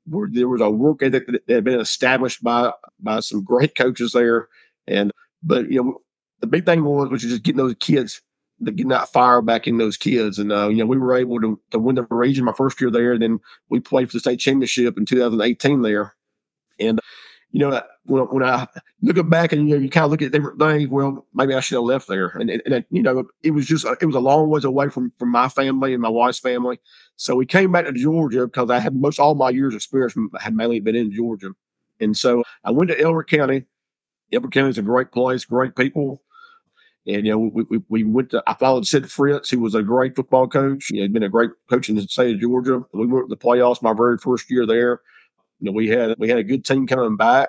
there 0.07 0.49
was 0.49 0.61
a 0.61 0.71
work 0.71 1.03
ethic 1.03 1.27
that 1.27 1.43
had 1.49 1.65
been 1.65 1.81
established 1.81 2.43
by 2.43 2.73
by 3.01 3.21
some 3.21 3.45
great 3.45 3.75
coaches 3.75 4.13
there, 4.13 4.49
and 4.87 5.13
but 5.43 5.71
you 5.71 5.83
know, 5.83 5.99
the 6.41 6.47
big 6.47 6.67
thing 6.67 6.85
was 6.85 7.11
was 7.11 7.23
just 7.23 7.43
getting 7.43 7.59
those 7.59 7.77
kids, 7.81 8.21
getting 8.65 8.89
that 8.89 9.09
fire 9.13 9.43
back 9.43 9.67
in 9.67 9.79
those 9.79 9.97
kids, 9.97 10.39
and 10.39 10.53
uh, 10.53 10.69
you 10.69 10.79
know, 10.79 10.87
we 10.87 10.99
were 10.99 11.15
able 11.15 11.41
to 11.41 11.61
to 11.71 11.79
win 11.79 11.95
the 11.95 12.07
region 12.11 12.45
my 12.45 12.53
first 12.53 12.81
year 12.81 12.91
there. 12.91 13.19
Then 13.19 13.41
we 13.69 13.81
played 13.81 14.11
for 14.11 14.17
the 14.17 14.21
state 14.21 14.41
championship 14.41 14.99
in 14.99 15.07
2018 15.07 15.83
there, 15.83 16.15
and 16.81 17.01
you 17.53 17.61
know, 17.61 17.81
when, 18.05 18.25
when 18.25 18.43
I 18.43 18.67
look 19.03 19.29
back 19.29 19.53
and 19.53 19.69
you 19.69 19.77
know, 19.77 19.83
you 19.83 19.89
kind 19.89 20.05
of 20.05 20.11
look 20.11 20.23
at 20.23 20.33
different 20.33 20.59
things. 20.59 20.89
Well, 20.89 21.27
maybe 21.35 21.55
I 21.55 21.61
should 21.61 21.77
have 21.77 21.85
left 21.85 22.09
there, 22.09 22.29
and, 22.29 22.51
and, 22.51 22.63
and 22.67 22.85
you 22.91 23.03
know, 23.03 23.25
it 23.43 23.53
was 23.53 23.67
just 23.67 23.87
it 24.01 24.07
was 24.07 24.17
a 24.17 24.21
long 24.21 24.49
ways 24.49 24.65
away 24.65 24.89
from 24.89 25.13
from 25.19 25.31
my 25.31 25.49
family 25.49 25.93
and 25.93 26.03
my 26.03 26.09
wife's 26.09 26.41
family. 26.41 26.81
So 27.17 27.37
we 27.37 27.47
came 27.47 27.71
back 27.71 27.85
to 27.85 27.93
Georgia 27.93 28.47
because 28.47 28.71
I 28.71 28.81
had 28.81 28.97
most 28.97 29.19
all 29.19 29.35
my 29.35 29.51
years 29.51 29.75
of 29.75 29.79
experience 29.79 30.17
had 30.41 30.57
mainly 30.57 30.81
been 30.81 30.97
in 30.97 31.13
Georgia, 31.13 31.53
and 32.01 32.17
so 32.17 32.43
I 32.65 32.71
went 32.73 32.91
to 32.91 33.01
Elbert 33.01 33.29
County 33.29 33.67
Elbert 34.33 34.53
County 34.53 34.71
is 34.71 34.79
a 34.79 34.83
great 34.83 35.13
place, 35.13 35.45
great 35.45 35.77
people. 35.77 36.23
And, 37.07 37.27
you 37.27 37.33
know, 37.33 37.39
we, 37.39 37.65
we, 37.65 37.81
we, 37.89 38.05
went 38.05 38.31
to, 38.31 38.43
I 38.47 38.55
followed 38.55 38.87
Sid 38.87 39.11
Fritz, 39.11 39.51
who 39.51 39.59
was 39.59 39.75
a 39.75 39.83
great 39.83 40.15
football 40.15 40.47
coach. 40.47 40.87
He 40.87 41.01
had 41.01 41.13
been 41.13 41.25
a 41.25 41.29
great 41.29 41.51
coach 41.69 41.89
in 41.89 41.97
the 41.97 42.03
state 42.03 42.35
of 42.35 42.41
Georgia. 42.41 42.83
We 42.93 43.07
went 43.07 43.29
to 43.29 43.35
the 43.35 43.37
playoffs 43.37 43.83
my 43.83 43.93
very 43.93 44.19
first 44.19 44.51
year 44.51 44.67
there. 44.67 45.01
You 45.63 45.71
know, 45.71 45.77
we 45.77 45.89
had, 45.89 46.17
we 46.19 46.29
had 46.29 46.39
a 46.39 46.45
good 46.45 46.65
team 46.65 46.89
coming 46.89 47.17
back, 47.17 47.49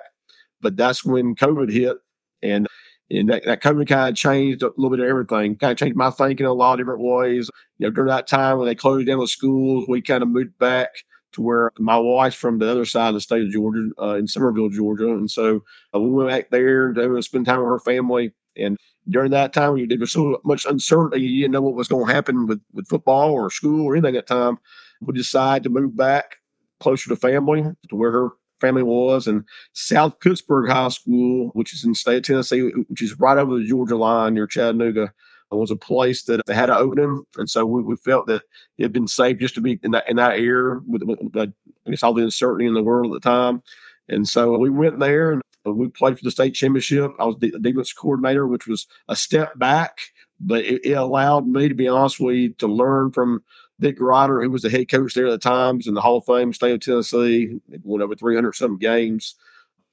but 0.60 0.76
that's 0.76 1.04
when 1.04 1.34
COVID 1.34 1.70
hit. 1.70 1.96
And, 2.42 2.68
and 3.10 3.28
that, 3.28 3.44
that 3.44 3.60
COVID 3.60 3.88
kind 3.88 4.08
of 4.08 4.14
changed 4.14 4.62
a 4.62 4.68
little 4.76 4.90
bit 4.90 5.00
of 5.00 5.10
everything, 5.10 5.56
kind 5.56 5.72
of 5.72 5.78
changed 5.78 5.96
my 5.96 6.10
thinking 6.10 6.44
in 6.44 6.50
a 6.50 6.54
lot 6.54 6.74
of 6.74 6.78
different 6.78 7.00
ways. 7.02 7.50
You 7.78 7.88
know, 7.88 7.90
during 7.90 8.08
that 8.08 8.28
time 8.28 8.58
when 8.58 8.68
they 8.68 8.76
closed 8.76 9.08
down 9.08 9.18
the 9.18 9.26
schools, 9.26 9.86
we 9.88 10.00
kind 10.00 10.22
of 10.22 10.28
moved 10.28 10.56
back 10.58 10.90
to 11.32 11.42
where 11.42 11.72
my 11.80 11.98
wife's 11.98 12.36
from 12.36 12.60
the 12.60 12.70
other 12.70 12.84
side 12.84 13.08
of 13.08 13.14
the 13.14 13.20
state 13.20 13.42
of 13.42 13.50
Georgia, 13.50 13.90
uh, 14.00 14.14
in 14.14 14.28
Summerville, 14.28 14.68
Georgia. 14.68 15.08
And 15.08 15.28
so 15.28 15.64
uh, 15.92 15.98
we 15.98 16.08
went 16.08 16.30
back 16.30 16.50
there 16.50 16.92
to 16.92 17.22
spend 17.22 17.46
time 17.46 17.58
with 17.58 17.68
her 17.68 17.80
family. 17.80 18.32
And 18.56 18.76
during 19.08 19.32
that 19.32 19.52
time, 19.52 19.88
there 19.88 19.98
was 19.98 20.12
so 20.12 20.40
much 20.44 20.64
uncertainty, 20.64 21.20
you 21.26 21.42
didn't 21.42 21.52
know 21.52 21.62
what 21.62 21.74
was 21.74 21.88
going 21.88 22.06
to 22.06 22.14
happen 22.14 22.46
with, 22.46 22.62
with 22.72 22.86
football 22.86 23.32
or 23.32 23.50
school 23.50 23.84
or 23.84 23.96
anything 23.96 24.16
at 24.16 24.28
that 24.28 24.34
time. 24.34 24.58
We 25.00 25.14
decided 25.14 25.64
to 25.64 25.70
move 25.70 25.96
back 25.96 26.36
closer 26.84 27.08
to 27.08 27.16
family, 27.16 27.62
to 27.88 27.96
where 27.96 28.12
her 28.12 28.28
family 28.60 28.82
was. 28.82 29.26
And 29.26 29.44
South 29.72 30.20
Pittsburg 30.20 30.70
High 30.70 30.88
School, 30.88 31.50
which 31.54 31.74
is 31.74 31.84
in 31.84 31.94
state 31.94 32.18
of 32.18 32.22
Tennessee, 32.22 32.70
which 32.88 33.02
is 33.02 33.18
right 33.18 33.38
over 33.38 33.58
the 33.58 33.64
Georgia 33.64 33.96
line 33.96 34.34
near 34.34 34.46
Chattanooga, 34.46 35.12
was 35.54 35.70
a 35.70 35.76
place 35.76 36.24
that 36.24 36.44
they 36.46 36.54
had 36.54 36.70
an 36.70 36.76
opening, 36.76 37.24
and 37.36 37.48
so 37.48 37.64
we, 37.64 37.82
we 37.82 37.96
felt 37.96 38.26
that 38.26 38.42
it 38.78 38.82
had 38.82 38.92
been 38.92 39.08
safe 39.08 39.38
just 39.38 39.54
to 39.54 39.60
be 39.60 39.78
in 39.82 39.92
that 39.92 40.08
in 40.08 40.16
that 40.16 40.38
area 40.38 40.80
with, 40.86 41.02
with, 41.02 41.18
with 41.20 41.52
I 41.86 41.90
guess 41.90 42.02
all 42.02 42.14
the 42.14 42.24
uncertainty 42.24 42.66
in 42.66 42.74
the 42.74 42.82
world 42.82 43.14
at 43.14 43.22
the 43.22 43.28
time. 43.28 43.62
And 44.08 44.28
so 44.28 44.58
we 44.58 44.68
went 44.68 44.98
there 44.98 45.32
and 45.32 45.42
we 45.64 45.88
played 45.88 46.18
for 46.18 46.24
the 46.24 46.30
state 46.30 46.54
championship. 46.54 47.12
I 47.18 47.24
was 47.24 47.36
the 47.38 47.52
defense 47.58 47.92
coordinator, 47.92 48.46
which 48.46 48.66
was 48.66 48.86
a 49.08 49.16
step 49.16 49.58
back, 49.58 49.98
but 50.40 50.64
it, 50.64 50.84
it, 50.84 50.92
allowed 50.92 51.46
me, 51.46 51.68
to 51.68 51.74
be 51.74 51.88
honest 51.88 52.20
with 52.20 52.36
you, 52.36 52.48
to 52.54 52.66
learn 52.66 53.12
from 53.12 53.42
Vic 53.80 53.96
Grider, 53.96 54.42
who 54.42 54.50
was 54.50 54.62
the 54.62 54.70
head 54.70 54.88
coach 54.88 55.14
there 55.14 55.26
at 55.26 55.30
the 55.30 55.38
times 55.38 55.86
in 55.86 55.94
the 55.94 56.00
Hall 56.00 56.18
of 56.18 56.24
Fame, 56.24 56.52
state 56.52 56.72
of 56.72 56.80
Tennessee. 56.80 57.58
Went 57.82 58.02
over 58.02 58.14
300 58.14 58.54
some 58.54 58.78
games. 58.78 59.34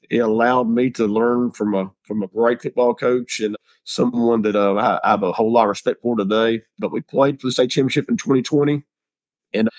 it 0.10 0.20
allowed 0.20 0.70
me 0.70 0.90
to 0.92 1.08
learn 1.08 1.52
from 1.52 1.74
a 1.74 1.92
from 2.04 2.22
a 2.24 2.28
great 2.28 2.62
football 2.62 2.94
coach 2.94 3.40
and 3.40 3.56
someone 3.84 4.44
that 4.44 4.56
uh, 4.56 4.76
I, 4.76 5.00
I, 5.04 5.12
have 5.12 5.24
a 5.24 5.32
whole 5.32 5.52
lot 5.52 5.64
of 5.64 5.70
respect 5.70 6.02
for 6.02 6.16
today. 6.16 6.62
But 6.78 6.92
we 6.92 7.02
played 7.02 7.42
for 7.42 7.48
the 7.48 7.52
state 7.52 7.72
championship 7.72 8.10
in 8.10 8.18
2020, 8.18 8.84
and 9.54 9.70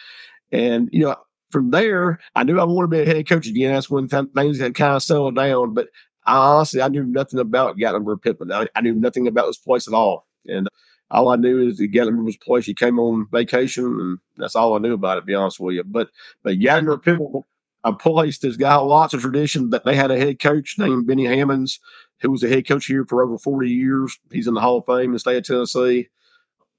and 0.51 0.89
you 0.93 1.05
know 1.05 1.17
from 1.51 1.71
there 1.71 2.19
I 2.35 2.43
knew 2.43 2.59
I 2.59 2.65
wanted 2.65 2.97
to 2.97 3.05
be 3.05 3.11
a 3.11 3.15
head 3.15 3.29
coach 3.29 3.47
again. 3.47 3.73
That's 3.73 3.91
when 3.91 4.09
things 4.09 4.59
had 4.59 4.75
kind 4.75 4.97
of 4.97 5.03
settled 5.03 5.37
down. 5.37 5.75
But 5.75 5.89
I, 6.25 6.37
honestly, 6.37 6.83
I 6.83 6.89
knew 6.89 7.05
nothing 7.05 7.39
about 7.39 7.77
Gatlinburg 7.77 8.23
Pittman. 8.23 8.53
I, 8.53 8.67
I, 8.75 8.81
knew 8.81 8.95
nothing 8.95 9.27
about 9.27 9.47
this 9.47 9.59
place 9.59 9.87
at 9.87 9.95
all, 9.95 10.27
and 10.47 10.69
all 11.13 11.29
I 11.29 11.37
knew 11.37 11.69
is 11.69 11.77
that 11.77 11.93
Gatlinburg 11.93 12.25
was 12.25 12.37
a 12.37 12.45
place 12.45 12.67
you 12.67 12.75
came 12.75 12.99
on 12.99 13.29
vacation, 13.31 13.85
and 13.85 14.19
that's 14.37 14.57
all 14.57 14.75
I 14.75 14.79
knew 14.79 14.95
about 14.95 15.19
it. 15.19 15.21
To 15.21 15.27
be 15.27 15.35
honest 15.35 15.61
with 15.61 15.77
you, 15.77 15.85
but 15.85 16.09
but 16.43 16.59
Gatlinburg 16.59 17.03
Pittman 17.05 17.45
a 17.85 17.93
place 17.93 18.39
that's 18.39 18.57
got 18.57 18.87
lots 18.87 19.15
of 19.15 19.21
tradition. 19.21 19.71
That 19.71 19.85
they 19.85 19.95
had 19.95 20.11
a 20.11 20.19
head 20.19 20.41
coach 20.41 20.77
named 20.79 21.07
Benny 21.07 21.27
Hammonds, 21.27 21.81
who 22.21 22.31
was 22.31 22.43
a 22.43 22.49
head 22.49 22.67
coach 22.67 22.87
here 22.87 23.05
for 23.05 23.23
over 23.23 23.39
40 23.39 23.69
years. 23.69 24.19
He's 24.31 24.47
in 24.47 24.55
the 24.55 24.61
Hall 24.61 24.79
of 24.79 24.87
Fame 24.87 25.07
in 25.07 25.13
the 25.13 25.19
state 25.19 25.39
of 25.39 25.45
Tennessee. 25.45 26.09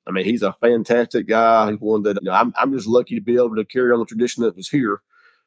I 0.06 0.12
mean, 0.12 0.26
he's 0.26 0.44
a 0.44 0.56
fantastic 0.62 1.28
guy. 1.28 1.72
He's 1.72 1.80
one 1.80 2.04
that 2.04 2.18
you 2.22 2.30
know, 2.30 2.34
I'm, 2.34 2.54
I'm 2.58 2.74
just 2.74 2.88
lucky 2.88 3.16
to 3.16 3.22
be 3.22 3.36
able 3.36 3.56
to 3.56 3.66
carry 3.66 3.92
on 3.92 4.00
the 4.00 4.06
tradition 4.06 4.44
that 4.44 4.56
was 4.56 4.70
here. 4.70 5.02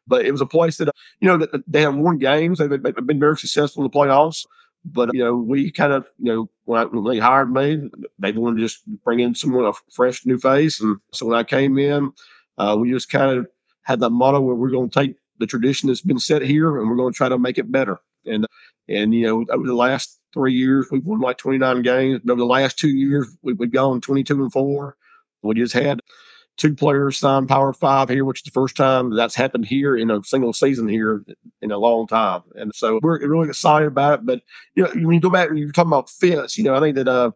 But 0.07 0.25
it 0.25 0.33
was 0.33 0.41
a 0.41 0.47
place 0.47 0.77
that, 0.79 0.95
you 1.21 1.29
know, 1.29 1.37
that 1.39 1.65
they 1.67 1.83
have 1.83 1.97
won 1.97 2.19
games. 2.19 2.59
They've 2.59 2.71
been 2.71 3.21
very 3.21 3.37
successful 3.37 3.85
in 3.85 3.91
the 3.91 3.97
playoffs. 3.97 4.47
But, 4.89 5.13
you 5.13 5.21
know, 5.21 5.35
we 5.35 5.71
kind 5.73 5.93
of, 5.93 6.07
you 6.19 6.33
know, 6.33 6.51
when, 6.65 6.81
I, 6.81 6.85
when 6.85 7.05
they 7.05 7.19
hired 7.19 7.53
me, 7.53 7.91
they 8.19 8.33
wanted 8.33 8.57
to 8.57 8.63
just 8.63 8.87
bring 9.05 9.21
in 9.21 9.35
someone, 9.35 9.65
a 9.65 9.73
fresh 9.91 10.25
new 10.25 10.39
face. 10.39 10.81
And 10.81 10.99
so 11.13 11.27
when 11.27 11.39
I 11.39 11.43
came 11.43 11.77
in, 11.77 12.13
uh, 12.57 12.77
we 12.79 12.91
just 12.91 13.11
kind 13.11 13.37
of 13.37 13.47
had 13.83 14.01
that 14.01 14.11
motto 14.11 14.41
where 14.41 14.55
we're 14.55 14.71
going 14.71 14.91
to 14.91 15.01
take 15.01 15.17
the 15.39 15.47
tradition 15.47 15.89
that's 15.89 16.01
been 16.01 16.19
set 16.19 16.43
here, 16.43 16.79
and 16.79 16.89
we're 16.89 16.97
going 16.97 17.13
to 17.13 17.17
try 17.17 17.29
to 17.29 17.39
make 17.39 17.59
it 17.59 17.71
better. 17.71 17.99
And 18.25 18.47
and 18.89 19.15
you 19.15 19.27
know, 19.27 19.45
over 19.51 19.67
the 19.67 19.75
last 19.75 20.19
three 20.33 20.55
years, 20.55 20.87
we've 20.91 21.05
won 21.05 21.21
like 21.21 21.39
29 21.39 21.83
games. 21.83 22.21
Over 22.29 22.39
the 22.39 22.47
last 22.47 22.79
two 22.79 22.89
years, 22.89 23.29
we've, 23.43 23.59
we've 23.59 23.71
gone 23.71 24.01
22 24.01 24.43
and 24.43 24.53
four. 24.53 24.97
We 25.43 25.55
just 25.55 25.73
had 25.73 26.01
two 26.57 26.75
players 26.75 27.19
signed 27.19 27.49
Power 27.49 27.73
Five 27.73 28.09
here, 28.09 28.25
which 28.25 28.41
is 28.41 28.45
the 28.45 28.51
first 28.51 28.77
time 28.77 29.15
that's 29.15 29.35
happened 29.35 29.67
here 29.67 29.97
in 29.97 30.11
a 30.11 30.23
single 30.25 30.53
season 30.53 30.89
here 30.89 31.25
in 31.61 31.71
a 31.71 31.79
long 31.79 32.07
time. 32.07 32.43
And 32.55 32.75
so 32.75 32.99
we're 33.03 33.27
really 33.27 33.49
excited 33.49 33.87
about 33.87 34.21
it. 34.21 34.27
But 34.27 34.43
you 34.75 34.85
know, 34.85 34.91
when 34.95 35.15
you 35.15 35.21
go 35.21 35.31
back, 35.31 35.51
you're 35.55 35.73
talking 35.73 35.91
about 35.91 36.11
fits. 36.11 36.57
You 36.57 36.65
know, 36.65 36.75
I 36.75 36.81
think 36.81 36.97
that 36.97 37.09
uh, 37.09 37.31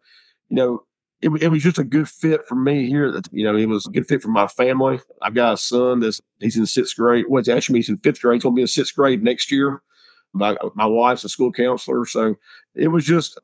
you 0.49 0.57
know, 0.57 0.83
it, 1.21 1.31
it, 1.43 1.49
was 1.49 1.62
just 1.62 1.79
a 1.79 1.85
good 1.85 2.09
fit 2.09 2.47
for 2.47 2.55
me 2.55 2.87
here. 2.87 3.11
That 3.12 3.29
you 3.33 3.45
know, 3.45 3.57
it 3.57 3.67
was 3.67 3.87
a 3.87 3.91
good 3.91 4.07
fit 4.07 4.23
for 4.23 4.29
my 4.29 4.47
family. 4.47 5.00
I've 5.23 5.35
got 5.35 5.55
a 5.55 5.59
son 5.59 6.00
that's 6.00 6.21
he's 6.39 6.57
in 6.57 6.67
sixth 6.67 6.97
grade. 6.97 7.27
Well, 7.29 7.41
it's 7.41 7.49
actually 7.49 7.79
he's 7.79 7.89
in 7.89 7.99
fifth 7.99 8.23
grade. 8.23 8.37
He's 8.37 8.43
going 8.43 8.55
to 8.55 8.59
be 8.59 8.62
in 8.62 8.69
sixth 8.69 8.95
grade 8.95 9.23
next 9.23 9.50
year. 9.50 9.83
My 10.33 10.57
my 10.75 10.87
wife's 10.87 11.25
a 11.25 11.29
school 11.29 11.53
counselor, 11.53 12.07
so 12.07 12.37
it 12.75 12.89
was 12.89 13.05
just. 13.05 13.39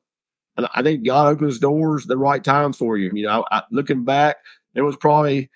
And 0.58 0.66
I 0.74 0.82
think 0.82 1.04
God 1.04 1.28
opens 1.28 1.58
doors 1.58 2.06
the 2.06 2.16
right 2.16 2.42
times 2.42 2.78
for 2.78 2.96
you. 2.96 3.10
You 3.12 3.24
know, 3.24 3.44
I, 3.50 3.60
looking 3.70 4.04
back, 4.04 4.36
it 4.74 4.80
was 4.80 4.96
probably 4.96 5.50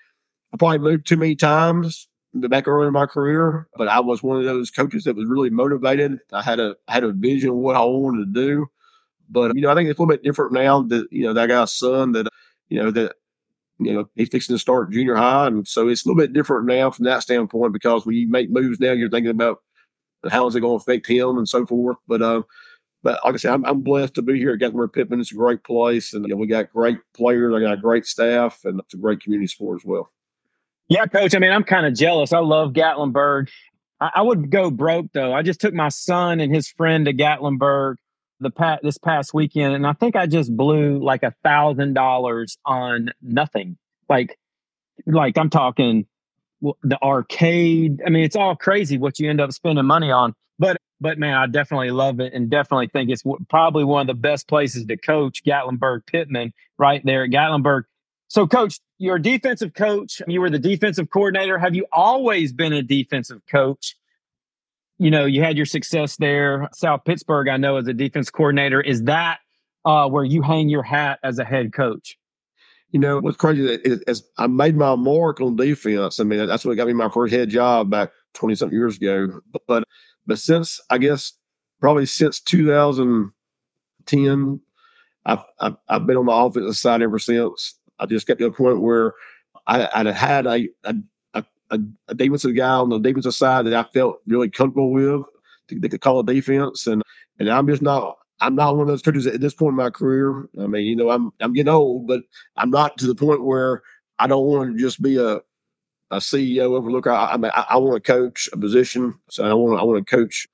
I 0.53 0.57
probably 0.57 0.79
moved 0.79 1.07
too 1.07 1.17
many 1.17 1.35
times 1.35 2.07
back 2.33 2.67
early 2.67 2.87
in 2.87 2.93
my 2.93 3.05
career, 3.05 3.67
but 3.75 3.87
I 3.87 3.99
was 3.99 4.23
one 4.23 4.37
of 4.37 4.45
those 4.45 4.71
coaches 4.71 5.03
that 5.05 5.15
was 5.15 5.27
really 5.27 5.49
motivated. 5.49 6.19
I 6.31 6.41
had 6.41 6.59
a 6.59 6.75
I 6.87 6.93
had 6.93 7.03
a 7.03 7.11
vision 7.13 7.49
of 7.49 7.55
what 7.55 7.75
I 7.75 7.81
wanted 7.81 8.33
to 8.33 8.41
do 8.41 8.67
but 9.31 9.55
you 9.55 9.61
know, 9.61 9.71
I 9.71 9.75
think 9.75 9.89
it's 9.89 9.97
a 9.97 10.01
little 10.01 10.13
bit 10.13 10.23
different 10.23 10.51
now 10.51 10.81
that 10.83 11.07
you 11.09 11.23
know 11.23 11.33
that 11.33 11.47
guy's 11.47 11.73
son 11.73 12.11
that 12.11 12.27
you 12.69 12.81
know 12.81 12.91
that 12.91 13.15
you 13.79 13.93
know 13.93 14.09
he's 14.15 14.29
fixing 14.29 14.53
to 14.55 14.59
start 14.59 14.91
junior 14.91 15.15
high, 15.15 15.47
and 15.47 15.67
so 15.67 15.87
it's 15.87 16.05
a 16.05 16.09
little 16.09 16.21
bit 16.21 16.33
different 16.33 16.67
now 16.67 16.91
from 16.91 17.05
that 17.05 17.23
standpoint 17.23 17.73
because 17.73 18.05
when 18.05 18.15
you 18.15 18.27
make 18.27 18.51
moves 18.51 18.79
now, 18.79 18.91
you're 18.91 19.09
thinking 19.09 19.31
about 19.31 19.59
how 20.29 20.47
is 20.47 20.55
it 20.55 20.61
going 20.61 20.77
to 20.77 20.83
affect 20.83 21.07
him 21.07 21.37
and 21.37 21.47
so 21.47 21.65
forth. 21.65 21.97
But 22.07 22.21
uh, 22.21 22.43
but 23.03 23.19
like 23.23 23.35
I 23.35 23.37
said, 23.37 23.53
I'm, 23.53 23.65
I'm 23.65 23.81
blessed 23.81 24.15
to 24.15 24.21
be 24.21 24.37
here 24.37 24.51
at 24.51 24.59
Gatlinburg 24.59 24.93
Pittman. 24.93 25.21
It's 25.21 25.31
a 25.31 25.35
great 25.35 25.63
place, 25.63 26.13
and 26.13 26.25
you 26.25 26.31
know, 26.31 26.35
we 26.37 26.47
got 26.47 26.73
great 26.73 26.99
players. 27.15 27.55
I 27.55 27.61
got 27.61 27.73
a 27.73 27.81
great 27.81 28.05
staff, 28.05 28.59
and 28.65 28.79
it's 28.81 28.93
a 28.93 28.97
great 28.97 29.21
community 29.21 29.47
sport 29.47 29.81
as 29.81 29.85
well. 29.85 30.11
Yeah, 30.91 31.05
coach. 31.05 31.33
I 31.33 31.39
mean, 31.39 31.53
I'm 31.53 31.63
kind 31.63 31.85
of 31.85 31.93
jealous. 31.93 32.33
I 32.33 32.39
love 32.39 32.73
Gatlinburg. 32.73 33.47
I, 34.01 34.11
I, 34.15 34.21
would 34.23 34.51
go 34.51 34.69
broke 34.69 35.05
though. 35.13 35.33
I 35.33 35.41
just 35.41 35.61
took 35.61 35.73
my 35.73 35.87
son 35.87 36.41
and 36.41 36.53
his 36.53 36.67
friend 36.67 37.05
to 37.05 37.13
Gatlinburg 37.13 37.95
the 38.41 38.49
past 38.49 38.83
this 38.83 38.97
past 38.97 39.33
weekend, 39.33 39.73
and 39.73 39.87
I 39.87 39.93
think 39.93 40.17
I 40.17 40.27
just 40.27 40.53
blew 40.53 41.01
like 41.01 41.23
a 41.23 41.33
thousand 41.45 41.93
dollars 41.93 42.57
on 42.65 43.11
nothing. 43.21 43.77
Like, 44.09 44.37
like 45.05 45.37
I'm 45.37 45.49
talking 45.49 46.07
the 46.61 47.01
arcade. 47.01 48.01
I 48.05 48.09
mean, 48.09 48.25
it's 48.25 48.35
all 48.35 48.57
crazy 48.57 48.97
what 48.97 49.17
you 49.17 49.29
end 49.29 49.39
up 49.39 49.53
spending 49.53 49.85
money 49.85 50.11
on. 50.11 50.33
But 50.59 50.75
but 50.99 51.17
man, 51.17 51.35
I 51.35 51.47
definitely 51.47 51.91
love 51.91 52.19
it, 52.19 52.33
and 52.33 52.49
definitely 52.49 52.89
think 52.91 53.11
it's 53.11 53.23
w- 53.23 53.45
probably 53.49 53.85
one 53.85 54.01
of 54.01 54.07
the 54.07 54.21
best 54.21 54.45
places 54.45 54.87
to 54.87 54.97
coach. 54.97 55.41
Gatlinburg 55.45 56.05
Pittman, 56.05 56.51
right 56.77 57.01
there 57.05 57.23
at 57.23 57.29
Gatlinburg. 57.29 57.83
So, 58.27 58.47
coach, 58.47 58.79
you're 59.01 59.17
a 59.17 59.21
defensive 59.21 59.73
coach. 59.73 60.21
You 60.27 60.41
were 60.41 60.49
the 60.49 60.59
defensive 60.59 61.09
coordinator. 61.09 61.57
Have 61.57 61.75
you 61.75 61.85
always 61.91 62.53
been 62.53 62.73
a 62.73 62.81
defensive 62.81 63.41
coach? 63.49 63.95
you 65.01 65.09
know, 65.09 65.25
you 65.25 65.41
had 65.41 65.57
your 65.57 65.65
success 65.65 66.15
there. 66.17 66.69
South 66.75 67.03
Pittsburg, 67.05 67.47
I 67.47 67.57
know, 67.57 67.77
as 67.77 67.87
a 67.87 67.93
defense 67.93 68.29
coordinator. 68.29 68.79
Is 68.79 69.05
that 69.05 69.39
uh, 69.83 70.07
where 70.07 70.23
you 70.23 70.43
hang 70.43 70.69
your 70.69 70.83
hat 70.83 71.17
as 71.23 71.39
a 71.39 71.43
head 71.43 71.73
coach? 71.73 72.19
You 72.91 72.99
know, 72.99 73.19
what's 73.19 73.35
crazy 73.35 73.65
is, 73.83 74.23
I 74.37 74.45
made 74.45 74.77
my 74.77 74.93
mark 74.93 75.41
on 75.41 75.55
defense. 75.55 76.19
I 76.19 76.23
mean, 76.23 76.45
that's 76.45 76.65
what 76.65 76.77
got 76.77 76.85
me 76.85 76.93
my 76.93 77.09
first 77.09 77.33
head 77.33 77.49
job 77.49 77.89
back 77.89 78.11
20 78.35 78.53
something 78.53 78.77
years 78.77 78.97
ago. 78.97 79.41
But, 79.51 79.63
but, 79.67 79.83
but 80.27 80.37
since, 80.37 80.79
I 80.91 80.99
guess, 80.99 81.33
probably 81.79 82.05
since 82.05 82.39
2010, 82.39 84.61
I've, 85.25 85.43
I've, 85.59 85.77
I've 85.89 86.05
been 86.05 86.17
on 86.17 86.27
the 86.27 86.31
offensive 86.31 86.77
side 86.77 87.01
ever 87.01 87.17
since. 87.17 87.79
I 88.01 88.07
just 88.07 88.27
got 88.27 88.39
to 88.39 88.45
a 88.45 88.51
point 88.51 88.81
where 88.81 89.13
I, 89.67 89.87
I 89.93 90.11
had 90.11 90.47
a, 90.47 90.67
a, 90.83 90.95
a, 91.35 91.79
a 92.07 92.15
defensive 92.15 92.55
guy 92.55 92.69
on 92.73 92.89
the 92.89 92.99
defensive 92.99 93.35
side 93.35 93.65
that 93.65 93.73
I 93.73 93.83
felt 93.93 94.21
really 94.27 94.49
comfortable 94.49 94.91
with. 94.91 95.21
They 95.69 95.87
could 95.87 96.01
call 96.01 96.19
a 96.19 96.25
defense, 96.25 96.87
and 96.87 97.01
and 97.39 97.49
I'm 97.49 97.67
just 97.67 97.81
not. 97.81 98.17
I'm 98.41 98.55
not 98.55 98.75
one 98.75 98.81
of 98.81 98.87
those 98.87 99.03
coaches 99.03 99.27
at 99.27 99.39
this 99.39 99.53
point 99.53 99.73
in 99.73 99.77
my 99.77 99.91
career. 99.91 100.49
I 100.59 100.67
mean, 100.67 100.85
you 100.85 100.95
know, 100.95 101.11
I'm 101.11 101.31
I'm 101.39 101.53
getting 101.53 101.71
old, 101.71 102.07
but 102.07 102.23
I'm 102.57 102.71
not 102.71 102.97
to 102.97 103.07
the 103.07 103.15
point 103.15 103.45
where 103.45 103.83
I 104.19 104.27
don't 104.27 104.45
want 104.45 104.73
to 104.73 104.81
just 104.81 105.01
be 105.01 105.17
a 105.17 105.39
a 106.09 106.17
CEO 106.17 106.71
overlooker. 106.71 107.11
I, 107.11 107.33
I 107.33 107.37
mean, 107.37 107.51
I, 107.53 107.67
I 107.69 107.77
want 107.77 108.03
to 108.03 108.11
coach 108.11 108.49
a 108.51 108.57
position, 108.57 109.15
so 109.29 109.45
I 109.45 109.53
want 109.53 109.79
I 109.79 109.83
want 109.83 110.05
to 110.05 110.15
coach. 110.15 110.47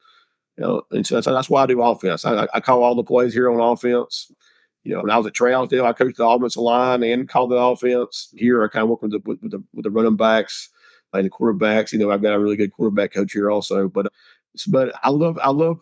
You 0.57 0.63
know, 0.63 0.81
and 0.91 1.05
so 1.05 1.15
that's, 1.15 1.27
that's 1.27 1.49
why 1.49 1.63
I 1.63 1.65
do 1.67 1.81
offense. 1.81 2.25
I, 2.25 2.47
I 2.53 2.59
call 2.59 2.83
all 2.83 2.95
the 2.95 3.03
plays 3.03 3.33
here 3.33 3.49
on 3.49 3.59
offense. 3.59 4.31
You 4.87 4.93
know, 4.93 5.01
when 5.01 5.11
I 5.11 5.17
was 5.17 5.27
at 5.27 5.33
Trousdale, 5.33 5.83
I 5.83 5.91
coached 5.91 6.15
the 6.15 6.25
offensive 6.25 6.61
line 6.61 7.03
and 7.03 7.27
called 7.27 7.51
the 7.51 7.57
offense. 7.57 8.33
Here, 8.37 8.63
I 8.63 8.69
kind 8.69 8.83
of 8.83 8.89
work 8.89 9.01
with 9.01 9.11
the 9.11 9.21
with, 9.25 9.41
the, 9.41 9.61
with 9.73 9.83
the 9.83 9.91
running 9.91 10.15
backs 10.15 10.69
and 11.11 11.25
the 11.25 11.29
quarterbacks. 11.29 11.91
You 11.91 11.99
know, 11.99 12.09
I've 12.09 12.21
got 12.21 12.33
a 12.33 12.39
really 12.39 12.55
good 12.55 12.71
quarterback 12.71 13.11
coach 13.11 13.33
here 13.33 13.51
also. 13.51 13.89
But 13.89 14.07
but 14.69 14.93
I 15.03 15.09
love 15.09 15.37
I 15.43 15.49
love 15.49 15.81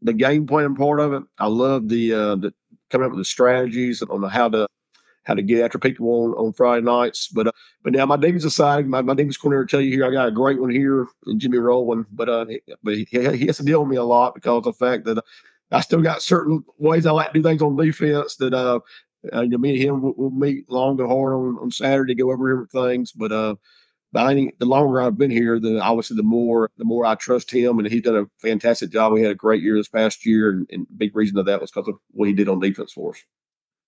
the 0.00 0.12
game 0.12 0.46
plan 0.46 0.76
part 0.76 1.00
of 1.00 1.12
it. 1.12 1.24
I 1.40 1.48
love 1.48 1.88
the 1.88 2.14
uh, 2.14 2.36
the 2.36 2.54
coming 2.88 3.06
up 3.06 3.10
with 3.10 3.18
the 3.18 3.24
strategies 3.24 4.00
on 4.00 4.22
how 4.22 4.48
to 4.50 4.68
how 5.24 5.34
to 5.34 5.42
get 5.42 5.64
after 5.64 5.80
people 5.80 6.08
on, 6.08 6.30
on 6.34 6.52
Friday 6.52 6.84
nights. 6.84 7.26
But 7.26 7.48
uh, 7.48 7.52
but 7.82 7.94
now 7.94 8.06
my 8.06 8.16
defensive 8.16 8.46
aside, 8.46 8.86
my, 8.86 9.02
my 9.02 9.14
defense 9.14 9.36
coordinator 9.36 9.66
tell 9.66 9.80
you 9.80 9.90
here, 9.90 10.06
I 10.06 10.12
got 10.12 10.28
a 10.28 10.30
great 10.30 10.60
one 10.60 10.70
here 10.70 11.08
in 11.26 11.40
Jimmy 11.40 11.58
Rowland. 11.58 12.06
But 12.12 12.28
uh, 12.28 12.46
but 12.84 12.94
he, 12.94 13.08
he 13.10 13.46
has 13.46 13.56
to 13.56 13.64
deal 13.64 13.80
with 13.80 13.90
me 13.90 13.96
a 13.96 14.04
lot 14.04 14.36
because 14.36 14.58
of 14.58 14.62
the 14.62 14.72
fact 14.72 15.04
that 15.06 15.20
I 15.70 15.80
still 15.80 16.02
got 16.02 16.22
certain 16.22 16.64
ways 16.78 17.06
I 17.06 17.12
like 17.12 17.32
to 17.32 17.38
do 17.38 17.42
things 17.42 17.62
on 17.62 17.76
defense 17.76 18.36
that 18.36 18.54
uh, 18.54 18.80
uh 19.32 19.42
me 19.42 19.70
and 19.70 19.78
him 19.78 20.02
will, 20.02 20.14
will 20.16 20.30
meet 20.30 20.70
long 20.70 21.00
and 21.00 21.08
hard 21.08 21.32
on, 21.32 21.58
on 21.60 21.70
Saturday, 21.70 22.14
go 22.14 22.30
over 22.30 22.48
different 22.50 22.70
things. 22.70 23.12
But 23.12 23.32
uh, 23.32 23.56
I 24.14 24.34
think 24.34 24.58
the 24.58 24.66
longer 24.66 25.00
I've 25.00 25.18
been 25.18 25.30
here, 25.30 25.58
the 25.58 25.80
obviously 25.80 26.16
the 26.16 26.22
more 26.22 26.70
the 26.78 26.84
more 26.84 27.04
I 27.04 27.14
trust 27.16 27.50
him, 27.50 27.78
and 27.78 27.88
he's 27.88 28.02
done 28.02 28.16
a 28.16 28.26
fantastic 28.38 28.90
job. 28.90 29.12
We 29.12 29.22
had 29.22 29.32
a 29.32 29.36
great 29.36 29.62
year 29.62 29.76
this 29.76 29.88
past 29.88 30.24
year, 30.24 30.50
and, 30.50 30.66
and 30.70 30.86
big 30.96 31.14
reason 31.14 31.38
of 31.38 31.46
that 31.46 31.60
was 31.60 31.70
because 31.70 31.88
of 31.88 31.96
what 32.12 32.28
he 32.28 32.34
did 32.34 32.48
on 32.48 32.60
defense 32.60 32.92
for 32.92 33.10
us. 33.10 33.22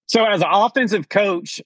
So, 0.06 0.24
as 0.24 0.40
an 0.40 0.48
offensive 0.50 1.08
coach, 1.08 1.60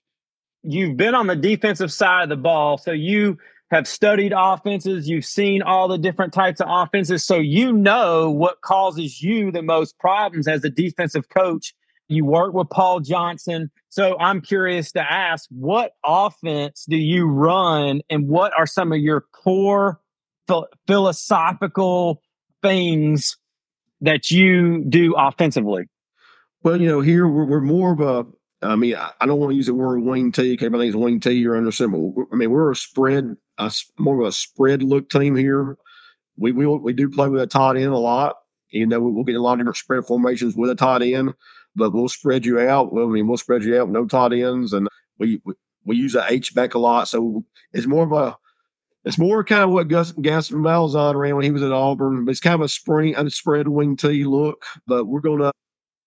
you've 0.62 0.96
been 0.96 1.14
on 1.14 1.26
the 1.26 1.36
defensive 1.36 1.92
side 1.92 2.24
of 2.24 2.28
the 2.28 2.36
ball, 2.36 2.78
so 2.78 2.92
you 2.92 3.38
have 3.72 3.88
studied 3.88 4.32
offenses. 4.36 5.08
You've 5.08 5.24
seen 5.24 5.62
all 5.62 5.88
the 5.88 5.98
different 5.98 6.32
types 6.32 6.60
of 6.60 6.68
offenses, 6.70 7.24
so 7.24 7.36
you 7.36 7.72
know 7.72 8.30
what 8.30 8.60
causes 8.60 9.20
you 9.20 9.50
the 9.50 9.62
most 9.62 9.98
problems 9.98 10.46
as 10.46 10.64
a 10.64 10.70
defensive 10.70 11.28
coach 11.28 11.74
you 12.08 12.24
work 12.24 12.52
with 12.52 12.68
Paul 12.68 13.00
Johnson. 13.00 13.70
So 13.88 14.16
I'm 14.18 14.40
curious 14.40 14.92
to 14.92 15.00
ask 15.00 15.48
what 15.50 15.92
offense 16.04 16.84
do 16.88 16.96
you 16.96 17.26
run 17.26 18.02
and 18.10 18.28
what 18.28 18.52
are 18.56 18.66
some 18.66 18.92
of 18.92 18.98
your 18.98 19.22
core 19.32 20.00
ph- 20.48 20.64
philosophical 20.86 22.22
things 22.62 23.36
that 24.00 24.30
you 24.30 24.84
do 24.88 25.14
offensively? 25.16 25.84
Well, 26.62 26.80
you 26.80 26.88
know, 26.88 27.00
here 27.00 27.26
we're, 27.26 27.44
we're 27.44 27.60
more 27.60 27.92
of 27.92 28.00
a, 28.00 28.26
I 28.62 28.76
mean, 28.76 28.94
I, 28.96 29.10
I 29.20 29.26
don't 29.26 29.38
want 29.38 29.50
to 29.50 29.56
use 29.56 29.66
the 29.66 29.74
word 29.74 30.00
wing 30.00 30.32
T. 30.32 30.58
Everything's 30.60 30.96
wing 30.96 31.20
T 31.20 31.46
or 31.46 31.56
under 31.56 31.72
symbol. 31.72 32.14
I 32.32 32.36
mean, 32.36 32.50
we're 32.50 32.70
a 32.70 32.76
spread, 32.76 33.36
a, 33.58 33.72
more 33.98 34.20
of 34.20 34.26
a 34.26 34.32
spread 34.32 34.82
look 34.82 35.10
team 35.10 35.36
here. 35.36 35.76
We, 36.36 36.52
we, 36.52 36.66
we 36.66 36.92
do 36.92 37.10
play 37.10 37.28
with 37.28 37.42
a 37.42 37.46
tight 37.46 37.76
end 37.76 37.92
a 37.92 37.98
lot 37.98 38.36
You 38.70 38.86
know, 38.86 39.00
we'll 39.00 39.24
get 39.24 39.36
a 39.36 39.42
lot 39.42 39.54
of 39.54 39.58
different 39.58 39.76
spread 39.76 40.06
formations 40.06 40.56
with 40.56 40.70
a 40.70 40.74
tight 40.74 41.02
end, 41.02 41.34
but 41.76 41.92
we'll 41.92 42.08
spread 42.08 42.44
you 42.46 42.58
out. 42.58 42.92
Well, 42.92 43.06
I 43.06 43.08
mean, 43.08 43.28
we'll 43.28 43.36
spread 43.36 43.64
you 43.64 43.78
out 43.80 43.90
no 43.90 44.06
tight 44.06 44.32
ends, 44.32 44.72
and 44.72 44.88
we 45.18 45.40
we, 45.44 45.54
we 45.84 45.96
use 45.96 46.14
a 46.14 46.24
H 46.28 46.54
back 46.54 46.74
a 46.74 46.78
lot. 46.78 47.08
So 47.08 47.44
it's 47.72 47.86
more 47.86 48.04
of 48.04 48.12
a 48.12 48.36
it's 49.04 49.18
more 49.18 49.44
kind 49.44 49.62
of 49.62 49.70
what 49.70 49.88
Gus 49.88 50.12
Gaston 50.12 50.58
Malzahn 50.58 51.14
ran 51.14 51.36
when 51.36 51.44
he 51.44 51.50
was 51.50 51.62
at 51.62 51.72
Auburn. 51.72 52.24
But 52.24 52.30
it's 52.32 52.40
kind 52.40 52.54
of 52.54 52.62
a 52.62 52.68
spring 52.68 53.14
a 53.14 53.28
spread 53.30 53.68
wing 53.68 53.96
T 53.96 54.24
look. 54.24 54.64
But 54.86 55.06
we're 55.06 55.20
gonna, 55.20 55.52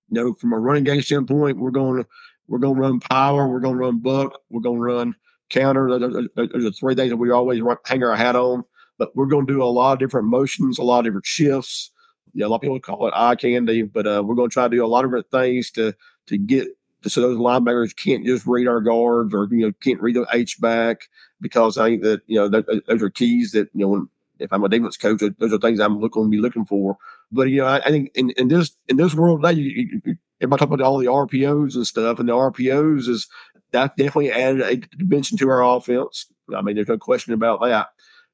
you 0.10 0.24
know, 0.24 0.34
from 0.34 0.54
a 0.54 0.60
running 0.60 0.86
game 0.86 1.02
standpoint, 1.02 1.60
we're 1.60 1.72
gonna 1.72 2.06
we're 2.48 2.60
gonna 2.60 2.80
run 2.80 3.00
power, 3.00 3.48
we're 3.48 3.60
gonna 3.60 3.78
run 3.78 4.00
buck, 4.00 4.42
we're 4.50 4.62
gonna 4.62 4.80
run 4.80 5.16
counter. 5.50 6.00
There's 6.00 6.30
the 6.36 6.76
three 6.78 6.96
things 6.96 7.12
that 7.12 7.18
we 7.18 7.32
always 7.32 7.62
hang 7.86 8.04
our 8.04 8.16
hat 8.16 8.36
on. 8.36 8.64
But 8.98 9.16
we're 9.16 9.26
going 9.26 9.46
to 9.46 9.54
do 9.54 9.62
a 9.62 9.66
lot 9.66 9.94
of 9.94 10.00
different 10.00 10.28
motions, 10.28 10.80
a 10.80 10.84
lot 10.84 11.00
of 11.00 11.06
different 11.06 11.26
shifts. 11.26 11.92
Yeah, 12.34 12.46
a 12.46 12.48
lot 12.48 12.58
of 12.58 12.62
people 12.62 12.80
call 12.80 13.08
it 13.08 13.14
eye 13.16 13.36
candy, 13.36 13.84
but 13.84 14.08
uh, 14.08 14.24
we're 14.26 14.36
going 14.36 14.50
to 14.50 14.54
try 14.54 14.68
to 14.68 14.76
do 14.76 14.86
a 14.86 14.88
lot 14.88 15.04
of 15.04 15.12
different 15.12 15.32
things 15.32 15.72
to 15.72 15.94
to 16.28 16.38
get 16.38 16.68
to, 17.02 17.10
so 17.10 17.22
those 17.22 17.38
linebackers 17.38 17.96
can't 17.96 18.26
just 18.26 18.46
read 18.46 18.68
our 18.68 18.82
guards 18.82 19.34
or 19.34 19.48
you 19.52 19.68
know 19.68 19.74
can't 19.82 20.02
read 20.02 20.16
the 20.16 20.26
H 20.34 20.60
back 20.60 21.10
because 21.40 21.78
I 21.78 21.90
think 21.90 22.04
that 22.04 22.22
you 22.28 22.36
know 22.36 22.50
those 22.50 23.04
are 23.04 23.10
keys 23.10 23.52
that 23.52 23.70
you 23.74 23.82
know 23.82 23.88
when, 23.90 24.10
if 24.40 24.52
I'm 24.52 24.64
a 24.64 24.70
defense 24.70 24.98
coach, 24.98 25.22
those 25.40 25.54
are 25.54 25.58
things 25.58 25.80
I'm 25.80 26.00
looking 26.00 26.24
to 26.24 26.30
be 26.30 26.40
looking 26.40 26.66
for. 26.66 26.98
But 27.32 27.50
you 27.50 27.58
know, 27.58 27.68
I, 27.68 27.78
I 27.78 27.90
think 27.90 28.12
in, 28.16 28.32
in, 28.32 28.50
this 28.50 28.76
in 28.90 28.98
this 28.98 29.14
world 29.14 29.42
today, 29.42 29.60
you, 29.60 30.02
you, 30.04 30.18
everybody 30.42 30.60
talk 30.60 30.74
about 30.74 30.86
all 30.86 30.98
the 30.98 31.06
RPOs 31.06 31.76
and 31.76 31.88
stuff, 31.88 32.20
and 32.20 32.30
the 32.30 32.34
RPOs 32.34 33.08
is 33.08 33.28
that 33.72 33.96
definitely 33.98 34.32
added 34.32 34.62
a 34.62 34.78
dimension 34.98 35.38
to 35.38 35.50
our 35.50 35.64
offense. 35.64 36.28
I 36.56 36.62
mean, 36.62 36.76
there's 36.76 36.88
no 36.88 36.98
question 36.98 37.34
about 37.34 37.62
that. 37.62 37.88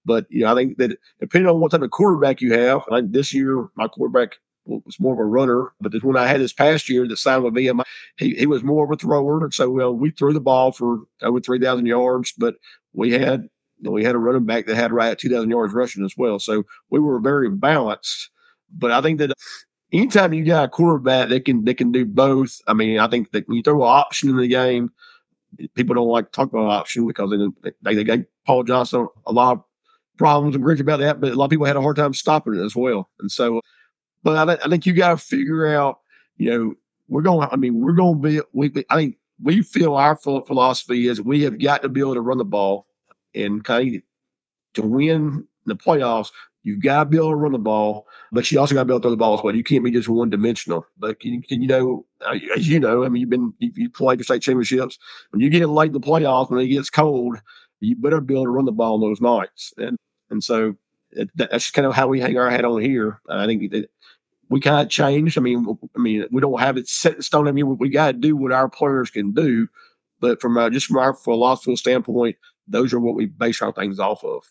But 0.05 0.25
you 0.29 0.41
know, 0.41 0.51
I 0.51 0.55
think 0.55 0.77
that 0.77 0.97
depending 1.19 1.49
on 1.49 1.59
what 1.59 1.71
type 1.71 1.81
of 1.81 1.91
quarterback 1.91 2.41
you 2.41 2.53
have, 2.53 2.83
like 2.89 3.11
this 3.11 3.33
year, 3.33 3.67
my 3.75 3.87
quarterback 3.87 4.37
was 4.65 4.99
more 4.99 5.13
of 5.13 5.19
a 5.19 5.25
runner. 5.25 5.73
But 5.79 5.93
when 6.03 6.17
I 6.17 6.27
had 6.27 6.41
this 6.41 6.53
past 6.53 6.89
year, 6.89 7.07
the 7.07 7.17
sign 7.17 7.43
with 7.43 7.53
me, 7.53 7.71
he, 8.17 8.35
he 8.35 8.45
was 8.45 8.63
more 8.63 8.85
of 8.85 8.91
a 8.91 8.95
thrower. 8.95 9.43
And 9.43 9.53
so 9.53 9.69
well, 9.69 9.93
we 9.93 10.11
threw 10.11 10.33
the 10.33 10.39
ball 10.39 10.71
for 10.71 11.01
over 11.21 11.39
3,000 11.39 11.85
yards, 11.85 12.33
but 12.37 12.55
we 12.93 13.11
had 13.11 13.47
we 13.83 14.03
had 14.03 14.15
a 14.15 14.19
running 14.19 14.45
back 14.45 14.67
that 14.67 14.75
had 14.75 14.91
right 14.91 15.11
at 15.11 15.19
2,000 15.19 15.49
yards 15.49 15.73
rushing 15.73 16.05
as 16.05 16.13
well. 16.15 16.37
So 16.39 16.63
we 16.89 16.99
were 16.99 17.19
very 17.19 17.49
balanced. 17.49 18.29
But 18.71 18.91
I 18.91 19.01
think 19.01 19.19
that 19.19 19.33
anytime 19.91 20.33
you 20.33 20.45
got 20.45 20.65
a 20.65 20.67
quarterback 20.69 21.29
that 21.29 21.45
can 21.45 21.65
that 21.65 21.75
can 21.75 21.91
do 21.91 22.05
both, 22.05 22.61
I 22.67 22.73
mean, 22.73 22.99
I 22.99 23.07
think 23.07 23.31
that 23.31 23.47
when 23.47 23.57
you 23.57 23.63
throw 23.63 23.81
an 23.81 23.89
option 23.89 24.29
in 24.29 24.37
the 24.37 24.47
game, 24.47 24.91
people 25.75 25.95
don't 25.95 26.07
like 26.07 26.25
to 26.25 26.31
talk 26.31 26.49
about 26.49 26.69
option 26.69 27.07
because 27.07 27.31
they 27.63 27.95
they, 27.95 28.03
gave 28.03 28.25
Paul 28.45 28.63
Johnson 28.63 29.07
a 29.25 29.31
lot 29.31 29.57
of 29.57 29.63
problems 30.17 30.55
and 30.55 30.63
grief 30.63 30.79
about 30.79 30.99
that, 30.99 31.19
but 31.19 31.31
a 31.31 31.35
lot 31.35 31.45
of 31.45 31.51
people 31.51 31.65
had 31.65 31.75
a 31.75 31.81
hard 31.81 31.95
time 31.95 32.13
stopping 32.13 32.55
it 32.55 32.63
as 32.63 32.75
well. 32.75 33.09
And 33.19 33.31
so, 33.31 33.61
but 34.23 34.49
I, 34.49 34.53
I 34.65 34.69
think 34.69 34.85
you 34.85 34.93
got 34.93 35.09
to 35.09 35.17
figure 35.17 35.67
out, 35.67 35.99
you 36.37 36.49
know, 36.49 36.73
we're 37.07 37.21
going. 37.21 37.47
I 37.51 37.55
mean, 37.55 37.81
we're 37.81 37.93
going 37.93 38.21
to 38.21 38.27
be. 38.27 38.41
We, 38.53 38.85
I 38.89 38.95
think 38.95 39.17
we 39.41 39.61
feel 39.61 39.95
our 39.95 40.15
philosophy 40.15 41.07
is 41.07 41.21
we 41.21 41.41
have 41.43 41.59
got 41.59 41.81
to 41.81 41.89
be 41.89 41.99
able 41.99 42.13
to 42.13 42.21
run 42.21 42.37
the 42.37 42.45
ball 42.45 42.87
and 43.33 43.63
kind 43.63 43.95
of 43.95 44.01
to 44.75 44.81
win 44.83 45.47
the 45.65 45.75
playoffs. 45.75 46.31
You've 46.63 46.81
got 46.81 46.99
to 47.03 47.09
be 47.09 47.17
able 47.17 47.29
to 47.29 47.35
run 47.35 47.53
the 47.53 47.59
ball, 47.59 48.05
but 48.31 48.51
you 48.51 48.59
also 48.59 48.75
got 48.75 48.81
to 48.81 48.85
be 48.85 48.91
able 48.91 48.99
to 48.99 49.03
throw 49.03 49.11
the 49.11 49.17
ball 49.17 49.37
as 49.37 49.43
well. 49.43 49.55
You 49.55 49.63
can't 49.63 49.83
be 49.83 49.91
just 49.91 50.07
one 50.07 50.29
dimensional. 50.29 50.85
But 50.97 51.19
can, 51.19 51.43
you 51.49 51.67
know, 51.67 52.05
uh, 52.25 52.37
as 52.55 52.67
you 52.67 52.79
know, 52.79 53.03
I 53.03 53.09
mean, 53.09 53.21
you've 53.21 53.29
been 53.29 53.53
you, 53.57 53.71
you 53.75 53.89
played 53.89 54.19
for 54.19 54.23
state 54.23 54.43
championships. 54.43 54.99
When 55.31 55.41
you 55.41 55.49
get 55.49 55.67
late 55.67 55.87
in 55.87 55.93
the 55.93 55.99
playoffs, 55.99 56.51
when 56.51 56.59
it 56.59 56.67
gets 56.67 56.89
cold, 56.89 57.37
you 57.79 57.95
better 57.95 58.21
be 58.21 58.35
able 58.35 58.45
to 58.45 58.51
run 58.51 58.65
the 58.65 58.71
ball 58.71 58.99
those 58.99 59.21
nights. 59.21 59.73
And 59.77 59.97
and 60.29 60.43
so 60.43 60.75
it, 61.11 61.29
that's 61.35 61.71
kind 61.71 61.87
of 61.87 61.95
how 61.95 62.07
we 62.07 62.19
hang 62.19 62.37
our 62.37 62.49
hat 62.49 62.65
on 62.65 62.81
here. 62.81 63.19
I 63.27 63.47
think 63.47 63.71
that 63.71 63.89
we 64.49 64.59
kind 64.59 64.85
of 64.85 64.89
changed. 64.89 65.37
I 65.37 65.41
mean, 65.41 65.65
I 65.95 65.99
mean, 65.99 66.25
we 66.31 66.41
don't 66.41 66.59
have 66.59 66.77
it 66.77 66.87
set 66.87 67.15
in 67.15 67.21
stone. 67.21 67.47
I 67.47 67.51
mean, 67.51 67.77
we 67.77 67.89
got 67.89 68.07
to 68.07 68.13
do 68.13 68.35
what 68.35 68.51
our 68.51 68.69
players 68.69 69.09
can 69.09 69.31
do, 69.31 69.67
but 70.19 70.39
from 70.39 70.71
just 70.71 70.85
from 70.85 70.97
our 70.97 71.13
philosophical 71.13 71.77
standpoint, 71.77 72.35
those 72.67 72.93
are 72.93 72.99
what 72.99 73.15
we 73.15 73.25
base 73.25 73.61
our 73.61 73.73
things 73.73 73.99
off 73.99 74.23
of. 74.23 74.43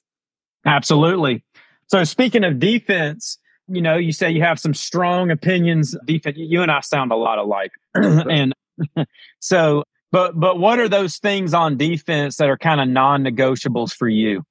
Absolutely. 0.67 1.45
So 1.91 2.05
speaking 2.05 2.45
of 2.45 2.59
defense, 2.59 3.39
you 3.69 3.83
know, 3.83 3.97
you 3.97 4.13
say 4.13 4.31
you 4.31 4.43
have 4.43 4.59
some 4.59 4.75
strong 4.75 5.31
opinions. 5.31 5.97
Defense. 6.07 6.37
You 6.39 6.63
and 6.63 6.71
I 6.71 6.81
sound 6.81 7.13
a 7.13 7.17
lot 7.17 7.39
alike, 7.39 7.73
and 7.95 8.55
so. 9.41 9.85
But 10.13 10.41
but 10.41 10.59
what 10.59 10.81
are 10.81 10.89
those 10.89 11.19
things 11.19 11.55
on 11.55 11.77
defense 11.77 12.37
that 12.39 12.49
are 12.49 12.59
kind 12.59 12.81
of 12.81 12.89
non-negotiables 12.89 13.95
for 13.95 14.09
you? 14.09 14.45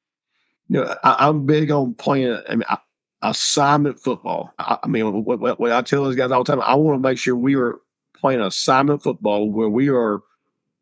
you 0.69 0.79
know, 0.79 0.95
I, 1.03 1.27
am 1.27 1.45
big 1.45 1.71
on 1.71 1.95
playing. 1.95 2.39
I 2.47 2.55
mean, 2.55 2.65
I, 2.69 2.77
assignment 3.21 3.99
football. 3.99 4.53
I, 4.59 4.77
I 4.83 4.87
mean, 4.87 5.23
what, 5.25 5.39
what, 5.39 5.59
what, 5.59 5.71
I 5.71 5.81
tell 5.81 6.03
those 6.03 6.15
guys 6.15 6.31
all 6.31 6.43
the 6.43 6.51
time, 6.51 6.61
I 6.61 6.75
want 6.75 6.95
to 6.95 7.07
make 7.07 7.17
sure 7.17 7.35
we 7.35 7.55
are 7.55 7.79
playing 8.15 8.39
assignment 8.39 9.03
football 9.03 9.51
where 9.51 9.67
we 9.67 9.89
are 9.89 10.21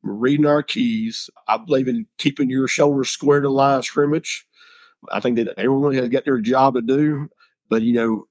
reading 0.04 0.46
our 0.46 0.62
keys. 0.62 1.30
I 1.48 1.58
believe 1.58 1.88
in 1.88 2.06
keeping 2.18 2.50
your 2.50 2.68
shoulders 2.68 3.10
square 3.10 3.40
to 3.40 3.50
line 3.50 3.80
of 3.80 3.86
scrimmage. 3.86 4.46
I 5.12 5.20
think 5.20 5.38
that 5.38 5.58
everyone 5.58 5.94
has 5.94 6.10
got 6.10 6.26
their 6.26 6.40
job 6.40 6.76
to 6.76 6.82
do, 6.82 7.30
but 7.70 7.82
you 7.82 7.94
know, 7.94 8.28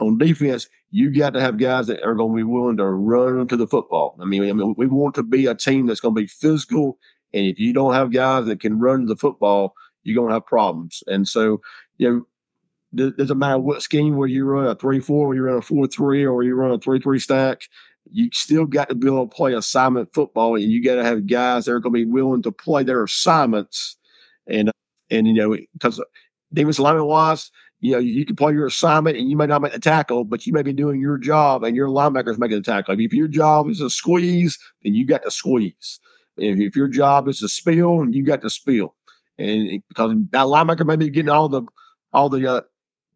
on 0.00 0.18
defense, 0.18 0.68
you 0.90 1.10
got 1.10 1.30
to 1.30 1.40
have 1.40 1.58
guys 1.58 1.86
that 1.86 2.02
are 2.02 2.14
going 2.14 2.32
to 2.32 2.36
be 2.36 2.42
willing 2.42 2.76
to 2.76 2.84
run 2.84 3.48
to 3.48 3.56
the 3.56 3.66
football. 3.66 4.16
I 4.20 4.24
mean, 4.24 4.42
I 4.42 4.52
mean, 4.52 4.74
we 4.76 4.86
want 4.86 5.14
to 5.16 5.22
be 5.22 5.46
a 5.46 5.54
team 5.54 5.86
that's 5.86 6.00
going 6.00 6.14
to 6.14 6.20
be 6.20 6.26
physical, 6.26 6.98
and 7.32 7.46
if 7.46 7.58
you 7.58 7.72
don't 7.72 7.94
have 7.94 8.12
guys 8.12 8.46
that 8.46 8.60
can 8.60 8.78
run 8.78 9.06
the 9.06 9.16
football, 9.16 9.74
you're 10.04 10.14
going 10.14 10.28
to 10.28 10.34
have 10.34 10.46
problems. 10.46 11.02
And 11.06 11.26
so, 11.26 11.60
you 11.98 12.08
know, 12.08 12.26
it 13.06 13.16
doesn't 13.16 13.38
matter 13.38 13.58
what 13.58 13.82
scheme 13.82 14.16
where 14.16 14.28
you 14.28 14.44
run 14.44 14.66
a 14.66 14.74
three 14.74 15.00
four, 15.00 15.28
or 15.28 15.34
you 15.34 15.42
run 15.42 15.58
a 15.58 15.62
four 15.62 15.86
three, 15.86 16.24
or 16.24 16.42
you 16.42 16.54
run 16.54 16.70
a 16.70 16.78
three 16.78 17.00
three 17.00 17.18
stack. 17.18 17.62
You 18.12 18.30
still 18.32 18.66
got 18.66 18.88
to 18.88 18.94
be 18.94 19.08
able 19.08 19.26
to 19.26 19.34
play 19.34 19.52
assignment 19.54 20.14
football, 20.14 20.54
and 20.54 20.64
you 20.64 20.82
got 20.82 20.94
to 20.94 21.04
have 21.04 21.26
guys 21.26 21.64
that 21.64 21.72
are 21.72 21.80
going 21.80 21.92
to 21.94 22.04
be 22.06 22.10
willing 22.10 22.42
to 22.42 22.52
play 22.52 22.84
their 22.84 23.02
assignments. 23.02 23.96
And 24.46 24.70
and 25.10 25.26
you 25.26 25.34
know, 25.34 25.56
because 25.72 26.02
defensive 26.52 26.82
lineman 26.82 27.06
wise, 27.06 27.50
you 27.80 27.92
know, 27.92 27.98
you 27.98 28.24
can 28.24 28.36
play 28.36 28.52
your 28.52 28.66
assignment 28.66 29.16
and 29.16 29.28
you 29.28 29.36
may 29.36 29.46
not 29.46 29.62
make 29.62 29.72
the 29.72 29.78
tackle, 29.78 30.24
but 30.24 30.46
you 30.46 30.52
may 30.52 30.62
be 30.62 30.72
doing 30.72 31.00
your 31.00 31.18
job 31.18 31.62
and 31.64 31.76
your 31.76 31.88
linebacker's 31.88 32.38
making 32.38 32.58
the 32.58 32.62
tackle. 32.62 32.98
If 32.98 33.12
your 33.12 33.28
job 33.28 33.68
is 33.68 33.78
to 33.78 33.90
squeeze, 33.90 34.58
then 34.82 34.94
you 34.94 35.06
got 35.06 35.22
to 35.22 35.30
squeeze. 35.30 36.00
If, 36.36 36.58
if 36.58 36.76
your 36.76 36.88
job 36.88 37.28
is 37.28 37.38
to 37.40 37.48
spill, 37.48 38.00
and 38.00 38.14
you 38.14 38.24
got 38.24 38.42
to 38.42 38.50
spill 38.50 38.94
and 39.38 39.82
because 39.88 40.12
that 40.30 40.46
linebacker 40.46 40.86
may 40.86 40.96
be 40.96 41.10
getting 41.10 41.30
all 41.30 41.48
the 41.48 41.62
all 42.12 42.28
the 42.28 42.50
uh, 42.50 42.60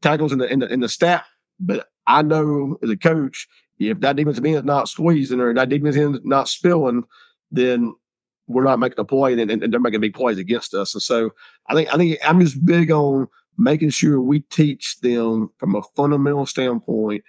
tackles 0.03 0.33
in 0.33 0.38
the, 0.38 0.53
in 0.53 0.59
the 0.61 0.72
in 0.72 0.81
the 0.81 0.88
stat, 0.88 1.24
but 1.59 1.88
I 2.07 2.22
know 2.22 2.79
as 2.83 2.90
a 2.90 2.96
coach, 2.96 3.48
if 3.79 4.00
that 4.00 4.16
defensive 4.16 4.44
end 4.44 4.57
is 4.57 4.64
not 4.64 4.88
squeezing 4.88 5.40
or 5.40 5.55
that 5.55 5.68
defensive 5.68 6.03
end 6.03 6.14
is 6.16 6.20
not 6.24 6.48
spilling, 6.48 7.05
then 7.50 7.94
we're 8.50 8.64
not 8.64 8.78
making 8.78 8.98
a 8.98 9.04
play, 9.04 9.32
and, 9.32 9.50
and, 9.50 9.72
they're 9.72 9.80
making 9.80 10.00
big 10.00 10.14
plays 10.14 10.38
against 10.38 10.74
us. 10.74 10.94
And 10.94 11.02
so 11.02 11.30
I 11.68 11.74
think 11.74 11.92
I 11.92 11.96
think 11.96 12.18
I'm 12.24 12.40
just 12.40 12.64
big 12.64 12.90
on 12.90 13.28
making 13.56 13.90
sure 13.90 14.20
we 14.20 14.40
teach 14.40 15.00
them 15.00 15.50
from 15.58 15.76
a 15.76 15.82
fundamental 15.94 16.46
standpoint 16.46 17.22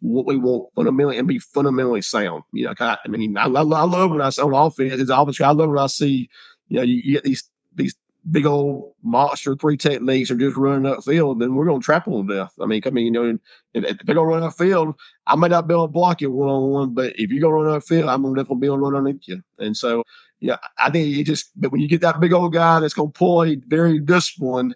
what 0.00 0.26
we 0.26 0.36
want 0.36 0.72
fundamentally 0.74 1.18
and 1.18 1.28
be 1.28 1.38
fundamentally 1.38 2.02
sound. 2.02 2.44
You 2.52 2.66
know, 2.66 2.74
I, 2.80 2.96
I 3.04 3.08
mean, 3.08 3.36
I, 3.36 3.44
I, 3.44 3.46
love 3.46 4.10
when 4.10 4.20
I 4.20 4.30
see 4.30 4.42
on 4.42 4.54
offense. 4.54 5.00
It's 5.00 5.10
obviously 5.10 5.44
I 5.44 5.50
love 5.50 5.68
when 5.68 5.78
I 5.78 5.86
see 5.88 6.30
you 6.68 6.78
know 6.78 6.82
you, 6.82 7.02
you 7.04 7.12
get 7.14 7.24
these 7.24 7.50
these 7.74 7.94
big 8.30 8.46
old 8.46 8.94
monster 9.02 9.56
three 9.56 9.76
techniques 9.76 10.30
are 10.30 10.36
just 10.36 10.56
running 10.56 10.90
upfield, 10.90 11.40
then 11.40 11.54
we're 11.54 11.66
going 11.66 11.80
to 11.80 11.84
trap 11.84 12.04
them 12.04 12.26
to 12.26 12.34
death. 12.34 12.52
I 12.60 12.66
mean, 12.66 12.82
I 12.86 12.90
mean, 12.90 13.06
you 13.06 13.10
know, 13.10 13.38
if, 13.74 13.84
if 13.84 13.98
they're 13.98 14.14
going 14.14 14.28
to 14.28 14.34
run 14.34 14.48
upfield, 14.48 14.94
I 15.26 15.34
may 15.36 15.48
not 15.48 15.66
be 15.66 15.74
able 15.74 15.88
to 15.88 15.92
block 15.92 16.20
you 16.20 16.30
one 16.30 16.48
on 16.48 16.70
one, 16.70 16.94
but 16.94 17.18
if 17.18 17.30
you're 17.30 17.40
going 17.40 17.64
to 17.64 17.70
run 17.70 17.80
upfield, 17.80 18.08
I'm 18.08 18.22
going 18.22 18.34
to 18.34 18.42
definitely 18.42 18.60
be 18.60 18.66
able 18.66 18.76
to 18.76 18.82
run 18.82 18.94
underneath 18.94 19.26
you. 19.26 19.42
And 19.58 19.76
so, 19.76 20.04
yeah, 20.42 20.56
I 20.78 20.90
think 20.90 21.06
you 21.06 21.24
just, 21.24 21.50
but 21.56 21.70
when 21.70 21.80
you 21.80 21.88
get 21.88 22.00
that 22.00 22.20
big 22.20 22.32
old 22.32 22.52
guy 22.52 22.80
that's 22.80 22.94
going 22.94 23.12
to 23.12 23.18
play 23.18 23.60
very 23.66 24.00
disciplined, 24.00 24.74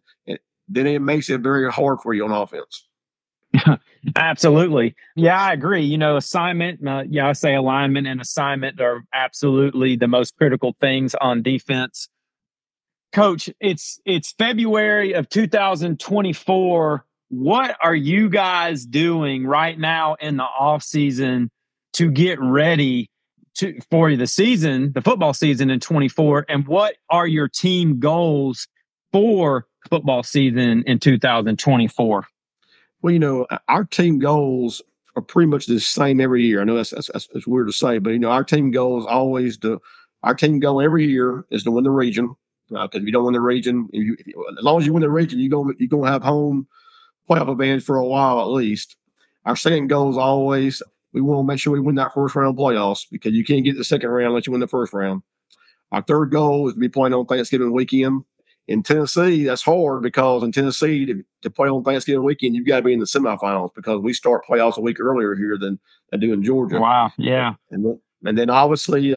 then 0.68 0.86
it 0.86 1.02
makes 1.02 1.28
it 1.28 1.40
very 1.40 1.70
hard 1.70 2.00
for 2.00 2.14
you 2.14 2.24
on 2.24 2.30
offense. 2.30 2.86
absolutely. 4.16 4.94
Yeah, 5.16 5.40
I 5.40 5.52
agree. 5.52 5.82
You 5.82 5.98
know, 5.98 6.16
assignment, 6.16 6.86
uh, 6.86 7.02
yeah, 7.08 7.28
I 7.28 7.32
say 7.32 7.54
alignment 7.54 8.06
and 8.06 8.20
assignment 8.20 8.80
are 8.80 9.02
absolutely 9.12 9.96
the 9.96 10.08
most 10.08 10.36
critical 10.36 10.76
things 10.80 11.16
on 11.16 11.42
defense 11.42 12.08
coach 13.12 13.48
it's 13.60 13.98
it's 14.04 14.32
february 14.32 15.12
of 15.12 15.28
2024 15.28 17.06
what 17.28 17.76
are 17.80 17.94
you 17.94 18.28
guys 18.28 18.84
doing 18.84 19.46
right 19.46 19.78
now 19.78 20.16
in 20.20 20.36
the 20.36 20.42
off 20.42 20.82
season 20.82 21.50
to 21.92 22.10
get 22.10 22.38
ready 22.40 23.08
to 23.56 23.78
for 23.90 24.14
the 24.14 24.26
season 24.26 24.92
the 24.92 25.02
football 25.02 25.34
season 25.34 25.70
in 25.70 25.80
24 25.80 26.46
and 26.48 26.66
what 26.66 26.96
are 27.10 27.26
your 27.26 27.48
team 27.48 27.98
goals 27.98 28.68
for 29.12 29.66
football 29.88 30.22
season 30.22 30.82
in 30.86 30.98
2024 30.98 32.26
well 33.02 33.12
you 33.12 33.18
know 33.18 33.46
our 33.68 33.84
team 33.84 34.18
goals 34.18 34.82
are 35.16 35.22
pretty 35.22 35.46
much 35.46 35.66
the 35.66 35.80
same 35.80 36.20
every 36.20 36.42
year 36.42 36.60
i 36.60 36.64
know 36.64 36.76
that's 36.76 36.90
that's, 36.90 37.08
that's 37.28 37.46
weird 37.46 37.66
to 37.66 37.72
say 37.72 37.98
but 37.98 38.10
you 38.10 38.18
know 38.18 38.30
our 38.30 38.44
team 38.44 38.70
goal 38.70 38.98
is 38.98 39.06
always 39.06 39.56
to 39.58 39.80
our 40.22 40.34
team 40.34 40.58
goal 40.58 40.80
every 40.80 41.06
year 41.06 41.44
is 41.50 41.62
to 41.62 41.70
win 41.70 41.84
the 41.84 41.90
region 41.90 42.34
because 42.68 42.90
uh, 42.94 42.98
if 42.98 43.04
you 43.04 43.12
don't 43.12 43.24
win 43.24 43.34
the 43.34 43.40
region, 43.40 43.88
if 43.92 44.04
you, 44.04 44.16
if 44.18 44.26
you, 44.26 44.46
as 44.58 44.64
long 44.64 44.80
as 44.80 44.86
you 44.86 44.92
win 44.92 45.02
the 45.02 45.10
region, 45.10 45.38
you're 45.38 45.48
going 45.48 45.74
you're 45.78 45.88
to 45.88 46.02
have 46.02 46.22
home 46.22 46.66
playoff 47.28 47.50
advantage 47.50 47.84
for 47.84 47.96
a 47.96 48.06
while 48.06 48.40
at 48.40 48.48
least. 48.48 48.96
our 49.44 49.56
second 49.56 49.88
goal 49.88 50.10
is 50.10 50.16
always 50.16 50.82
we 51.16 51.22
want 51.22 51.46
to 51.46 51.50
make 51.50 51.58
sure 51.58 51.72
we 51.72 51.80
win 51.80 51.94
that 51.94 52.12
first 52.12 52.36
round 52.36 52.58
playoffs 52.58 53.06
because 53.10 53.32
you 53.32 53.42
can't 53.42 53.64
get 53.64 53.78
the 53.78 53.84
second 53.84 54.10
round 54.10 54.28
unless 54.28 54.46
you 54.46 54.52
win 54.52 54.60
the 54.60 54.68
first 54.68 54.92
round. 54.92 55.22
Our 55.90 56.02
third 56.02 56.30
goal 56.30 56.68
is 56.68 56.74
to 56.74 56.80
be 56.80 56.90
playing 56.90 57.14
on 57.14 57.24
Thanksgiving 57.24 57.72
weekend. 57.72 58.24
In 58.68 58.82
Tennessee, 58.82 59.44
that's 59.44 59.62
hard 59.62 60.02
because 60.02 60.42
in 60.42 60.52
Tennessee, 60.52 61.06
to, 61.06 61.24
to 61.40 61.48
play 61.48 61.70
on 61.70 61.84
Thanksgiving 61.84 62.22
weekend, 62.22 62.54
you've 62.54 62.66
got 62.66 62.78
to 62.78 62.82
be 62.82 62.92
in 62.92 62.98
the 62.98 63.06
semifinals 63.06 63.70
because 63.74 64.00
we 64.02 64.12
start 64.12 64.44
playoffs 64.44 64.76
a 64.76 64.82
week 64.82 65.00
earlier 65.00 65.34
here 65.34 65.56
than 65.58 65.78
I 66.12 66.18
do 66.18 66.34
in 66.34 66.42
Georgia. 66.42 66.80
Wow. 66.80 67.12
Yeah. 67.16 67.54
And, 67.70 67.98
and 68.24 68.36
then 68.36 68.50
obviously, 68.50 69.14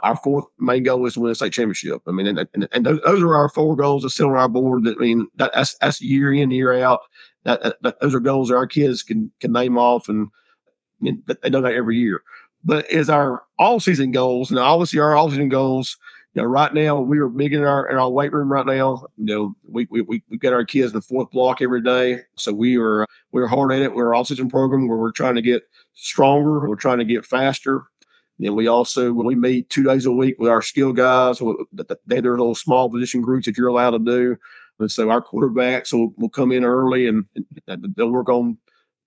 our 0.00 0.16
fourth 0.16 0.46
main 0.58 0.84
goal 0.84 1.04
is 1.04 1.14
to 1.14 1.20
win 1.20 1.32
a 1.32 1.34
state 1.34 1.52
championship. 1.52 2.00
I 2.06 2.12
mean, 2.12 2.28
and, 2.28 2.48
and, 2.54 2.68
and 2.72 2.86
those 2.86 3.22
are 3.22 3.34
our 3.34 3.50
four 3.50 3.76
goals 3.76 4.04
that 4.04 4.10
sit 4.10 4.24
on 4.24 4.36
our 4.36 4.48
board. 4.48 4.84
That 4.84 4.96
I 4.96 5.00
mean, 5.00 5.26
that, 5.34 5.50
that's 5.52 5.76
that's 5.78 6.00
year 6.00 6.32
in 6.32 6.50
year 6.50 6.72
out. 6.72 7.00
That, 7.44 7.62
that, 7.62 7.76
that, 7.82 8.00
those 8.00 8.14
are 8.14 8.20
goals 8.20 8.48
that 8.48 8.56
our 8.56 8.66
kids 8.66 9.02
can 9.02 9.30
can 9.40 9.52
name 9.52 9.76
off, 9.76 10.08
and 10.08 10.28
I 11.04 11.12
they 11.42 11.50
do 11.50 11.60
that 11.60 11.74
every 11.74 11.96
year 11.96 12.22
but 12.66 12.90
as 12.90 13.08
our 13.08 13.44
all 13.58 13.78
season 13.78 14.10
goals, 14.10 14.50
and 14.50 14.58
obviously 14.58 14.98
our 14.98 15.16
all 15.16 15.30
season 15.30 15.48
goals, 15.48 15.96
you 16.34 16.42
know, 16.42 16.48
right 16.48 16.74
now 16.74 17.00
we 17.00 17.18
are 17.18 17.28
big 17.28 17.54
in 17.54 17.62
our 17.62 17.88
in 17.88 17.96
our 17.96 18.10
weight 18.10 18.32
room 18.32 18.52
right 18.52 18.66
now. 18.66 19.06
You 19.16 19.24
know, 19.24 19.56
we 19.70 19.86
we 19.88 20.02
we 20.02 20.22
we 20.28 20.36
get 20.36 20.52
our 20.52 20.64
kids 20.64 20.88
in 20.88 20.98
the 20.98 21.00
fourth 21.00 21.30
block 21.30 21.62
every 21.62 21.80
day, 21.80 22.22
so 22.34 22.52
we 22.52 22.76
are 22.76 23.06
we're 23.30 23.46
hard 23.46 23.72
at 23.72 23.82
it. 23.82 23.94
We're 23.94 24.14
all 24.14 24.24
season 24.24 24.50
program 24.50 24.88
where 24.88 24.98
we're 24.98 25.12
trying 25.12 25.36
to 25.36 25.42
get 25.42 25.62
stronger, 25.94 26.68
we're 26.68 26.74
trying 26.74 26.98
to 26.98 27.04
get 27.04 27.24
faster. 27.24 27.84
Then 28.40 28.56
we 28.56 28.66
also 28.66 29.12
we 29.12 29.36
meet 29.36 29.70
two 29.70 29.84
days 29.84 30.04
a 30.04 30.12
week 30.12 30.34
with 30.38 30.50
our 30.50 30.60
skill 30.60 30.92
guys. 30.92 31.40
They're 32.06 32.20
little 32.22 32.54
small 32.56 32.90
position 32.90 33.22
groups 33.22 33.46
that 33.46 33.56
you're 33.56 33.68
allowed 33.68 33.92
to 33.92 33.98
do. 34.00 34.36
And 34.78 34.90
so 34.90 35.08
our 35.08 35.22
quarterbacks 35.22 35.94
will, 35.94 36.12
will 36.18 36.28
come 36.28 36.52
in 36.52 36.62
early 36.62 37.06
and 37.06 37.24
they'll 37.96 38.10
work 38.10 38.28
on 38.28 38.58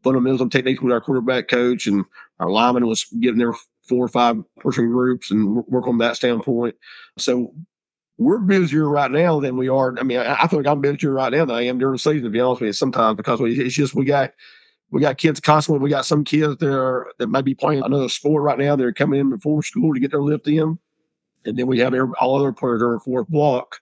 fundamentals 0.04 0.50
techniques 0.50 0.82
with 0.82 0.94
our 0.94 1.02
quarterback 1.02 1.48
coach, 1.48 1.88
and 1.88 2.06
our 2.40 2.50
lineman 2.50 2.88
was 2.88 3.06
getting 3.20 3.40
their 3.40 3.54
four 3.88 4.06
or 4.06 4.10
five 4.10 4.38
person 4.58 4.88
groups 4.92 5.32
and 5.32 5.66
work 5.68 5.88
on 5.88 5.98
that 5.98 6.16
standpoint. 6.16 6.76
So 7.18 7.54
we're 8.18 8.40
busier 8.40 8.88
right 8.88 9.10
now 9.10 9.40
than 9.40 9.58
we 9.58 9.70
are. 9.70 9.98
I 9.98 10.04
mean, 10.04 10.20
I, 10.20 10.44
I 10.44 10.48
feel 10.48 10.60
like 10.60 10.68
I'm 10.68 10.82
busier 10.82 11.14
right 11.14 11.32
now 11.32 11.46
than 11.46 11.56
I 11.56 11.64
am 11.64 11.80
during 11.80 11.96
the 11.96 12.00
season, 12.00 12.24
to 12.24 12.30
be 12.30 12.40
honest 12.40 12.62
with 12.62 12.68
you, 12.68 12.74
sometimes 12.74 13.18
because 13.18 13.40
we, 13.40 13.60
it's 13.60 13.76
just 13.76 13.96
we 13.96 14.06
got 14.06 14.32
we 14.92 15.02
got 15.02 15.18
kids 15.18 15.40
constantly. 15.40 15.84
We 15.84 15.90
got 15.90 16.06
some 16.06 16.24
kids 16.24 16.58
that 16.58 16.74
are 16.74 17.12
that 17.18 17.28
might 17.28 17.46
be 17.46 17.56
playing 17.56 17.82
another 17.82 18.10
sport 18.10 18.44
right 18.44 18.60
now. 18.60 18.76
They're 18.76 18.94
coming 18.94 19.20
in 19.20 19.30
before 19.30 19.64
school 19.64 19.94
to 19.94 20.00
get 20.00 20.12
their 20.12 20.22
lift 20.22 20.48
in, 20.48 20.78
and 21.46 21.58
then 21.58 21.68
we 21.68 21.80
have 21.80 21.94
all 22.20 22.40
other 22.40 22.54
players 22.54 22.82
are 22.82 22.94
in 22.94 23.00
fourth 23.00 23.28
block. 23.28 23.80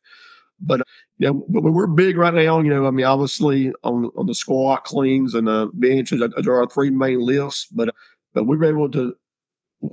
Yeah, 1.19 1.31
but 1.31 1.63
we're 1.63 1.87
big 1.87 2.15
right 2.17 2.33
now. 2.33 2.59
You 2.59 2.69
know, 2.69 2.85
I 2.85 2.91
mean, 2.91 3.05
obviously 3.05 3.73
on 3.83 4.11
on 4.15 4.27
the 4.27 4.35
squat 4.35 4.83
cleans 4.83 5.33
and 5.33 5.47
the 5.47 5.69
benches, 5.73 6.21
there 6.43 6.55
are 6.55 6.67
three 6.67 6.91
main 6.91 7.19
lifts. 7.19 7.67
But 7.71 7.93
but 8.33 8.43
we 8.43 8.57
were 8.57 8.65
able 8.65 8.89
to. 8.91 9.15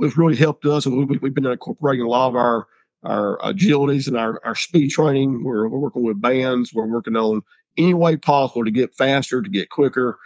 It's 0.00 0.16
really 0.16 0.36
helped 0.36 0.64
us. 0.66 0.86
We, 0.86 1.04
we've 1.04 1.34
been 1.34 1.46
incorporating 1.46 2.04
a 2.04 2.08
lot 2.08 2.28
of 2.28 2.36
our 2.36 2.66
our 3.04 3.38
agilities 3.38 4.06
and 4.08 4.16
our, 4.16 4.40
our 4.44 4.54
speed 4.54 4.90
training. 4.90 5.44
We're, 5.44 5.68
we're 5.68 5.78
working 5.78 6.02
with 6.02 6.20
bands. 6.20 6.72
We're 6.72 6.86
working 6.86 7.16
on 7.16 7.42
any 7.76 7.94
way 7.94 8.16
possible 8.16 8.64
to 8.64 8.70
get 8.70 8.94
faster, 8.94 9.42
to 9.42 9.48
get 9.48 9.68
quicker, 9.68 10.18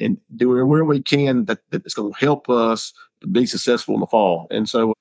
and 0.00 0.18
doing 0.36 0.66
where 0.66 0.84
we 0.84 1.00
can 1.00 1.44
that, 1.46 1.58
that's 1.70 1.94
going 1.94 2.12
to 2.12 2.18
help 2.18 2.48
us 2.48 2.92
to 3.20 3.26
be 3.26 3.46
successful 3.46 3.94
in 3.94 4.00
the 4.00 4.06
fall. 4.06 4.46
And 4.50 4.68
so 4.68 4.94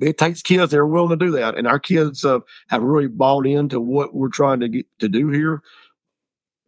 it 0.00 0.18
takes 0.18 0.42
kids 0.42 0.70
that 0.70 0.78
are 0.78 0.86
willing 0.86 1.10
to 1.10 1.24
do 1.24 1.30
that, 1.32 1.56
and 1.56 1.66
our 1.66 1.78
kids 1.78 2.24
uh, 2.24 2.40
have 2.68 2.82
really 2.82 3.08
bought 3.08 3.46
into 3.46 3.80
what 3.80 4.14
we're 4.14 4.28
trying 4.28 4.60
to 4.60 4.68
get 4.68 4.86
to 4.98 5.08
do 5.08 5.30
here. 5.30 5.62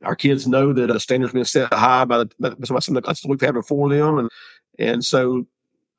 Our 0.05 0.17
kids 0.17 0.49
know 0.49 0.73
that 0.73 0.91
a 0.91 0.99
standard's 0.99 1.33
been 1.33 1.45
set 1.45 1.73
high 1.73 2.05
by, 2.05 2.19
the, 2.19 2.31
by 2.41 2.79
some 2.79 2.97
of 2.97 3.03
the 3.03 3.03
classes 3.03 3.25
we've 3.27 3.41
had 3.41 3.55
before 3.55 3.89
them, 3.89 4.19
and 4.19 4.31
and 4.79 5.05
so 5.05 5.47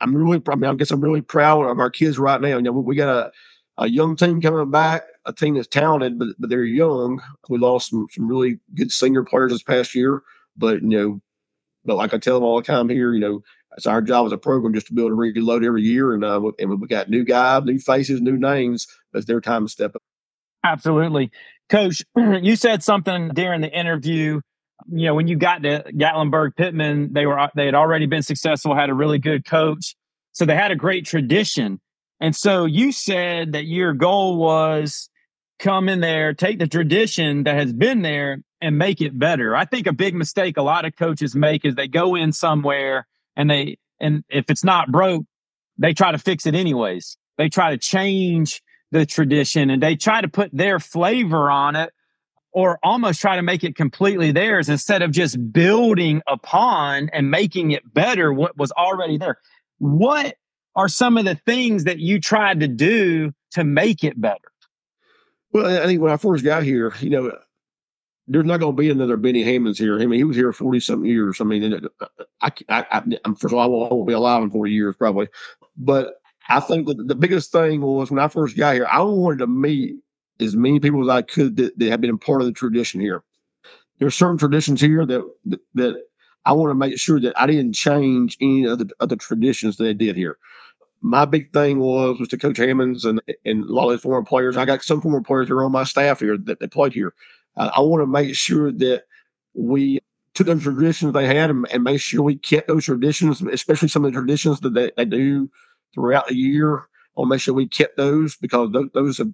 I'm 0.01 0.15
really, 0.15 0.41
I 0.47 0.55
mean, 0.55 0.69
I 0.69 0.75
guess 0.75 0.91
I'm 0.91 1.01
really 1.01 1.21
proud 1.21 1.65
of 1.65 1.79
our 1.79 1.89
kids 1.89 2.19
right 2.19 2.41
now. 2.41 2.57
You 2.57 2.63
know, 2.63 2.71
we 2.71 2.95
got 2.95 3.27
a 3.27 3.31
a 3.77 3.87
young 3.87 4.15
team 4.15 4.39
coming 4.41 4.69
back, 4.69 5.03
a 5.25 5.33
team 5.33 5.55
that's 5.55 5.67
talented, 5.67 6.19
but 6.19 6.29
but 6.37 6.49
they're 6.49 6.63
young. 6.63 7.21
We 7.49 7.57
lost 7.57 7.89
some 7.89 8.07
some 8.11 8.27
really 8.27 8.59
good 8.75 8.91
senior 8.91 9.23
players 9.23 9.51
this 9.51 9.63
past 9.63 9.95
year, 9.95 10.21
but 10.57 10.81
you 10.81 10.89
know, 10.89 11.21
but 11.85 11.95
like 11.95 12.13
I 12.13 12.17
tell 12.17 12.35
them 12.35 12.43
all 12.43 12.57
the 12.57 12.65
time 12.65 12.89
here, 12.89 13.13
you 13.13 13.19
know, 13.19 13.41
it's 13.77 13.87
our 13.87 14.01
job 14.01 14.25
as 14.25 14.31
a 14.31 14.37
program 14.37 14.73
just 14.73 14.87
to 14.87 14.93
be 14.93 15.01
able 15.01 15.09
to 15.09 15.15
reload 15.15 15.63
every 15.63 15.83
year, 15.83 16.13
and 16.13 16.23
uh, 16.23 16.51
and 16.59 16.79
we 16.79 16.87
got 16.87 17.09
new 17.09 17.23
guys, 17.23 17.63
new 17.63 17.79
faces, 17.79 18.21
new 18.21 18.37
names. 18.37 18.87
It's 19.13 19.25
their 19.25 19.41
time 19.41 19.65
to 19.65 19.71
step 19.71 19.95
up. 19.95 20.01
Absolutely, 20.63 21.31
Coach. 21.69 22.03
You 22.15 22.55
said 22.55 22.83
something 22.83 23.29
during 23.29 23.61
the 23.61 23.71
interview. 23.71 24.41
You 24.91 25.07
know, 25.07 25.15
when 25.15 25.27
you 25.27 25.37
got 25.37 25.63
to 25.63 25.83
Gatlinburg 25.95 26.55
Pittman, 26.55 27.13
they 27.13 27.25
were 27.25 27.49
they 27.55 27.65
had 27.65 27.75
already 27.75 28.05
been 28.05 28.23
successful, 28.23 28.75
had 28.75 28.89
a 28.89 28.93
really 28.93 29.19
good 29.19 29.45
coach, 29.45 29.95
so 30.31 30.45
they 30.45 30.55
had 30.55 30.71
a 30.71 30.75
great 30.75 31.05
tradition. 31.05 31.79
And 32.19 32.35
so 32.35 32.65
you 32.65 32.91
said 32.91 33.53
that 33.53 33.65
your 33.65 33.93
goal 33.93 34.37
was 34.37 35.09
come 35.59 35.89
in 35.89 35.99
there, 35.99 36.33
take 36.33 36.59
the 36.59 36.67
tradition 36.67 37.43
that 37.43 37.55
has 37.55 37.73
been 37.73 38.01
there, 38.01 38.39
and 38.61 38.77
make 38.77 39.01
it 39.01 39.17
better. 39.17 39.55
I 39.55 39.65
think 39.65 39.87
a 39.87 39.93
big 39.93 40.15
mistake 40.15 40.57
a 40.57 40.61
lot 40.61 40.85
of 40.85 40.95
coaches 40.95 41.35
make 41.35 41.65
is 41.65 41.75
they 41.75 41.87
go 41.87 42.15
in 42.15 42.31
somewhere 42.31 43.07
and 43.35 43.49
they 43.49 43.77
and 43.99 44.23
if 44.29 44.49
it's 44.49 44.63
not 44.63 44.91
broke, 44.91 45.25
they 45.77 45.93
try 45.93 46.11
to 46.11 46.17
fix 46.17 46.45
it 46.45 46.55
anyways. 46.55 47.17
They 47.37 47.49
try 47.49 47.71
to 47.71 47.77
change 47.77 48.61
the 48.91 49.05
tradition 49.05 49.69
and 49.69 49.81
they 49.81 49.95
try 49.95 50.21
to 50.21 50.27
put 50.27 50.51
their 50.53 50.79
flavor 50.79 51.49
on 51.49 51.75
it 51.75 51.91
or 52.51 52.79
almost 52.83 53.19
try 53.19 53.35
to 53.35 53.41
make 53.41 53.63
it 53.63 53.75
completely 53.75 54.31
theirs 54.31 54.69
instead 54.69 55.01
of 55.01 55.11
just 55.11 55.51
building 55.51 56.21
upon 56.27 57.09
and 57.11 57.31
making 57.31 57.71
it 57.71 57.81
better 57.93 58.31
what 58.31 58.55
was 58.55 58.71
already 58.73 59.17
there. 59.17 59.39
What 59.79 60.35
are 60.75 60.87
some 60.87 61.17
of 61.17 61.25
the 61.25 61.35
things 61.35 61.85
that 61.85 61.99
you 61.99 62.19
tried 62.19 62.59
to 62.59 62.67
do 62.67 63.31
to 63.51 63.63
make 63.63 64.03
it 64.03 64.19
better? 64.19 64.37
Well, 65.51 65.81
I 65.81 65.85
think 65.85 66.01
when 66.01 66.11
I 66.11 66.17
first 66.17 66.43
got 66.43 66.63
here, 66.63 66.93
you 66.99 67.09
know, 67.09 67.31
there's 68.27 68.45
not 68.45 68.59
going 68.59 68.75
to 68.75 68.79
be 68.79 68.89
another 68.89 69.17
Benny 69.17 69.43
Hammonds 69.43 69.77
here. 69.77 69.99
I 69.99 70.05
mean, 70.05 70.17
he 70.17 70.23
was 70.23 70.37
here 70.37 70.51
40 70.53 70.79
something 70.79 71.09
years. 71.09 71.41
I 71.41 71.43
mean, 71.43 71.73
uh, 71.73 72.05
I, 72.41 72.51
I, 72.69 72.85
I, 72.91 73.29
first 73.33 73.45
of 73.45 73.53
all, 73.53 73.59
I 73.59 73.65
won't, 73.65 73.91
I 73.91 73.95
won't 73.95 74.07
be 74.07 74.13
alive 74.13 74.43
in 74.43 74.49
40 74.49 74.71
years 74.71 74.95
probably. 74.95 75.27
But 75.77 76.15
I 76.49 76.59
think 76.59 76.87
the 76.87 77.15
biggest 77.15 77.51
thing 77.51 77.81
was 77.81 78.11
when 78.11 78.19
I 78.19 78.27
first 78.27 78.57
got 78.57 78.75
here, 78.75 78.87
I 78.89 79.01
wanted 79.01 79.39
to 79.39 79.47
meet 79.47 79.95
as 80.39 80.55
many 80.55 80.79
people 80.79 81.01
as 81.01 81.09
I 81.09 81.21
could 81.21 81.57
that, 81.57 81.77
that 81.77 81.89
have 81.89 82.01
been 82.01 82.11
a 82.11 82.17
part 82.17 82.41
of 82.41 82.47
the 82.47 82.53
tradition 82.53 82.99
here. 82.99 83.23
There's 83.99 84.15
certain 84.15 84.37
traditions 84.37 84.81
here 84.81 85.05
that, 85.05 85.29
that, 85.75 86.03
I 86.45 86.51
want 86.51 86.71
to 86.71 86.75
make 86.75 86.99
sure 86.99 87.21
that 87.21 87.39
I 87.39 87.47
didn't 87.47 87.73
change 87.73 88.37
any 88.41 88.65
of 88.65 88.79
the, 88.79 88.89
of 88.99 89.07
the 89.07 89.15
traditions 89.15 89.77
that 89.77 89.85
they 89.85 89.93
did 89.93 90.17
here. 90.17 90.37
My 91.01 91.23
big 91.23 91.53
thing 91.53 91.79
was 91.79 92.19
was 92.19 92.27
to 92.29 92.37
Coach 92.37 92.57
Hammonds 92.57 93.05
and, 93.05 93.21
and 93.45 93.63
a 93.63 93.73
lot 93.73 93.85
of 93.89 93.91
the 93.91 93.97
former 93.99 94.25
players. 94.25 94.57
I 94.57 94.65
got 94.65 94.83
some 94.83 94.99
former 94.99 95.21
players 95.21 95.47
that 95.47 95.53
are 95.53 95.63
on 95.63 95.71
my 95.71 95.85
staff 95.85 96.19
here 96.19 96.37
that, 96.37 96.59
that 96.59 96.71
played 96.71 96.93
here. 96.93 97.13
Uh, 97.55 97.71
I 97.75 97.81
want 97.81 98.01
to 98.01 98.07
make 98.07 98.35
sure 98.35 98.71
that 98.71 99.03
we 99.53 99.99
took 100.33 100.47
those 100.47 100.63
traditions 100.63 101.13
they 101.13 101.27
had 101.27 101.49
and, 101.49 101.67
and 101.71 101.83
make 101.83 102.01
sure 102.01 102.23
we 102.23 102.35
kept 102.35 102.67
those 102.67 102.85
traditions, 102.85 103.41
especially 103.41 103.87
some 103.87 104.03
of 104.03 104.11
the 104.11 104.19
traditions 104.19 104.59
that 104.61 104.73
they, 104.73 104.91
they 104.97 105.05
do 105.05 105.49
throughout 105.93 106.27
the 106.27 106.35
year. 106.35 106.79
I 106.79 106.81
want 107.15 107.27
to 107.27 107.35
make 107.35 107.41
sure 107.41 107.53
we 107.53 107.67
kept 107.67 107.97
those 107.97 108.35
because 108.35 108.71
those, 108.71 108.89
those 108.93 109.19
are, 109.19 109.31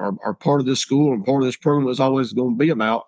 are, 0.00 0.14
are, 0.24 0.34
part 0.34 0.60
of 0.60 0.66
this 0.66 0.80
school 0.80 1.12
and 1.12 1.24
part 1.24 1.42
of 1.42 1.46
this 1.46 1.56
program 1.56 1.88
is 1.88 2.00
always 2.00 2.32
going 2.32 2.54
to 2.54 2.58
be 2.58 2.70
about. 2.70 3.06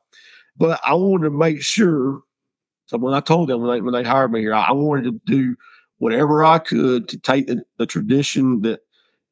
But 0.56 0.80
I 0.84 0.94
wanted 0.94 1.24
to 1.24 1.30
make 1.30 1.62
sure. 1.62 2.22
So 2.86 2.98
when 2.98 3.14
I 3.14 3.20
told 3.20 3.48
them 3.48 3.62
when 3.62 3.70
they, 3.70 3.80
when 3.80 3.92
they 3.92 4.08
hired 4.08 4.30
me 4.30 4.40
here, 4.40 4.54
I, 4.54 4.66
I 4.66 4.72
wanted 4.72 5.04
to 5.04 5.20
do 5.26 5.56
whatever 5.98 6.44
I 6.44 6.60
could 6.60 7.08
to 7.08 7.18
take 7.18 7.48
the, 7.48 7.64
the 7.78 7.86
tradition 7.86 8.62
that 8.62 8.80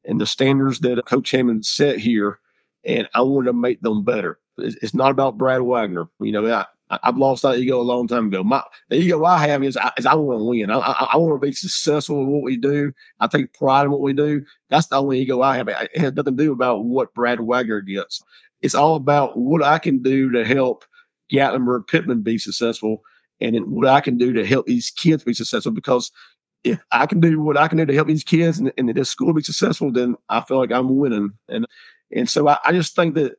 and 0.07 0.21
the 0.21 0.27
standards 0.27 0.79
that 0.79 1.03
Coach 1.05 1.31
Hammond 1.31 1.65
set 1.65 1.97
here, 1.97 2.39
and 2.83 3.09
I 3.13 3.21
wanted 3.21 3.47
to 3.47 3.53
make 3.53 3.81
them 3.81 4.03
better. 4.03 4.39
It's, 4.57 4.93
not 4.93 5.11
about 5.11 5.37
Brad 5.37 5.61
Waggoner. 5.61 6.07
You 6.19 6.31
know, 6.31 6.65
I, 6.89 6.99
I've 7.03 7.17
lost 7.17 7.41
that 7.43 7.57
ego 7.57 7.79
a 7.79 7.83
long 7.83 8.07
time 8.07 8.27
ago. 8.27 8.43
My 8.43 8.63
the 8.89 8.97
ego 8.97 9.23
I 9.25 9.47
have 9.47 9.63
is 9.63 9.75
I, 9.77 9.91
is 9.97 10.05
I 10.05 10.13
want 10.13 10.39
to 10.39 10.43
win. 10.43 10.69
I, 10.69 10.77
I, 10.77 11.07
I 11.13 11.17
want 11.17 11.41
to 11.41 11.45
be 11.45 11.51
successful 11.53 12.21
in 12.21 12.27
what 12.27 12.43
we 12.43 12.57
do. 12.57 12.93
I 13.19 13.27
take 13.27 13.53
pride 13.53 13.85
in 13.85 13.91
what 13.91 14.01
we 14.01 14.13
do. 14.13 14.45
That's 14.69 14.87
the 14.87 14.97
only 14.97 15.19
ego 15.19 15.41
I 15.41 15.57
have. 15.57 15.67
It 15.67 15.97
has 15.97 16.13
nothing 16.13 16.37
to 16.37 16.43
do 16.43 16.51
about 16.51 16.85
what 16.85 17.13
Brad 17.13 17.39
Waggoner 17.41 17.81
gets. 17.81 18.23
It's 18.61 18.75
all 18.75 18.95
about 18.95 19.37
what 19.37 19.63
I 19.63 19.79
can 19.79 20.01
do 20.01 20.31
to 20.31 20.45
help 20.45 20.85
Gatlinburg 21.31 21.87
Pittman 21.87 22.21
be 22.21 22.37
successful, 22.37 23.01
and 23.41 23.59
what 23.65 23.87
I 23.87 24.01
can 24.01 24.17
do 24.17 24.31
to 24.33 24.45
help 24.45 24.67
these 24.67 24.91
kids 24.91 25.23
be 25.23 25.33
successful. 25.33 25.71
Because 25.71 26.11
if 26.63 26.83
I 26.91 27.05
can 27.05 27.19
do 27.19 27.39
what 27.41 27.57
I 27.57 27.67
can 27.67 27.77
do 27.77 27.85
to 27.85 27.93
help 27.93 28.07
these 28.07 28.23
kids 28.23 28.59
and, 28.59 28.71
and 28.77 28.89
this 28.89 29.09
school 29.09 29.33
be 29.33 29.41
successful, 29.41 29.91
then 29.91 30.15
I 30.29 30.41
feel 30.41 30.57
like 30.57 30.71
I'm 30.71 30.97
winning. 30.97 31.31
And 31.49 31.65
and 32.11 32.29
so 32.29 32.47
I, 32.47 32.57
I 32.65 32.71
just 32.71 32.95
think 32.95 33.15
that 33.15 33.37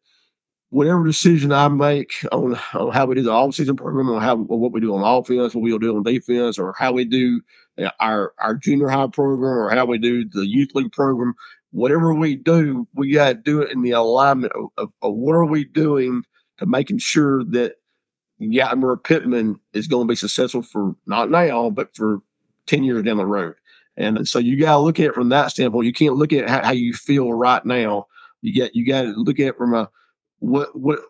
whatever 0.76 1.06
decision 1.06 1.52
I 1.52 1.68
make 1.68 2.12
on, 2.32 2.54
on 2.74 2.92
how 2.92 3.06
we 3.06 3.14
do 3.14 3.22
the 3.22 3.30
off 3.30 3.54
season 3.54 3.76
program, 3.76 4.10
or 4.10 4.20
how 4.20 4.36
what 4.36 4.72
we 4.72 4.80
do 4.80 4.94
on 4.94 5.02
offense, 5.02 5.54
what 5.54 5.62
we'll 5.62 5.78
do 5.78 5.96
on 5.96 6.02
defense, 6.02 6.58
or 6.58 6.74
how 6.78 6.92
we 6.92 7.06
do 7.06 7.40
uh, 7.78 7.88
our 7.98 8.34
our 8.38 8.54
junior 8.54 8.88
high 8.88 9.06
program, 9.06 9.50
or 9.50 9.70
how 9.70 9.86
we 9.86 9.96
do 9.96 10.28
the 10.28 10.46
youth 10.46 10.68
league 10.74 10.92
program, 10.92 11.32
whatever 11.70 12.12
we 12.12 12.36
do, 12.36 12.86
we 12.94 13.10
got 13.10 13.28
to 13.28 13.34
do 13.34 13.62
it 13.62 13.72
in 13.72 13.80
the 13.80 13.92
alignment 13.92 14.52
of, 14.52 14.66
of, 14.76 14.92
of, 15.00 15.14
what 15.14 15.32
are 15.32 15.46
we 15.46 15.64
doing 15.64 16.22
to 16.58 16.66
making 16.66 16.98
sure 16.98 17.42
that 17.44 17.76
Gatlinburg 18.42 19.02
Pittman 19.02 19.58
is 19.72 19.86
going 19.86 20.06
to 20.06 20.12
be 20.12 20.16
successful 20.16 20.60
for 20.60 20.94
not 21.06 21.30
now, 21.30 21.70
but 21.70 21.96
for 21.96 22.18
10 22.66 22.84
years 22.84 23.02
down 23.02 23.16
the 23.16 23.24
road. 23.24 23.54
And 23.96 24.28
so 24.28 24.38
you 24.38 24.60
got 24.60 24.72
to 24.72 24.78
look 24.80 25.00
at 25.00 25.06
it 25.06 25.14
from 25.14 25.30
that 25.30 25.52
standpoint. 25.52 25.86
You 25.86 25.94
can't 25.94 26.16
look 26.16 26.34
at 26.34 26.50
how, 26.50 26.64
how 26.64 26.72
you 26.72 26.92
feel 26.92 27.32
right 27.32 27.64
now. 27.64 28.08
You 28.42 28.52
get 28.52 28.76
you 28.76 28.84
got 28.84 29.02
to 29.02 29.14
look 29.16 29.40
at 29.40 29.46
it 29.46 29.56
from 29.56 29.72
a 29.72 29.88
what 30.40 30.79
what 30.79 31.01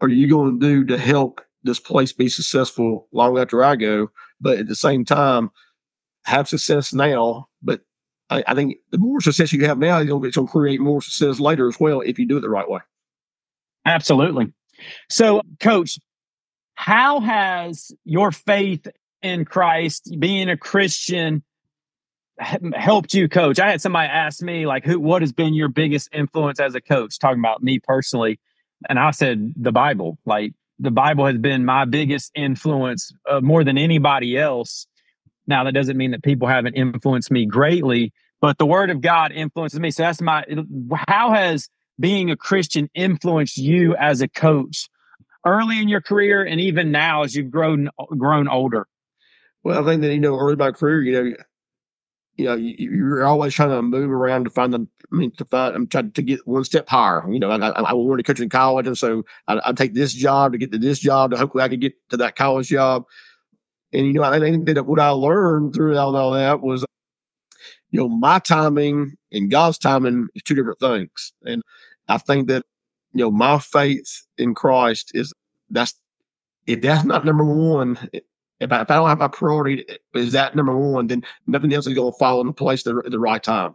are 0.00 0.08
you 0.08 0.28
going 0.28 0.58
to 0.58 0.66
do 0.66 0.84
to 0.86 0.98
help 0.98 1.40
this 1.62 1.78
place 1.78 2.12
be 2.12 2.28
successful 2.28 3.08
long 3.12 3.38
after 3.38 3.62
I 3.62 3.76
go? 3.76 4.10
But 4.40 4.58
at 4.58 4.66
the 4.66 4.74
same 4.74 5.04
time, 5.04 5.50
have 6.24 6.48
success 6.48 6.92
now. 6.92 7.48
But 7.62 7.80
I, 8.30 8.42
I 8.46 8.54
think 8.54 8.76
the 8.90 8.98
more 8.98 9.20
success 9.20 9.52
you 9.52 9.64
have 9.66 9.78
now, 9.78 9.98
it's 9.98 10.08
going 10.08 10.30
to 10.30 10.46
create 10.46 10.80
more 10.80 11.02
success 11.02 11.38
later 11.38 11.68
as 11.68 11.78
well 11.78 12.00
if 12.00 12.18
you 12.18 12.26
do 12.26 12.36
it 12.36 12.40
the 12.40 12.50
right 12.50 12.68
way. 12.68 12.80
Absolutely. 13.86 14.52
So, 15.08 15.42
Coach, 15.60 15.98
how 16.74 17.20
has 17.20 17.92
your 18.04 18.32
faith 18.32 18.86
in 19.22 19.44
Christ, 19.44 20.16
being 20.18 20.48
a 20.48 20.56
Christian, 20.56 21.42
helped 22.74 23.14
you 23.14 23.28
coach? 23.28 23.60
I 23.60 23.70
had 23.70 23.80
somebody 23.80 24.08
ask 24.08 24.42
me, 24.42 24.66
like, 24.66 24.84
who, 24.84 24.98
what 24.98 25.22
has 25.22 25.32
been 25.32 25.54
your 25.54 25.68
biggest 25.68 26.08
influence 26.12 26.58
as 26.58 26.74
a 26.74 26.80
coach? 26.80 27.18
Talking 27.18 27.38
about 27.38 27.62
me 27.62 27.78
personally. 27.78 28.40
And 28.88 28.98
I 28.98 29.10
said, 29.10 29.52
the 29.56 29.72
Bible. 29.72 30.18
Like, 30.24 30.52
the 30.78 30.90
Bible 30.90 31.26
has 31.26 31.38
been 31.38 31.64
my 31.64 31.84
biggest 31.84 32.32
influence 32.34 33.12
uh, 33.28 33.40
more 33.40 33.64
than 33.64 33.78
anybody 33.78 34.36
else. 34.36 34.86
Now, 35.46 35.64
that 35.64 35.72
doesn't 35.72 35.96
mean 35.96 36.10
that 36.12 36.22
people 36.22 36.48
haven't 36.48 36.74
influenced 36.74 37.30
me 37.30 37.46
greatly, 37.46 38.12
but 38.40 38.58
the 38.58 38.66
Word 38.66 38.90
of 38.90 39.00
God 39.00 39.32
influences 39.32 39.78
me. 39.78 39.90
So 39.90 40.02
that's 40.02 40.20
my, 40.20 40.44
how 41.08 41.32
has 41.32 41.68
being 42.00 42.30
a 42.30 42.36
Christian 42.36 42.88
influenced 42.94 43.56
you 43.56 43.94
as 43.96 44.20
a 44.20 44.28
coach 44.28 44.88
early 45.46 45.80
in 45.80 45.88
your 45.88 46.00
career 46.00 46.44
and 46.44 46.60
even 46.60 46.90
now 46.90 47.22
as 47.22 47.34
you've 47.34 47.50
grown 47.50 47.90
grown 48.18 48.48
older? 48.48 48.86
Well, 49.64 49.82
I 49.82 49.88
think 49.88 50.02
that 50.02 50.12
you 50.12 50.18
know 50.18 50.36
early 50.36 50.54
in 50.54 50.58
my 50.58 50.72
career, 50.72 51.02
you 51.02 51.12
know, 51.12 51.36
you 52.42 52.48
know, 52.48 52.56
you, 52.56 53.04
are 53.14 53.24
always 53.24 53.54
trying 53.54 53.70
to 53.70 53.82
move 53.82 54.10
around 54.10 54.44
to 54.44 54.50
find 54.50 54.72
the. 54.72 54.86
I 55.12 55.16
mean, 55.16 55.30
to 55.32 55.44
find. 55.44 55.74
I'm 55.74 55.86
trying 55.86 56.12
to 56.12 56.22
get 56.22 56.46
one 56.46 56.64
step 56.64 56.88
higher. 56.88 57.24
You 57.30 57.38
know, 57.38 57.50
I, 57.50 57.56
I, 57.56 57.82
I 57.82 57.92
wanted 57.92 58.24
to 58.24 58.32
coach 58.32 58.40
in 58.40 58.48
college, 58.48 58.86
and 58.86 58.98
so 58.98 59.24
I, 59.48 59.60
I 59.64 59.72
take 59.72 59.94
this 59.94 60.12
job 60.12 60.52
to 60.52 60.58
get 60.58 60.72
to 60.72 60.78
this 60.78 60.98
job 60.98 61.30
to 61.30 61.36
hopefully 61.36 61.64
I 61.64 61.68
could 61.68 61.80
get 61.80 61.94
to 62.10 62.16
that 62.18 62.36
college 62.36 62.68
job. 62.68 63.04
And 63.92 64.06
you 64.06 64.14
know, 64.14 64.22
I 64.22 64.38
think 64.40 64.66
that 64.66 64.86
what 64.86 65.00
I 65.00 65.10
learned 65.10 65.74
through 65.74 65.96
all, 65.96 66.16
all 66.16 66.32
that 66.32 66.62
was, 66.62 66.84
you 67.90 68.00
know, 68.00 68.08
my 68.08 68.38
timing 68.38 69.16
and 69.30 69.50
God's 69.50 69.78
timing 69.78 70.28
is 70.34 70.42
two 70.42 70.54
different 70.54 70.80
things. 70.80 71.32
And 71.44 71.62
I 72.08 72.18
think 72.18 72.48
that 72.48 72.64
you 73.12 73.24
know, 73.24 73.30
my 73.30 73.58
faith 73.58 74.22
in 74.38 74.54
Christ 74.54 75.12
is 75.14 75.32
that's 75.70 75.94
if 76.66 76.80
that's 76.80 77.04
not 77.04 77.24
number 77.24 77.44
one, 77.44 77.98
if 78.62 78.72
I, 78.72 78.82
if 78.82 78.90
I 78.90 78.96
don't 78.96 79.08
have 79.08 79.18
my 79.18 79.28
priority 79.28 79.84
is 80.14 80.32
that 80.32 80.54
number 80.54 80.76
one, 80.76 81.06
then 81.06 81.24
nothing 81.46 81.72
else 81.72 81.86
is 81.86 81.94
going 81.94 82.12
to 82.12 82.18
fall 82.18 82.40
into 82.40 82.52
place 82.52 82.86
at 82.86 82.94
the, 82.94 83.10
the 83.10 83.18
right 83.18 83.42
time. 83.42 83.74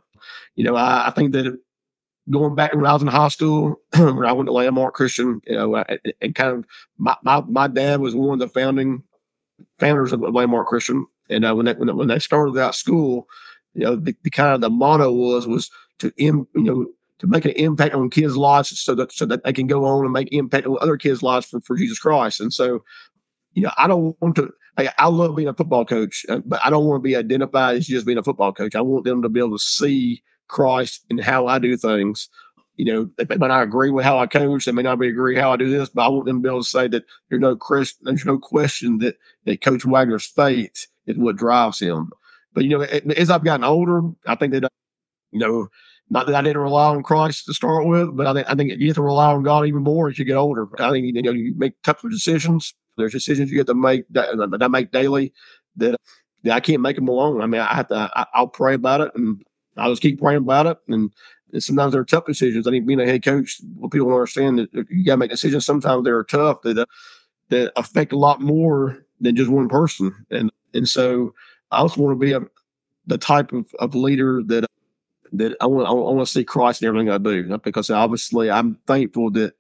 You 0.56 0.64
know, 0.64 0.76
I, 0.76 1.08
I 1.08 1.12
think 1.12 1.34
that 1.34 1.60
going 2.30 2.56
back 2.56 2.74
when 2.74 2.86
I 2.86 2.94
was 2.94 3.02
in 3.02 3.08
high 3.08 3.28
school, 3.28 3.82
when 3.98 4.26
I 4.26 4.34
went 4.34 4.48
to 4.48 4.54
Landmark 4.54 4.94
Christian, 4.94 5.42
you 5.46 5.56
know, 5.56 5.84
and 6.22 6.36
kind 6.36 6.58
of 6.58 6.66
my, 6.98 7.16
my, 7.24 7.42
my 7.42 7.68
dad 7.68 8.00
was 8.00 8.16
one 8.16 8.34
of 8.34 8.40
the 8.40 8.48
founding 8.48 9.04
founders 9.80 10.14
of 10.14 10.22
Landmark 10.22 10.68
Christian. 10.68 11.06
And 11.30 11.46
uh, 11.46 11.56
when 11.56 11.66
they, 11.66 11.74
when, 11.74 11.96
when 11.96 12.08
they 12.08 12.20
started 12.20 12.56
that 12.56 12.76
school, 12.76 13.28
you 13.74 13.84
know, 13.84 13.96
the, 13.96 14.16
the 14.24 14.30
kind 14.30 14.56
of 14.56 14.62
the 14.62 14.70
motto 14.70 15.12
was, 15.12 15.48
was 15.48 15.70
to, 16.00 16.12
Im, 16.18 16.48
you 16.56 16.64
know, 16.64 16.88
to 17.20 17.28
make 17.28 17.46
an 17.46 17.52
impact 17.52 17.96
on 17.96 18.10
kids' 18.10 18.38
lives 18.38 18.78
so 18.80 18.94
that 18.96 19.12
so 19.12 19.26
that 19.26 19.44
they 19.44 19.54
can 19.54 19.68
go 19.68 19.86
on 19.86 20.04
and 20.04 20.14
make 20.14 20.32
impact 20.32 20.68
on 20.68 20.78
other 20.82 20.98
kids' 20.98 21.24
lives 21.24 21.48
for, 21.48 21.60
for 21.62 21.76
Jesus 21.76 22.00
Christ. 22.00 22.40
And 22.40 22.54
so, 22.54 22.84
you 23.58 23.64
know, 23.64 23.72
I 23.76 23.88
don't 23.88 24.16
want 24.22 24.36
to. 24.36 24.54
I, 24.78 24.94
I 25.00 25.08
love 25.08 25.36
being 25.36 25.48
a 25.48 25.54
football 25.54 25.84
coach, 25.84 26.28
uh, 26.30 26.42
but 26.46 26.64
I 26.64 26.70
don't 26.70 26.86
want 26.86 27.00
to 27.00 27.04
be 27.04 27.16
identified 27.16 27.78
as 27.78 27.88
just 27.88 28.06
being 28.06 28.20
a 28.20 28.24
football 28.24 28.54
coach. 28.54 28.76
I 28.76 28.82
want 28.82 29.04
them 29.04 29.24
to 29.24 29.30
be 29.30 29.40
able 29.40 29.58
to 29.58 29.64
see 29.64 30.22
Christ 30.48 31.04
and 31.10 31.20
how 31.20 31.48
I 31.48 31.58
do 31.58 31.76
things. 31.76 32.30
You 32.76 32.86
know, 32.86 33.10
they 33.18 33.36
may 33.36 33.48
not 33.48 33.64
agree 33.64 33.90
with 33.90 34.06
how 34.06 34.20
I 34.20 34.28
coach. 34.28 34.66
They 34.66 34.72
may 34.72 34.84
not 34.84 35.00
be 35.00 35.08
agree 35.08 35.36
how 35.36 35.52
I 35.52 35.58
do 35.58 35.72
this, 35.72 35.90
but 35.90 36.04
I 36.04 36.08
want 36.08 36.26
them 36.28 36.38
to 36.38 36.44
be 36.44 36.50
able 36.50 36.62
to 36.62 36.70
say 36.70 36.88
that 36.90 37.04
there's 37.30 37.42
no 37.42 37.56
Christ, 37.56 37.98
there's 38.04 38.26
no 38.26 38.38
question 38.38 39.00
that 39.00 39.16
that 39.46 39.62
Coach 39.62 39.86
Waggoner's 39.86 40.28
faith 40.28 40.86
is 41.08 41.18
what 41.18 41.36
drives 41.36 41.80
him. 41.80 42.12
But 42.54 42.64
you 42.64 42.78
know, 42.78 42.82
as 42.82 43.32
I've 43.32 43.44
gotten 43.44 43.64
older, 43.64 44.02
I 44.28 44.36
think 44.36 44.54
that 44.54 44.72
you 45.32 45.40
know 45.40 45.68
not 46.12 46.28
that 46.28 46.36
I 46.36 46.44
didn't 46.44 46.62
rely 46.62 46.90
on 46.90 47.02
Christ 47.02 47.46
to 47.48 47.56
start 47.56 47.88
with, 47.88 48.16
but 48.16 48.28
I 48.28 48.34
think 48.36 48.48
I 48.52 48.54
think 48.54 48.80
you 48.80 48.88
have 48.90 48.98
to 48.98 49.02
rely 49.02 49.34
on 49.34 49.42
God 49.42 49.66
even 49.66 49.82
more 49.82 50.10
as 50.10 50.20
you 50.20 50.26
get 50.26 50.36
older. 50.36 50.68
I 50.80 50.92
think 50.92 51.08
you 51.08 51.24
know 51.24 51.32
you 51.32 51.56
make 51.58 51.82
tougher 51.82 52.10
decisions. 52.10 52.76
There's 52.98 53.14
decisions 53.14 53.52
you 53.52 53.60
have 53.60 53.68
to 53.68 53.74
make 53.74 54.06
that, 54.12 54.60
I 54.62 54.68
make 54.68 54.92
daily 54.92 55.34
that, 55.78 56.00
that 56.44 56.54
I 56.54 56.60
can't 56.60 56.82
make 56.82 56.96
them 56.96 57.08
alone. 57.08 57.42
I 57.42 57.46
mean, 57.46 57.62
I 57.62 57.74
have 57.74 57.88
to. 57.90 58.12
I, 58.16 58.40
will 58.40 58.48
pray 58.48 58.74
about 58.74 59.02
it, 59.02 59.12
and 59.16 59.44
I'll 59.76 59.92
just 59.92 60.02
keep 60.02 60.20
praying 60.20 60.40
about 60.40 60.68
it. 60.68 60.78
And, 60.88 61.12
and 61.54 61.64
sometimes 61.64 61.94
they're 61.94 62.04
tough 62.04 62.26
decisions. 62.26 62.68
I 62.68 62.72
think 62.72 62.86
being 62.86 63.00
a 63.00 63.06
head 63.06 63.24
coach, 63.24 63.62
well, 63.76 63.90
people 63.90 64.08
don't 64.08 64.16
understand 64.16 64.60
that 64.60 64.86
you 64.90 65.06
got 65.06 65.14
to 65.14 65.18
make 65.18 65.32
decisions. 65.32 65.66
Sometimes 65.66 66.04
they're 66.04 66.24
tough 66.24 66.62
that 66.64 66.78
uh, 66.78 66.86
that 67.50 67.72
affect 67.76 68.12
a 68.12 68.18
lot 68.18 68.42
more 68.42 69.06
than 69.22 69.36
just 69.36 69.50
one 69.50 69.70
person. 69.70 70.14
And 70.30 70.52
and 70.74 70.88
so 70.88 71.34
I 71.72 71.78
also 71.80 72.02
want 72.02 72.20
to 72.20 72.26
be 72.26 72.34
a 72.34 72.42
the 73.06 73.18
type 73.18 73.54
of, 73.54 73.74
of 73.80 73.96
leader 73.96 74.44
that 74.48 74.66
that 75.34 75.56
I 75.60 75.66
want, 75.66 75.88
I 75.88 75.92
want 75.92 76.26
to 76.26 76.32
see 76.32 76.44
Christ 76.44 76.82
in 76.82 76.88
everything 76.88 77.10
I 77.10 77.18
do 77.18 77.58
because 77.60 77.90
obviously 77.90 78.50
I'm 78.50 78.76
thankful 78.88 79.32
that 79.32 79.54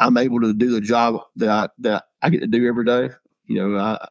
I'm 0.00 0.16
able 0.16 0.40
to 0.40 0.52
do 0.52 0.70
the 0.72 0.80
job 0.80 1.20
that 1.36 1.48
I, 1.48 1.68
that 1.78 2.04
I 2.22 2.30
get 2.30 2.40
to 2.40 2.46
do 2.46 2.66
every 2.68 2.84
day. 2.84 3.10
You 3.46 3.68
know, 3.68 3.78
I, 3.78 4.08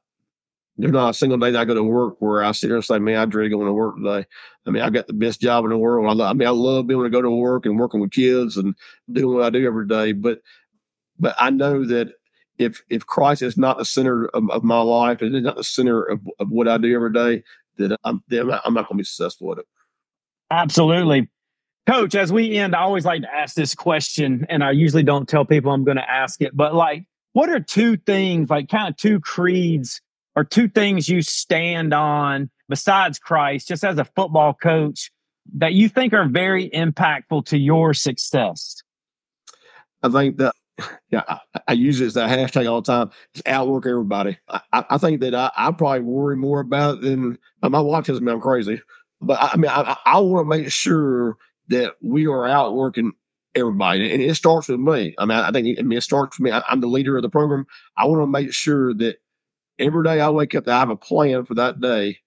there's 0.77 0.91
not 0.91 1.09
a 1.09 1.13
single 1.13 1.37
day 1.37 1.51
that 1.51 1.61
I 1.61 1.65
go 1.65 1.73
to 1.73 1.83
work 1.83 2.15
where 2.19 2.43
I 2.43 2.51
sit 2.51 2.67
there 2.67 2.75
and 2.75 2.85
say, 2.85 2.99
man, 2.99 3.17
I 3.17 3.25
dread 3.25 3.51
going 3.51 3.67
to 3.67 3.73
work 3.73 3.97
today. 3.97 4.25
I 4.65 4.69
mean, 4.69 4.81
I've 4.81 4.93
got 4.93 5.07
the 5.07 5.13
best 5.13 5.39
job 5.39 5.63
in 5.63 5.69
the 5.69 5.77
world. 5.77 6.09
I, 6.09 6.13
love, 6.13 6.29
I 6.29 6.33
mean, 6.33 6.47
I 6.47 6.51
love 6.51 6.87
being 6.87 6.99
able 6.99 7.05
to 7.05 7.09
go 7.09 7.21
to 7.21 7.29
work 7.29 7.65
and 7.65 7.79
working 7.79 7.99
with 7.99 8.11
kids 8.11 8.57
and 8.57 8.75
doing 9.11 9.35
what 9.35 9.45
I 9.45 9.49
do 9.49 9.65
every 9.65 9.87
day. 9.87 10.11
But, 10.11 10.39
but 11.19 11.35
I 11.37 11.49
know 11.49 11.85
that 11.85 12.13
if, 12.57 12.81
if 12.89 13.05
Christ 13.05 13.41
is 13.41 13.57
not 13.57 13.77
the 13.77 13.85
center 13.85 14.25
of, 14.27 14.49
of 14.49 14.63
my 14.63 14.81
life, 14.81 15.21
and 15.21 15.35
it's 15.35 15.45
not 15.45 15.57
the 15.57 15.63
center 15.63 16.03
of, 16.03 16.19
of 16.39 16.49
what 16.49 16.67
I 16.67 16.77
do 16.77 16.93
every 16.95 17.13
day, 17.13 17.43
that 17.77 17.97
I'm, 18.03 18.23
then 18.27 18.51
I'm 18.51 18.73
not 18.73 18.87
going 18.87 18.97
to 18.97 19.01
be 19.01 19.03
successful 19.03 19.51
at 19.51 19.59
it. 19.59 19.65
Absolutely. 20.49 21.29
Coach, 21.87 22.15
as 22.15 22.31
we 22.31 22.57
end, 22.57 22.75
I 22.75 22.81
always 22.81 23.05
like 23.05 23.21
to 23.23 23.33
ask 23.33 23.55
this 23.55 23.73
question, 23.73 24.45
and 24.49 24.63
I 24.63 24.71
usually 24.71 25.03
don't 25.03 25.27
tell 25.27 25.45
people 25.45 25.71
I'm 25.71 25.83
going 25.83 25.97
to 25.97 26.09
ask 26.09 26.41
it, 26.41 26.55
but 26.55 26.75
like, 26.75 27.05
what 27.33 27.49
are 27.49 27.59
two 27.59 27.97
things, 27.97 28.49
like 28.49 28.69
kind 28.69 28.89
of 28.89 28.97
two 28.97 29.19
creeds 29.19 30.01
or 30.35 30.43
two 30.43 30.67
things 30.67 31.09
you 31.09 31.21
stand 31.21 31.93
on 31.93 32.49
besides 32.69 33.19
Christ, 33.19 33.67
just 33.67 33.83
as 33.83 33.97
a 33.97 34.05
football 34.05 34.53
coach, 34.53 35.11
that 35.55 35.73
you 35.73 35.89
think 35.89 36.13
are 36.13 36.27
very 36.27 36.69
impactful 36.69 37.45
to 37.47 37.57
your 37.57 37.93
success? 37.93 38.81
I 40.03 40.09
think 40.09 40.37
that, 40.37 40.53
yeah, 41.09 41.23
I, 41.27 41.39
I 41.67 41.73
use 41.73 42.01
it 42.01 42.07
as 42.07 42.17
a 42.17 42.25
hashtag 42.25 42.69
all 42.69 42.81
the 42.81 42.91
time. 42.91 43.11
It's 43.33 43.43
outwork 43.45 43.85
everybody. 43.85 44.37
I, 44.49 44.61
I 44.71 44.97
think 44.97 45.21
that 45.21 45.35
I, 45.35 45.51
I 45.55 45.71
probably 45.71 46.01
worry 46.01 46.37
more 46.37 46.59
about 46.59 46.97
it 46.97 47.01
than 47.01 47.37
uh, 47.61 47.69
my 47.69 47.81
wife 47.81 48.05
tells 48.05 48.21
me 48.21 48.31
I'm 48.31 48.41
crazy. 48.41 48.81
But 49.21 49.37
I 49.41 49.57
mean, 49.57 49.69
I, 49.69 49.95
I 50.05 50.19
want 50.19 50.45
to 50.45 50.57
make 50.57 50.71
sure 50.71 51.37
that 51.67 51.93
we 52.01 52.25
are 52.25 52.47
out 52.47 52.73
working 52.73 53.11
everybody, 53.55 54.11
and 54.11 54.21
it 54.21 54.35
starts 54.35 54.67
with 54.67 54.79
me. 54.79 55.15
I 55.17 55.25
mean, 55.25 55.37
I 55.37 55.51
think 55.51 55.79
I 55.79 55.81
mean, 55.81 55.97
it 55.97 56.01
starts 56.01 56.37
with 56.37 56.45
me. 56.45 56.51
I, 56.51 56.63
am 56.69 56.81
the 56.81 56.87
leader 56.87 57.17
of 57.17 57.23
the 57.23 57.29
program. 57.29 57.65
I 57.97 58.05
want 58.05 58.21
to 58.21 58.27
make 58.27 58.53
sure 58.53 58.93
that 58.95 59.17
every 59.79 60.03
day 60.03 60.19
I 60.21 60.29
wake 60.29 60.55
up, 60.55 60.65
that 60.65 60.75
I 60.75 60.79
have 60.79 60.89
a 60.89 60.95
plan 60.95 61.45
for 61.45 61.55
that 61.55 61.81
day 61.81 62.19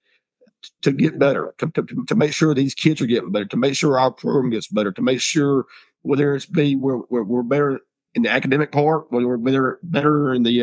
to 0.83 0.93
get 0.93 1.19
better, 1.19 1.55
to, 1.59 1.71
to, 1.73 2.05
to 2.07 2.15
make 2.15 2.33
sure 2.33 2.55
these 2.55 2.75
kids 2.75 3.01
are 3.01 3.07
getting 3.07 3.33
better, 3.33 3.45
to 3.47 3.57
make 3.57 3.75
sure 3.75 3.99
our 3.99 4.11
program 4.11 4.51
gets 4.51 4.69
better, 4.69 4.93
to 4.93 5.03
make 5.03 5.21
sure 5.21 5.67
whether 6.03 6.35
it's 6.35 6.47
be 6.47 6.77
we're, 6.77 7.01
we're, 7.09 7.23
we're 7.23 7.43
better 7.43 7.81
in 8.15 8.23
the 8.23 8.31
academic 8.31 8.71
part, 8.71 9.11
whether 9.11 9.27
we're 9.27 9.37
better 9.37 9.79
better 9.83 10.33
in 10.33 10.43
the 10.43 10.61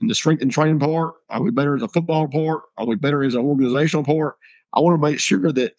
in 0.00 0.08
the 0.08 0.14
strength 0.14 0.42
and 0.42 0.50
training 0.50 0.78
part, 0.78 1.14
are 1.28 1.42
we 1.42 1.50
better 1.50 1.76
as 1.76 1.82
a 1.82 1.88
football 1.88 2.28
part, 2.28 2.62
are 2.78 2.86
we 2.86 2.96
better 2.96 3.22
as 3.22 3.34
an 3.34 3.42
organizational 3.42 4.04
part? 4.04 4.36
I 4.72 4.80
want 4.80 4.94
to 4.94 5.10
make 5.10 5.20
sure 5.20 5.52
that 5.52 5.74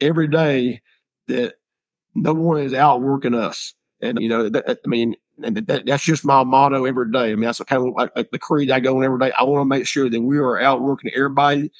every 0.00 0.28
day 0.28 0.80
that 1.26 1.54
no 2.22 2.34
one 2.34 2.60
is 2.60 2.74
outworking 2.74 3.34
us. 3.34 3.74
And, 4.00 4.20
you 4.20 4.28
know, 4.28 4.48
that, 4.48 4.78
I 4.84 4.88
mean, 4.88 5.16
and 5.42 5.56
that, 5.56 5.86
that's 5.86 6.04
just 6.04 6.24
my 6.24 6.44
motto 6.44 6.84
every 6.84 7.10
day. 7.10 7.32
I 7.32 7.34
mean, 7.34 7.42
that's 7.42 7.60
kind 7.60 7.86
of 7.86 7.94
like, 7.94 8.30
the 8.30 8.38
creed 8.38 8.70
I 8.70 8.80
go 8.80 8.96
on 8.96 9.04
every 9.04 9.18
day. 9.18 9.32
I 9.32 9.44
want 9.44 9.60
to 9.60 9.64
make 9.64 9.86
sure 9.86 10.08
that 10.08 10.20
we 10.20 10.38
are 10.38 10.60
outworking 10.60 11.10
everybody 11.14 11.70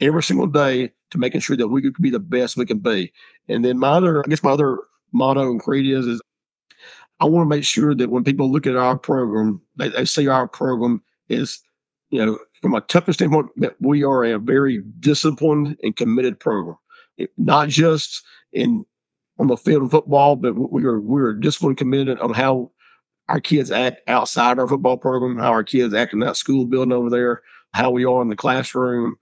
every 0.00 0.22
single 0.22 0.46
day 0.46 0.92
to 1.10 1.18
making 1.18 1.40
sure 1.40 1.56
that 1.56 1.68
we 1.68 1.82
could 1.82 1.94
be 2.00 2.10
the 2.10 2.18
best 2.18 2.56
we 2.56 2.64
can 2.64 2.78
be. 2.78 3.12
And 3.48 3.64
then 3.64 3.78
my 3.78 3.90
other, 3.90 4.24
I 4.24 4.28
guess 4.28 4.42
my 4.42 4.52
other 4.52 4.78
motto 5.12 5.50
and 5.50 5.60
creed 5.60 5.90
is, 5.92 6.06
is 6.06 6.22
I 7.20 7.26
want 7.26 7.44
to 7.44 7.54
make 7.54 7.64
sure 7.64 7.94
that 7.94 8.10
when 8.10 8.24
people 8.24 8.50
look 8.50 8.66
at 8.66 8.76
our 8.76 8.96
program, 8.96 9.60
they, 9.76 9.88
they 9.88 10.06
see 10.06 10.28
our 10.28 10.48
program 10.48 11.02
is, 11.28 11.60
you 12.08 12.24
know, 12.24 12.38
from 12.62 12.74
a 12.74 12.80
toughest 12.82 13.18
standpoint, 13.18 13.48
that 13.56 13.76
we 13.80 14.04
are 14.04 14.24
a 14.24 14.38
very 14.38 14.82
disciplined 15.00 15.76
and 15.82 15.96
committed 15.96 16.40
program. 16.40 16.76
It, 17.18 17.30
not 17.36 17.68
just 17.68 18.22
in 18.52 18.84
on 19.40 19.46
the 19.46 19.56
field 19.56 19.82
of 19.82 19.90
football, 19.90 20.36
but 20.36 20.52
we 20.54 20.84
are 20.84 21.00
we 21.00 21.22
are 21.22 21.32
disciplined, 21.32 21.78
committed 21.78 22.20
on 22.20 22.34
how 22.34 22.70
our 23.28 23.40
kids 23.40 23.70
act 23.70 24.02
outside 24.06 24.58
our 24.58 24.68
football 24.68 24.98
program, 24.98 25.38
how 25.38 25.50
our 25.50 25.64
kids 25.64 25.94
act 25.94 26.12
in 26.12 26.18
that 26.20 26.36
school 26.36 26.66
building 26.66 26.92
over 26.92 27.08
there, 27.08 27.40
how 27.72 27.90
we 27.90 28.04
are 28.04 28.20
in 28.20 28.28
the 28.28 28.36
classroom. 28.36 29.16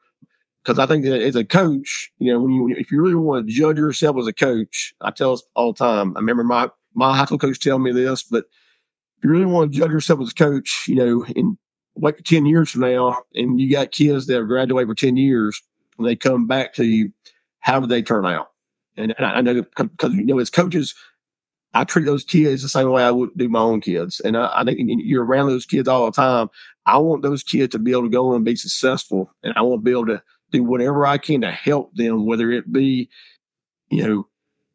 Because 0.65 0.81
I 0.81 0.87
think 0.87 1.05
that 1.05 1.23
as 1.23 1.37
a 1.37 1.45
coach, 1.45 2.11
you 2.19 2.33
know, 2.33 2.41
when 2.41 2.53
you 2.53 2.75
if 2.77 2.91
you 2.91 3.01
really 3.01 3.15
want 3.15 3.47
to 3.47 3.53
judge 3.53 3.79
yourself 3.79 4.17
as 4.19 4.27
a 4.27 4.33
coach, 4.33 4.93
I 5.01 5.13
tell 5.13 5.33
us 5.33 5.43
all 5.55 5.73
the 5.73 5.79
time. 5.79 6.17
I 6.17 6.21
remember 6.21 6.43
my 6.43 6.69
my 6.95 7.17
high 7.17 7.27
school 7.27 7.39
coach 7.39 7.61
telling 7.61 7.85
me 7.85 7.93
this, 7.93 8.25
but 8.25 8.47
if 9.19 9.25
you 9.25 9.31
really 9.31 9.47
want 9.47 9.73
to 9.73 9.79
judge 9.79 9.93
yourself 9.93 10.21
as 10.21 10.33
a 10.33 10.35
coach, 10.35 10.87
you 10.89 10.97
know, 10.97 11.25
in 11.37 11.57
like 11.97 12.25
10 12.25 12.45
years 12.45 12.71
from 12.71 12.83
now, 12.83 13.23
and 13.35 13.61
you 13.61 13.71
got 13.71 13.93
kids 13.93 14.27
that 14.27 14.37
have 14.37 14.49
graduated 14.49 14.89
for 14.89 14.95
10 14.95 15.17
years, 15.17 15.63
and 15.97 16.07
they 16.07 16.17
come 16.17 16.47
back 16.47 16.75
to 16.75 16.85
you, 16.85 17.13
how 17.61 17.79
do 17.79 17.87
they 17.87 18.03
turn 18.03 18.27
out? 18.27 18.49
And, 18.99 19.15
and 19.17 19.27
I 19.27 19.41
know 19.41 19.63
because, 19.63 20.13
you 20.15 20.25
know, 20.25 20.39
as 20.39 20.51
coaches, 20.51 20.95
I 21.75 21.85
treat 21.85 22.07
those 22.07 22.25
kids 22.25 22.63
the 22.63 22.69
same 22.69 22.91
way 22.91 23.05
I 23.05 23.11
would 23.11 23.31
do 23.37 23.49
my 23.49 23.61
own 23.61 23.81
kids. 23.81 24.21
And 24.21 24.37
I, 24.37 24.51
I 24.55 24.65
think 24.65 24.81
you're 24.81 25.25
around 25.25 25.49
those 25.49 25.67
kids 25.67 25.89
all 25.89 26.07
the 26.07 26.13
time. 26.13 26.49
I 26.87 26.99
want 26.99 27.23
those 27.23 27.43
kids 27.43 27.73
to 27.73 27.79
be 27.79 27.93
able 27.93 28.05
to 28.05 28.09
go 28.09 28.35
and 28.35 28.45
be 28.45 28.57
successful. 28.57 29.33
And 29.43 29.55
I 29.57 29.63
want 29.63 29.81
to 29.81 29.85
be 29.85 29.91
able 29.91 30.07
to 30.07 30.23
do 30.51 30.65
whatever 30.65 31.07
I 31.07 31.19
can 31.19 31.43
to 31.43 31.51
help 31.51 31.95
them, 31.95 32.27
whether 32.27 32.51
it 32.51 32.73
be, 32.73 33.09
you 33.91 34.07
know, 34.07 34.29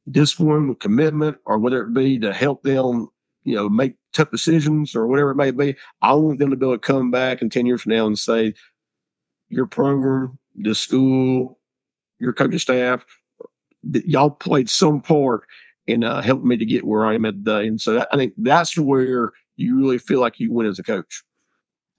discipline, 0.09 0.75
commitment, 0.75 1.37
or 1.45 1.57
whether 1.57 1.83
it 1.83 1.93
be 1.93 2.19
to 2.19 2.33
help 2.33 2.63
them, 2.63 3.09
you 3.43 3.55
know, 3.55 3.69
make 3.69 3.95
tough 4.13 4.31
decisions 4.31 4.95
or 4.95 5.07
whatever 5.07 5.31
it 5.31 5.35
may 5.35 5.51
be. 5.51 5.75
I 6.01 6.13
want 6.13 6.39
them 6.39 6.51
to 6.51 6.55
be 6.55 6.65
able 6.65 6.75
to 6.75 6.79
come 6.79 7.09
back 7.09 7.41
in 7.41 7.49
10 7.49 7.65
years 7.65 7.81
from 7.81 7.93
now 7.93 8.05
and 8.05 8.17
say, 8.17 8.53
your 9.49 9.65
program, 9.65 10.37
the 10.55 10.75
school, 10.75 11.59
your 12.19 12.33
coaching 12.33 12.59
staff, 12.59 13.05
y'all 13.83 14.29
played 14.29 14.69
some 14.69 15.01
part 15.01 15.43
in 15.87 16.03
uh, 16.03 16.21
helping 16.21 16.47
me 16.47 16.57
to 16.57 16.65
get 16.65 16.85
where 16.85 17.05
I 17.05 17.15
am 17.15 17.25
at 17.25 17.33
today. 17.33 17.67
And 17.67 17.79
so 17.79 18.05
I 18.11 18.17
think 18.17 18.33
that's 18.37 18.77
where 18.77 19.31
you 19.55 19.77
really 19.77 19.97
feel 19.97 20.19
like 20.19 20.39
you 20.39 20.51
win 20.51 20.67
as 20.67 20.79
a 20.79 20.83
coach. 20.83 21.23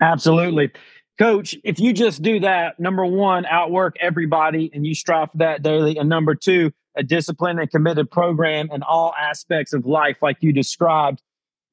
Absolutely. 0.00 0.70
Coach, 1.18 1.54
if 1.62 1.78
you 1.78 1.92
just 1.92 2.22
do 2.22 2.40
that, 2.40 2.80
number 2.80 3.06
one, 3.06 3.46
outwork 3.46 3.96
everybody 4.00 4.70
and 4.74 4.86
you 4.86 4.94
strive 4.94 5.30
for 5.30 5.38
that 5.38 5.62
daily. 5.62 5.96
And 5.96 6.08
number 6.08 6.34
two, 6.34 6.72
a 6.96 7.02
disciplined 7.02 7.60
and 7.60 7.70
committed 7.70 8.10
program 8.10 8.68
in 8.72 8.82
all 8.82 9.14
aspects 9.18 9.72
of 9.72 9.86
life, 9.86 10.16
like 10.22 10.38
you 10.40 10.52
described, 10.52 11.22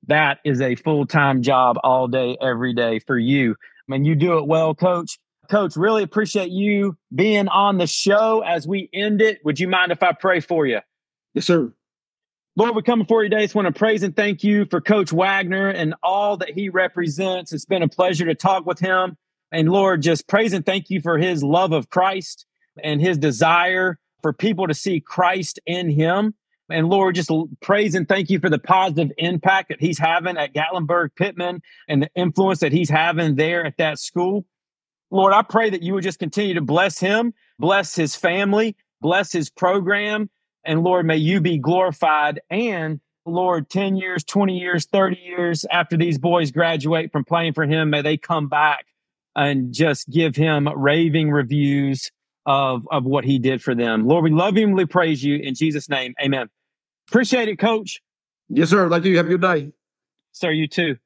that 0.07 0.39
is 0.43 0.61
a 0.61 0.75
full 0.75 1.05
time 1.05 1.41
job 1.41 1.77
all 1.83 2.07
day, 2.07 2.37
every 2.41 2.73
day 2.73 2.99
for 2.99 3.17
you. 3.17 3.51
I 3.51 3.91
mean, 3.91 4.05
you 4.05 4.15
do 4.15 4.37
it 4.37 4.47
well, 4.47 4.75
coach. 4.75 5.19
Coach, 5.51 5.75
really 5.75 6.01
appreciate 6.01 6.49
you 6.49 6.97
being 7.13 7.49
on 7.49 7.77
the 7.77 7.85
show 7.85 8.39
as 8.39 8.65
we 8.65 8.89
end 8.93 9.21
it. 9.21 9.43
Would 9.43 9.59
you 9.59 9.67
mind 9.67 9.91
if 9.91 10.01
I 10.01 10.13
pray 10.13 10.39
for 10.39 10.65
you? 10.65 10.79
Yes, 11.33 11.45
sir. 11.45 11.73
Lord, 12.55 12.73
we 12.73 12.81
come 12.83 12.99
before 12.99 13.23
you 13.23 13.29
today. 13.29 13.41
I 13.41 13.45
just 13.45 13.55
want 13.55 13.65
to 13.65 13.77
praise 13.77 14.01
and 14.01 14.15
thank 14.15 14.45
you 14.45 14.65
for 14.71 14.79
Coach 14.79 15.11
Waggoner 15.11 15.67
and 15.67 15.93
all 16.01 16.37
that 16.37 16.51
he 16.51 16.69
represents. 16.69 17.51
It's 17.51 17.65
been 17.65 17.83
a 17.83 17.89
pleasure 17.89 18.23
to 18.27 18.33
talk 18.33 18.65
with 18.65 18.79
him. 18.79 19.17
And 19.51 19.69
Lord, 19.69 20.01
just 20.01 20.25
praise 20.25 20.53
and 20.53 20.65
thank 20.65 20.89
you 20.89 21.01
for 21.01 21.17
his 21.17 21.43
love 21.43 21.73
of 21.73 21.89
Christ 21.89 22.45
and 22.81 23.01
his 23.01 23.17
desire 23.17 23.99
for 24.21 24.31
people 24.31 24.67
to 24.67 24.73
see 24.73 25.01
Christ 25.01 25.59
in 25.65 25.89
him. 25.89 26.33
And 26.69 26.87
Lord, 26.87 27.15
just 27.15 27.29
praise 27.61 27.93
and 27.93 28.07
thank 28.07 28.29
you 28.29 28.39
for 28.39 28.49
the 28.49 28.57
positive 28.57 29.11
impact 29.17 29.67
that 29.67 29.81
he's 29.81 29.99
having 29.99 30.37
at 30.37 30.53
Gatlinburg 30.53 31.09
Pittman 31.17 31.61
and 31.89 32.03
the 32.03 32.09
influence 32.15 32.61
that 32.61 32.71
he's 32.71 32.89
having 32.89 33.35
there 33.35 33.65
at 33.65 33.75
that 33.79 33.99
school. 33.99 34.45
Lord, 35.11 35.33
I 35.33 35.41
pray 35.41 35.69
that 35.69 35.83
you 35.83 35.93
would 35.93 36.03
just 36.03 36.19
continue 36.19 36.53
to 36.53 36.61
bless 36.61 36.99
him, 36.99 37.33
bless 37.59 37.95
his 37.95 38.15
family, 38.15 38.75
bless 39.01 39.31
his 39.31 39.49
program. 39.49 40.29
And 40.63 40.83
Lord, 40.83 41.05
may 41.05 41.17
you 41.17 41.41
be 41.41 41.57
glorified. 41.57 42.39
And 42.49 43.01
Lord, 43.25 43.69
10 43.69 43.97
years, 43.97 44.23
20 44.23 44.57
years, 44.57 44.85
30 44.85 45.19
years 45.19 45.65
after 45.71 45.97
these 45.97 46.17
boys 46.17 46.51
graduate 46.51 47.11
from 47.11 47.25
playing 47.25 47.53
for 47.53 47.65
him, 47.65 47.89
may 47.89 48.01
they 48.01 48.17
come 48.17 48.47
back 48.47 48.85
and 49.35 49.73
just 49.73 50.09
give 50.09 50.35
him 50.35 50.67
raving 50.75 51.29
reviews 51.29 52.11
of, 52.45 52.87
of 52.89 53.03
what 53.03 53.25
he 53.25 53.37
did 53.37 53.61
for 53.61 53.75
them. 53.75 54.07
Lord, 54.07 54.23
we 54.23 54.31
love 54.31 54.57
you 54.57 54.65
and 54.65 54.75
we 54.75 54.85
praise 54.85 55.23
you 55.23 55.37
in 55.37 55.55
Jesus' 55.55 55.89
name. 55.89 56.13
Amen. 56.23 56.47
Appreciate 57.09 57.49
it, 57.49 57.59
coach. 57.59 58.01
Yes, 58.49 58.69
sir. 58.69 58.87
Like 58.87 59.03
you. 59.03 59.17
Have 59.17 59.27
a 59.27 59.29
good 59.29 59.41
day. 59.41 59.71
Sir, 60.31 60.51
you 60.51 60.67
too. 60.67 60.97